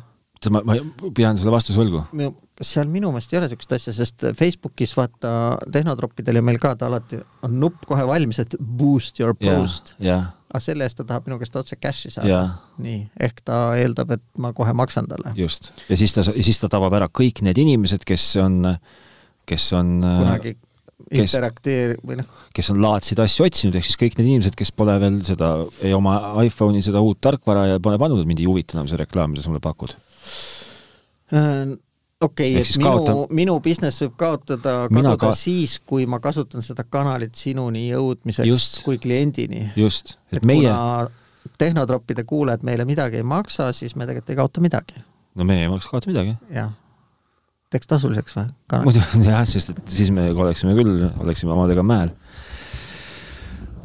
ma, 0.49 0.61
ma 0.65 0.77
pean 1.13 1.37
sulle 1.37 1.53
vastuse 1.53 1.77
võlgu. 1.77 2.01
seal 2.61 2.89
minu 2.89 3.11
meelest 3.13 3.33
ei 3.33 3.39
ole 3.39 3.47
niisugust 3.47 3.75
asja, 3.77 3.93
sest 3.93 4.25
Facebookis 4.37 4.93
vaata 4.97 5.31
tehnotroppidel 5.73 6.39
ja 6.39 6.45
meil 6.45 6.59
ka 6.61 6.73
ta 6.77 6.89
alati 6.89 7.19
on 7.45 7.57
nupp 7.61 7.85
kohe 7.89 8.05
valmis, 8.09 8.41
et 8.41 8.55
boost 8.59 9.19
your 9.21 9.35
post 9.37 9.93
yeah,. 9.99 10.07
Yeah. 10.07 10.31
aga 10.51 10.63
selle 10.65 10.87
eest 10.87 10.99
ta 10.99 11.05
tahab 11.07 11.29
minu 11.29 11.37
käest 11.41 11.55
otse 11.61 11.77
cash'i 11.77 12.13
saada 12.13 12.31
yeah.. 12.31 12.55
nii, 12.81 13.03
ehk 13.27 13.43
ta 13.45 13.61
eeldab, 13.81 14.17
et 14.17 14.25
ma 14.41 14.53
kohe 14.57 14.73
maksan 14.77 15.09
talle. 15.11 15.35
just, 15.37 15.71
ja 15.89 15.99
siis 15.99 16.17
ta, 16.17 16.25
siis 16.31 16.61
ta 16.61 16.71
tabab 16.71 16.97
ära 16.97 17.09
kõik 17.21 17.43
need 17.45 17.61
inimesed, 17.61 18.05
kes 18.07 18.31
on 18.41 18.61
äh, 18.73 18.81
kes 19.51 19.71
on 19.77 19.97
äh, 19.99 20.19
kunagi 20.23 20.57
kes, 21.11 21.27
interakteeri- 21.27 21.99
või 22.05 22.19
noh. 22.21 22.41
kes 22.55 22.71
on 22.73 22.81
laadseid 22.83 23.21
asju 23.23 23.45
otsinud, 23.47 23.77
ehk 23.77 23.87
siis 23.87 23.99
kõik 23.99 24.17
need 24.17 24.31
inimesed, 24.31 24.57
kes 24.57 24.73
pole 24.75 24.95
veel 25.01 25.19
seda, 25.27 25.53
ei 25.85 25.93
oma 25.97 26.17
iPhone'i 26.45 26.83
seda 26.85 27.03
uut 27.03 27.21
tarkvara 27.23 27.67
ja 27.73 27.83
pole 27.83 27.99
pannud, 28.01 28.25
mind 28.27 28.43
ei 28.43 28.49
huvita 28.49 28.77
enam 28.77 28.89
see 28.91 28.99
reklaam, 29.01 29.33
mida 29.33 29.43
sa 29.43 29.51
mulle 29.51 29.63
pakud 29.63 29.95
äh,. 31.35 31.73
okei 32.21 32.55
okay,, 32.55 32.63
et 32.63 32.73
minu 32.77 32.89
kaotan..., 32.89 33.21
minu 33.41 33.59
business 33.63 34.03
võib 34.05 34.17
kaotada, 34.19 34.75
kaduda 34.89 35.15
ka... 35.21 35.31
siis, 35.37 35.77
kui 35.85 36.07
ma 36.09 36.21
kasutan 36.23 36.65
seda 36.65 36.85
kanalit 36.87 37.37
sinuni 37.39 37.87
jõudmiseks 37.89 38.49
just, 38.49 38.83
kui 38.87 39.01
kliendini. 39.01 39.71
just, 39.79 40.17
et, 40.31 40.41
et 40.41 40.47
meie 40.47 40.75
tehnotroppide 41.61 42.23
kuulajad 42.29 42.63
meile 42.65 42.85
midagi 42.85 43.19
ei 43.19 43.25
maksa, 43.25 43.71
siis 43.75 43.97
me 43.97 44.05
tegelikult 44.05 44.33
ei 44.33 44.43
kaota 44.43 44.63
midagi. 44.63 45.01
no 45.35 45.47
meie 45.47 45.65
ei 45.65 45.73
maksa 45.73 45.91
kaota 45.91 46.11
midagi. 46.13 46.37
jah 46.53 46.71
teeks 47.71 47.89
tasuliseks 47.89 48.37
või? 48.37 48.47
muidu 48.85 49.03
jah, 49.29 49.43
sest 49.49 49.73
et 49.73 49.83
siis 49.91 50.11
me 50.13 50.29
oleksime 50.31 50.75
küll, 50.77 51.05
oleksime 51.23 51.53
omadega 51.55 51.83
mäel. 51.85 52.13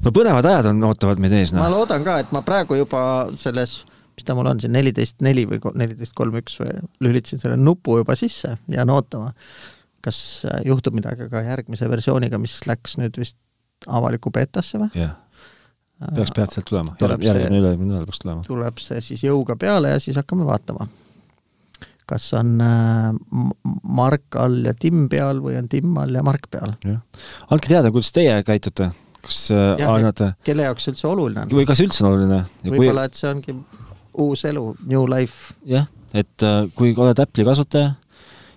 no 0.04 0.14
põnevad 0.14 0.48
ajad 0.50 0.70
on, 0.72 0.82
ootavad 0.90 1.22
meid 1.22 1.36
ees. 1.38 1.54
ma 1.56 1.66
noh. 1.66 1.80
loodan 1.80 2.06
ka, 2.06 2.18
et 2.24 2.34
ma 2.34 2.42
praegu 2.46 2.78
juba 2.80 3.02
selles, 3.40 3.78
mis 4.16 4.26
ta 4.26 4.36
mul 4.38 4.50
on 4.50 4.62
siin, 4.62 4.74
neliteist 4.76 5.22
neli 5.26 5.46
või 5.48 5.60
neliteist 5.74 6.16
kolm 6.18 6.38
üks 6.42 6.60
või 6.62 6.74
lülitasin 7.06 7.42
selle 7.42 7.58
nupu 7.60 8.00
juba 8.02 8.18
sisse, 8.18 8.56
jään 8.72 8.92
ootama. 8.92 9.32
kas 10.04 10.18
juhtub 10.66 10.94
midagi 10.98 11.30
ka 11.30 11.42
järgmise 11.42 11.90
versiooniga, 11.90 12.38
mis 12.42 12.58
läks 12.66 12.98
nüüd 13.00 13.18
vist 13.20 13.38
avalikku 13.86 14.32
beetasse 14.34 14.82
või? 14.82 14.90
jah 14.98 15.16
peaks 15.96 16.28
peatselt 16.36 16.66
tulema, 16.68 16.92
järgmine 17.00 17.56
üle-eelmine 17.56 17.94
nädal 17.94 18.04
peaks 18.04 18.20
tulema. 18.20 18.42
tuleb 18.44 18.80
see 18.84 19.00
siis 19.00 19.22
jõuga 19.24 19.56
peale 19.56 19.94
ja 19.94 20.00
siis 20.02 20.18
hakkame 20.20 20.44
vaatama 20.44 20.84
kas 22.06 22.28
on 22.38 22.60
äh, 22.62 23.10
Mark 23.82 24.38
all 24.38 24.66
ja 24.68 24.74
Tim 24.78 25.06
peal 25.12 25.42
või 25.42 25.56
on 25.58 25.68
Tim 25.70 25.96
all 26.00 26.14
ja 26.14 26.22
Mark 26.26 26.48
peal. 26.52 26.76
andke 27.50 27.70
teada, 27.70 27.90
kuidas 27.94 28.12
teie 28.14 28.36
käitute, 28.46 28.90
kas 29.24 29.46
äh, 29.54 29.82
annate 29.90 30.32
kelle 30.46 30.68
jaoks 30.68 30.92
üldse 30.92 31.08
oluline 31.10 31.44
on? 31.44 31.54
või 31.58 31.66
kas 31.68 31.82
üldse 31.84 32.04
on 32.04 32.12
oluline? 32.12 32.42
võib-olla, 32.66 33.08
et 33.10 33.18
see 33.18 33.30
ongi 33.32 33.56
uus 34.22 34.46
elu, 34.48 34.68
new 34.86 35.06
life. 35.10 35.56
jah, 35.68 35.88
et 36.14 36.46
äh, 36.46 36.62
kui 36.78 36.94
oled 36.94 37.24
Apple'i 37.26 37.46
kasutaja 37.48 37.96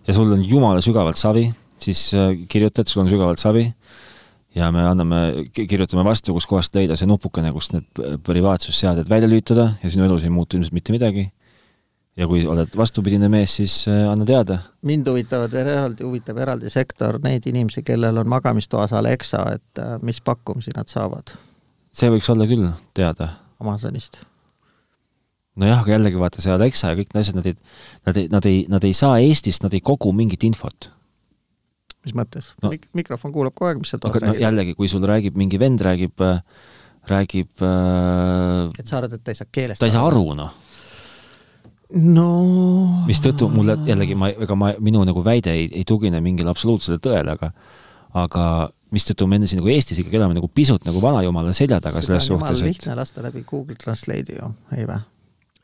ja 0.08 0.16
sul 0.18 0.38
on 0.38 0.45
jumala 0.45 0.86
sügavalt 0.86 1.20
savi, 1.20 1.50
siis 1.82 2.10
kirjuta, 2.50 2.84
et 2.84 2.91
sul 2.91 3.04
on 3.04 3.12
sügavalt 3.12 3.41
savi 3.41 3.66
ja 4.58 4.70
me 4.74 4.86
anname, 4.86 5.50
kirjutame 5.54 6.06
vastu, 6.06 6.34
kuskohast 6.38 6.74
leida 6.78 6.97
see 7.00 7.10
nupukene, 7.10 7.52
kust 7.54 7.74
need 7.76 8.22
privaatsusseaded 8.26 9.10
välja 9.10 9.30
lülitada 9.30 9.72
ja 9.82 9.91
sinu 9.91 10.06
elus 10.08 10.26
ei 10.26 10.34
muutu 10.34 10.58
ilmselt 10.58 10.78
mitte 10.78 10.93
midagi 10.93 11.28
ja 12.20 12.28
kui 12.28 12.43
oled 12.47 12.74
vastupidine 12.78 13.30
mees, 13.32 13.55
siis 13.59 13.76
äh, 13.89 14.03
anna 14.09 14.28
teada. 14.28 14.59
mind 14.86 15.07
huvitavad 15.07 15.53
veel 15.55 15.70
eraldi, 15.72 16.05
huvitab 16.07 16.39
eraldi 16.43 16.72
sektor 16.74 17.20
neid 17.24 17.45
inimesi, 17.49 17.84
kellel 17.88 18.20
on 18.22 18.30
magamistoas 18.32 18.93
Alexa, 18.97 19.43
et 19.55 19.84
äh, 19.84 19.95
mis 20.03 20.22
pakkumisi 20.22 20.76
nad 20.76 20.91
saavad? 20.91 21.36
see 21.95 22.11
võiks 22.11 22.30
olla 22.32 22.47
küll 22.49 22.67
teada. 22.97 23.32
Amazonist. 23.59 24.22
nojah, 25.59 25.82
aga 25.84 25.95
jällegi 25.95 26.22
vaata, 26.22 26.43
see 26.43 26.53
Alexa 26.53 26.93
ja 26.93 26.99
kõik 26.99 27.13
need 27.13 27.24
asjad, 27.24 27.39
nad 27.39 27.49
ei, 27.49 27.57
nad 28.07 28.22
ei, 28.22 28.32
nad 28.36 28.49
ei, 28.51 28.63
nad 28.76 28.88
ei 28.88 28.95
saa 28.95 29.20
Eestist, 29.24 29.63
nad 29.65 29.76
ei 29.76 29.84
kogu 29.84 30.13
mingit 30.15 30.43
infot. 30.47 30.91
mis 32.05 32.15
mõttes 32.15 32.53
no,? 32.63 32.74
Mik-, 32.74 32.89
mikrofon 32.95 33.36
kuulab 33.36 33.55
kogu 33.55 33.72
aeg, 33.72 33.84
mis 33.84 33.95
sa 33.95 34.01
toas 34.01 34.20
no, 34.20 34.28
räägid. 34.28 34.43
jällegi, 34.43 34.76
kui 34.76 34.91
sul 34.91 35.07
räägib 35.07 35.39
mingi 35.39 35.59
vend, 35.59 35.84
räägib, 35.88 36.20
äh, 36.24 36.43
räägib 37.07 37.63
et 38.76 38.88
sa 38.88 38.99
arvad, 38.99 39.15
et 39.15 39.24
ta 39.24 39.32
ei 39.32 39.39
saa 39.39 39.47
keelest 39.51 39.80
ta 39.80 39.88
ei 39.88 39.95
saa 39.95 40.07
aru, 40.07 40.34
noh 40.36 40.68
no 41.98 42.30
mistõttu 43.10 43.50
mulle 43.50 43.78
jällegi 43.88 44.18
ma, 44.20 44.30
ega 44.30 44.58
ma, 44.58 44.74
minu 44.84 45.02
nagu 45.08 45.24
väide 45.26 45.54
ei, 45.58 45.70
ei 45.82 45.86
tugine 45.88 46.22
mingile 46.22 46.52
absoluutsele 46.54 47.00
tõele, 47.02 47.38
aga 47.38 47.54
aga 48.20 48.44
mistõttu 48.94 49.28
me 49.30 49.38
enne 49.38 49.50
siin 49.50 49.62
nagu 49.62 49.70
Eestis 49.70 50.02
ikkagi 50.02 50.18
elame 50.18 50.38
nagu 50.38 50.50
pisut 50.50 50.86
nagu 50.88 51.02
vanajumala 51.02 51.54
selja 51.54 51.80
taga 51.84 52.02
selles 52.06 52.30
suhtes, 52.30 52.62
et 52.62 52.74
lihtne 52.74 52.98
lasta 52.98 53.24
läbi 53.26 53.44
Google 53.48 53.78
Translate'i 53.80 54.40
ju, 54.40 54.52
ei 54.78 54.88
vä? 54.90 55.00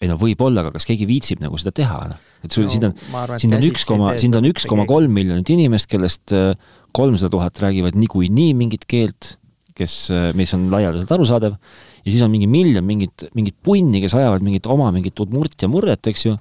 ei 0.03 0.09
no 0.11 0.17
võib-olla, 0.19 0.65
aga 0.65 0.75
kas 0.75 0.85
keegi 0.87 1.07
viitsib 1.09 1.41
nagu 1.43 1.57
seda 1.61 1.71
teha, 1.75 1.99
noh. 2.11 2.33
et 2.43 2.53
sul 2.53 2.67
no,, 2.67 2.73
sind 2.73 2.89
on, 2.89 2.95
sind 3.41 3.57
on 3.57 3.65
üks 3.69 3.85
koma, 3.87 4.11
sind 4.21 4.37
on 4.37 4.49
üks 4.49 4.67
koma 4.69 4.85
kolm 4.89 5.13
miljonit 5.15 5.49
inimest, 5.55 5.87
kellest 5.91 6.35
äh, 6.35 6.53
kolmsada 6.95 7.31
tuhat 7.33 7.61
räägivad 7.63 7.97
niikuinii 7.97 8.51
mingit 8.57 8.85
keelt, 8.91 9.35
kes, 9.75 9.97
äh, 10.13 10.29
mis 10.37 10.53
on 10.57 10.69
laialdaselt 10.73 11.11
arusaadav, 11.11 11.57
ja 12.05 12.11
siis 12.11 12.23
on 12.25 12.31
mingi 12.33 12.47
miljon 12.49 12.85
mingit, 12.85 13.27
mingit 13.37 13.57
punni, 13.63 14.01
kes 14.03 14.15
ajavad 14.17 14.45
mingit 14.45 14.67
oma 14.71 14.91
mingit 14.95 15.19
udmurt 15.19 15.61
ja 15.61 15.69
murret, 15.71 16.11
eks 16.11 16.27
ju, 16.27 16.35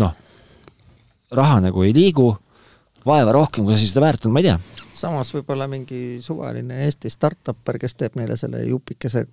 noh, 0.00 0.14
raha 1.36 1.60
nagu 1.66 1.84
ei 1.86 1.94
liigu, 1.94 2.30
vaeva 3.06 3.34
rohkem, 3.34 3.66
kui 3.66 3.78
see 3.78 3.90
seda 3.90 4.04
väärt 4.04 4.26
on, 4.26 4.34
ma 4.34 4.42
ei 4.42 4.50
tea. 4.50 4.58
samas 5.00 5.32
võib-olla 5.34 5.66
mingi 5.70 6.20
suvaline 6.24 6.84
Eesti 6.86 7.10
startupper, 7.12 7.78
kes 7.80 7.96
teeb 7.96 8.18
neile 8.20 8.36
selle 8.40 8.62
jupikese 8.68 9.24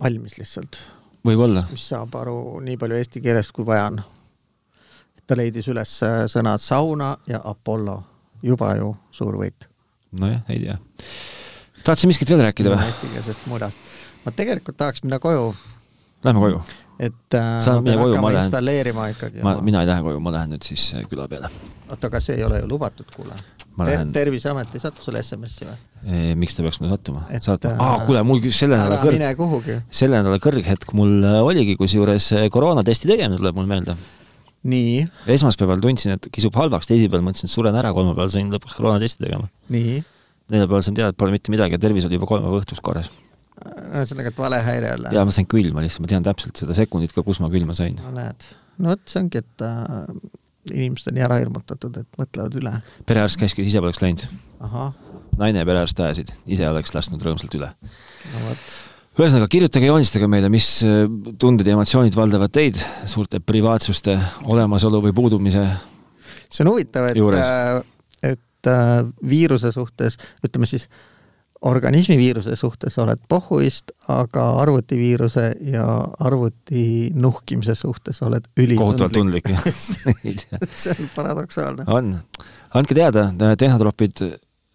valmis 0.00 0.38
lihtsalt. 0.38 0.78
võib-olla. 1.26 1.66
mis 1.72 1.88
saab 1.92 2.14
aru 2.20 2.60
nii 2.64 2.78
palju 2.80 3.00
eesti 3.00 3.24
keelest, 3.24 3.52
kui 3.56 3.66
vaja 3.66 3.88
on. 3.92 4.02
ta 5.26 5.36
leidis 5.36 5.66
üles 5.68 5.98
sõnad 6.32 6.62
sauna 6.62 7.16
ja 7.28 7.40
Apollo, 7.44 7.98
juba 8.42 8.74
ju 8.78 8.94
suur 9.10 9.40
võit. 9.40 9.68
nojah, 10.12 10.44
ei 10.48 10.62
tea. 10.66 10.78
Tahtsid 11.88 12.12
miskit 12.12 12.32
veel 12.32 12.44
rääkida 12.46 12.74
või? 12.74 12.90
eestikeelsest 12.90 13.48
mudast. 13.50 13.88
ma 14.24 14.34
tegelikult 14.36 14.76
tahaks 14.80 15.04
minna 15.06 15.20
koju. 15.22 15.52
Lähme 16.26 16.42
koju. 16.42 16.62
et 16.98 17.38
äh, 17.38 17.52
Saad 17.64 17.80
ma 17.80 17.86
pean 17.86 18.02
hakkama 18.02 18.32
installeerima 18.40 19.12
ikkagi. 19.14 19.44
ma, 19.46 19.58
mina 19.64 19.84
ei 19.84 19.90
lähe 19.90 20.04
koju, 20.06 20.20
ma 20.24 20.34
lähen 20.34 20.56
nüüd 20.56 20.66
siis 20.66 20.90
äh, 20.98 21.06
küla 21.10 21.28
peale. 21.30 21.50
oota, 21.88 22.10
aga 22.10 22.20
see 22.24 22.36
ei 22.38 22.44
ole 22.46 22.60
ju 22.62 22.74
lubatud, 22.74 23.08
kuule 23.14 23.38
Lähen... 23.78 24.10
Terviseamet 24.10 24.72
ei 24.74 24.80
sattu 24.82 25.04
sulle 25.04 25.20
SMS-i 25.22 25.68
või? 25.68 25.76
miks 26.38 26.56
ta 26.56 26.64
peaks 26.64 26.80
mulle 26.80 26.96
sattuma? 26.96 27.22
saatma? 27.42 27.76
aa, 27.78 27.92
äh, 27.94 28.06
kuule, 28.08 28.22
mul 28.26 28.42
selle 28.50 28.74
nädala 28.74 28.98
kõrg, 29.02 29.70
selle 30.00 30.18
nädala 30.18 30.40
kõrghetk 30.42 30.94
mul 30.98 31.14
äh, 31.22 31.38
oligi, 31.46 31.76
kusjuures 31.78 32.32
koroonatesti 32.54 33.10
tegemine 33.10 33.38
tuleb 33.38 33.58
mul 33.58 33.70
meelde. 33.70 33.94
nii? 34.66 35.06
esmaspäeval 35.38 35.82
tundsin, 35.84 36.16
et 36.18 36.30
kisub 36.34 36.58
halvaks, 36.58 36.90
teisipäeval 36.90 37.28
mõtlesin, 37.28 37.50
et 37.50 37.54
suren 37.54 37.78
ära, 37.78 37.94
kolmapäeval 37.94 38.34
sain 38.34 38.50
lõpuks 38.50 38.78
koroonatesti 38.78 39.26
tegema. 39.28 39.50
nii? 39.74 40.00
Neljapäeval 40.52 40.84
sain 40.84 40.96
teada, 40.96 41.12
et 41.12 41.18
pole 41.20 41.34
mitte 41.34 41.52
midagi 41.54 41.76
ja 41.76 41.82
tervis 41.82 42.06
oli 42.08 42.18
juba 42.18 42.28
kolmapäeva 42.30 42.62
õhtus 42.62 42.82
korras. 42.84 43.10
ühesõnaga, 43.58 44.32
et 44.32 44.38
valehäire 44.38 44.92
jälle? 44.94 45.14
jaa, 45.16 45.24
ma 45.28 45.34
sain 45.34 45.48
külma 45.50 45.84
lihtsalt, 45.84 46.04
ma 46.06 46.12
tean 46.12 46.26
täpselt 46.26 46.60
seda 46.62 46.76
sekundit 46.78 47.14
ka, 47.14 47.24
kus 47.26 47.40
ma 47.42 47.50
külma 47.52 47.76
sain. 47.76 47.98
no 48.02 48.12
näed, 48.14 48.50
no 48.78 48.92
vot, 48.94 49.04
see 49.10 49.22
ongi, 49.22 49.42
et 49.42 49.66
äh, 49.66 50.12
inimesed 50.72 51.12
on 51.12 51.18
nii 51.18 51.26
ära 51.26 51.40
hirmutatud, 51.42 51.96
et 52.02 52.20
mõtlevad 52.20 52.60
üle. 52.60 52.74
perearst 53.08 53.40
käis, 53.40 53.56
ise 53.58 53.82
poleks 53.84 54.02
läinud. 54.04 54.28
naine 55.38 55.64
ja 55.64 55.68
perearst 55.68 56.00
ajasid, 56.04 56.32
ise 56.46 56.68
oleks 56.68 56.94
lasknud 56.94 57.24
rõõmsalt 57.24 57.58
üle. 57.58 57.72
no 58.32 58.46
vot. 58.46 58.78
ühesõnaga, 59.18 59.50
kirjutage, 59.50 59.90
joonistage 59.90 60.30
meile, 60.30 60.52
mis 60.52 60.70
äh, 60.86 61.04
tunded 61.40 61.66
ja 61.66 61.76
emotsioonid 61.76 62.16
valdavad 62.16 62.54
teid 62.54 62.80
suurte 63.10 63.42
privaatsuste 63.42 64.20
olemasolu 64.46 65.02
või 65.08 65.16
puudumise 65.16 65.68
see 66.48 66.64
on 66.64 66.72
huvitav, 66.72 67.10
et, 67.10 67.18
äh, 67.18 67.82
et 68.68 69.04
äh, 69.04 69.06
viiruse 69.28 69.72
suhtes, 69.72 70.18
ütleme 70.44 70.68
siis, 70.68 70.88
organismiviiruse 71.66 72.54
suhtes 72.56 72.94
oled 73.02 73.18
pohhuist, 73.28 73.90
aga 74.14 74.44
arvutiviiruse 74.62 75.48
ja 75.72 75.86
arvuti 76.22 77.10
nuhkimise 77.14 77.74
suhtes 77.74 78.22
oled 78.22 78.46
ülitundlik. 78.56 78.78
kohutavalt 78.78 79.12
tundlik, 79.16 79.50
see 80.82 80.94
on 80.94 81.10
paradoksaalne. 81.16 81.84
on. 81.86 82.12
andke 82.78 82.94
teada, 82.94 83.32
tehnotropid 83.58 84.22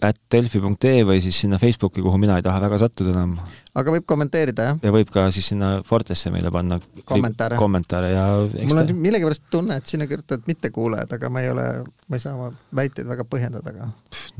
at 0.03 0.19
delfi.ee 0.31 1.03
või 1.07 1.21
siis 1.23 1.37
sinna 1.43 1.59
Facebooki, 1.61 2.01
kuhu 2.03 2.17
mina 2.21 2.35
ei 2.39 2.45
taha 2.45 2.61
väga 2.65 2.79
sattuda 2.81 3.13
enam. 3.13 3.35
aga 3.79 3.93
võib 3.95 4.05
kommenteerida, 4.09 4.65
jah? 4.69 4.81
ja 4.83 4.91
võib 4.95 5.11
ka 5.13 5.25
siis 5.35 5.47
sinna 5.53 5.75
Fortesse 5.87 6.31
meile 6.33 6.51
panna 6.53 6.79
kommentaare, 7.09 7.59
kommentaare 7.59 8.11
ja 8.11 8.25
mul 8.67 8.81
on 8.83 8.91
millegipärast 9.05 9.47
tunne, 9.53 9.77
et 9.79 9.89
sinna 9.89 10.07
kirjutavad 10.09 10.49
mittekuulajad, 10.49 11.15
aga 11.17 11.31
ma 11.33 11.45
ei 11.45 11.53
ole, 11.53 11.67
ma 12.09 12.19
ei 12.19 12.25
saa 12.25 12.35
oma 12.35 12.51
väiteid 12.75 13.07
väga 13.09 13.27
põhjendada 13.29 13.75
ka. 13.77 13.89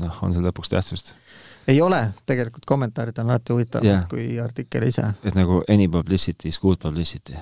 noh, 0.02 0.20
on 0.26 0.36
seal 0.36 0.44
lõpuks 0.48 0.72
tähtsust? 0.74 1.14
ei 1.70 1.80
ole, 1.80 2.02
tegelikult 2.28 2.68
kommentaarid 2.68 3.18
on 3.22 3.32
alati 3.32 3.56
huvitavamad 3.56 3.90
yeah. 3.94 4.06
kui 4.10 4.28
artikkel 4.42 4.88
ise. 4.90 5.08
et 5.24 5.38
nagu 5.38 5.62
any 5.72 5.88
publicity 5.88 6.52
is 6.52 6.60
good 6.60 6.82
publicity? 6.82 7.40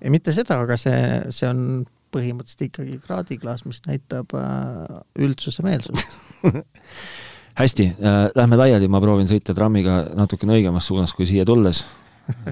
ei, 0.00 0.10
mitte 0.10 0.34
seda, 0.34 0.58
aga 0.66 0.78
see, 0.80 1.00
see 1.30 1.48
on 1.50 1.84
põhimõtteliselt 2.10 2.66
ikkagi 2.66 2.96
kraadiklaas, 3.04 3.62
mis 3.70 3.84
näitab 3.86 4.34
äh, 4.34 5.02
üldsuse 5.22 5.62
meelsust 5.62 6.16
hästi 7.58 7.88
äh,, 7.96 8.20
lähme 8.34 8.58
laiali, 8.60 8.88
ma 8.88 9.00
proovin 9.02 9.28
sõita 9.30 9.54
trammiga 9.56 10.04
natukene 10.16 10.58
õigemas 10.58 10.88
suunas 10.90 11.14
kui 11.16 11.28
siia 11.28 11.46
tulles 11.48 11.84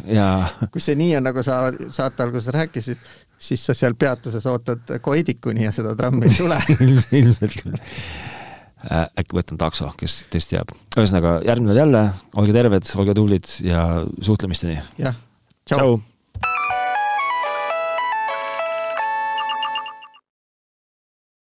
ja 0.09 0.29
kui 0.73 0.83
see 0.83 0.99
nii 0.99 1.17
on, 1.19 1.29
nagu 1.29 1.45
sa 1.47 1.69
saate 1.95 2.25
alguses 2.25 2.51
rääkisid, 2.55 3.05
siis 3.39 3.65
sa 3.69 3.77
seal 3.77 3.97
peatuses 3.99 4.47
ootad 4.51 4.99
Koidikuni 5.03 5.67
ja 5.67 5.75
seda 5.75 5.95
trammi 5.99 6.29
ei 6.29 6.35
tule 6.35 6.59
ilmselt 7.21 7.57
küll 7.61 7.79
äh,. 7.79 9.07
äkki 9.19 9.39
võtan 9.39 9.61
takso, 9.61 9.91
kes 9.99 10.23
teist 10.33 10.53
teab. 10.53 10.75
ühesõnaga, 10.97 11.39
järgmine 11.47 11.79
jälle, 11.79 12.05
olge 12.39 12.55
terved, 12.57 12.93
olge 12.99 13.17
tublid 13.19 13.51
ja 13.65 13.89
suhtlemisteni. 14.21 14.79
jah, 15.01 15.19
tšau, 15.65 15.79
tšau.. 15.79 15.99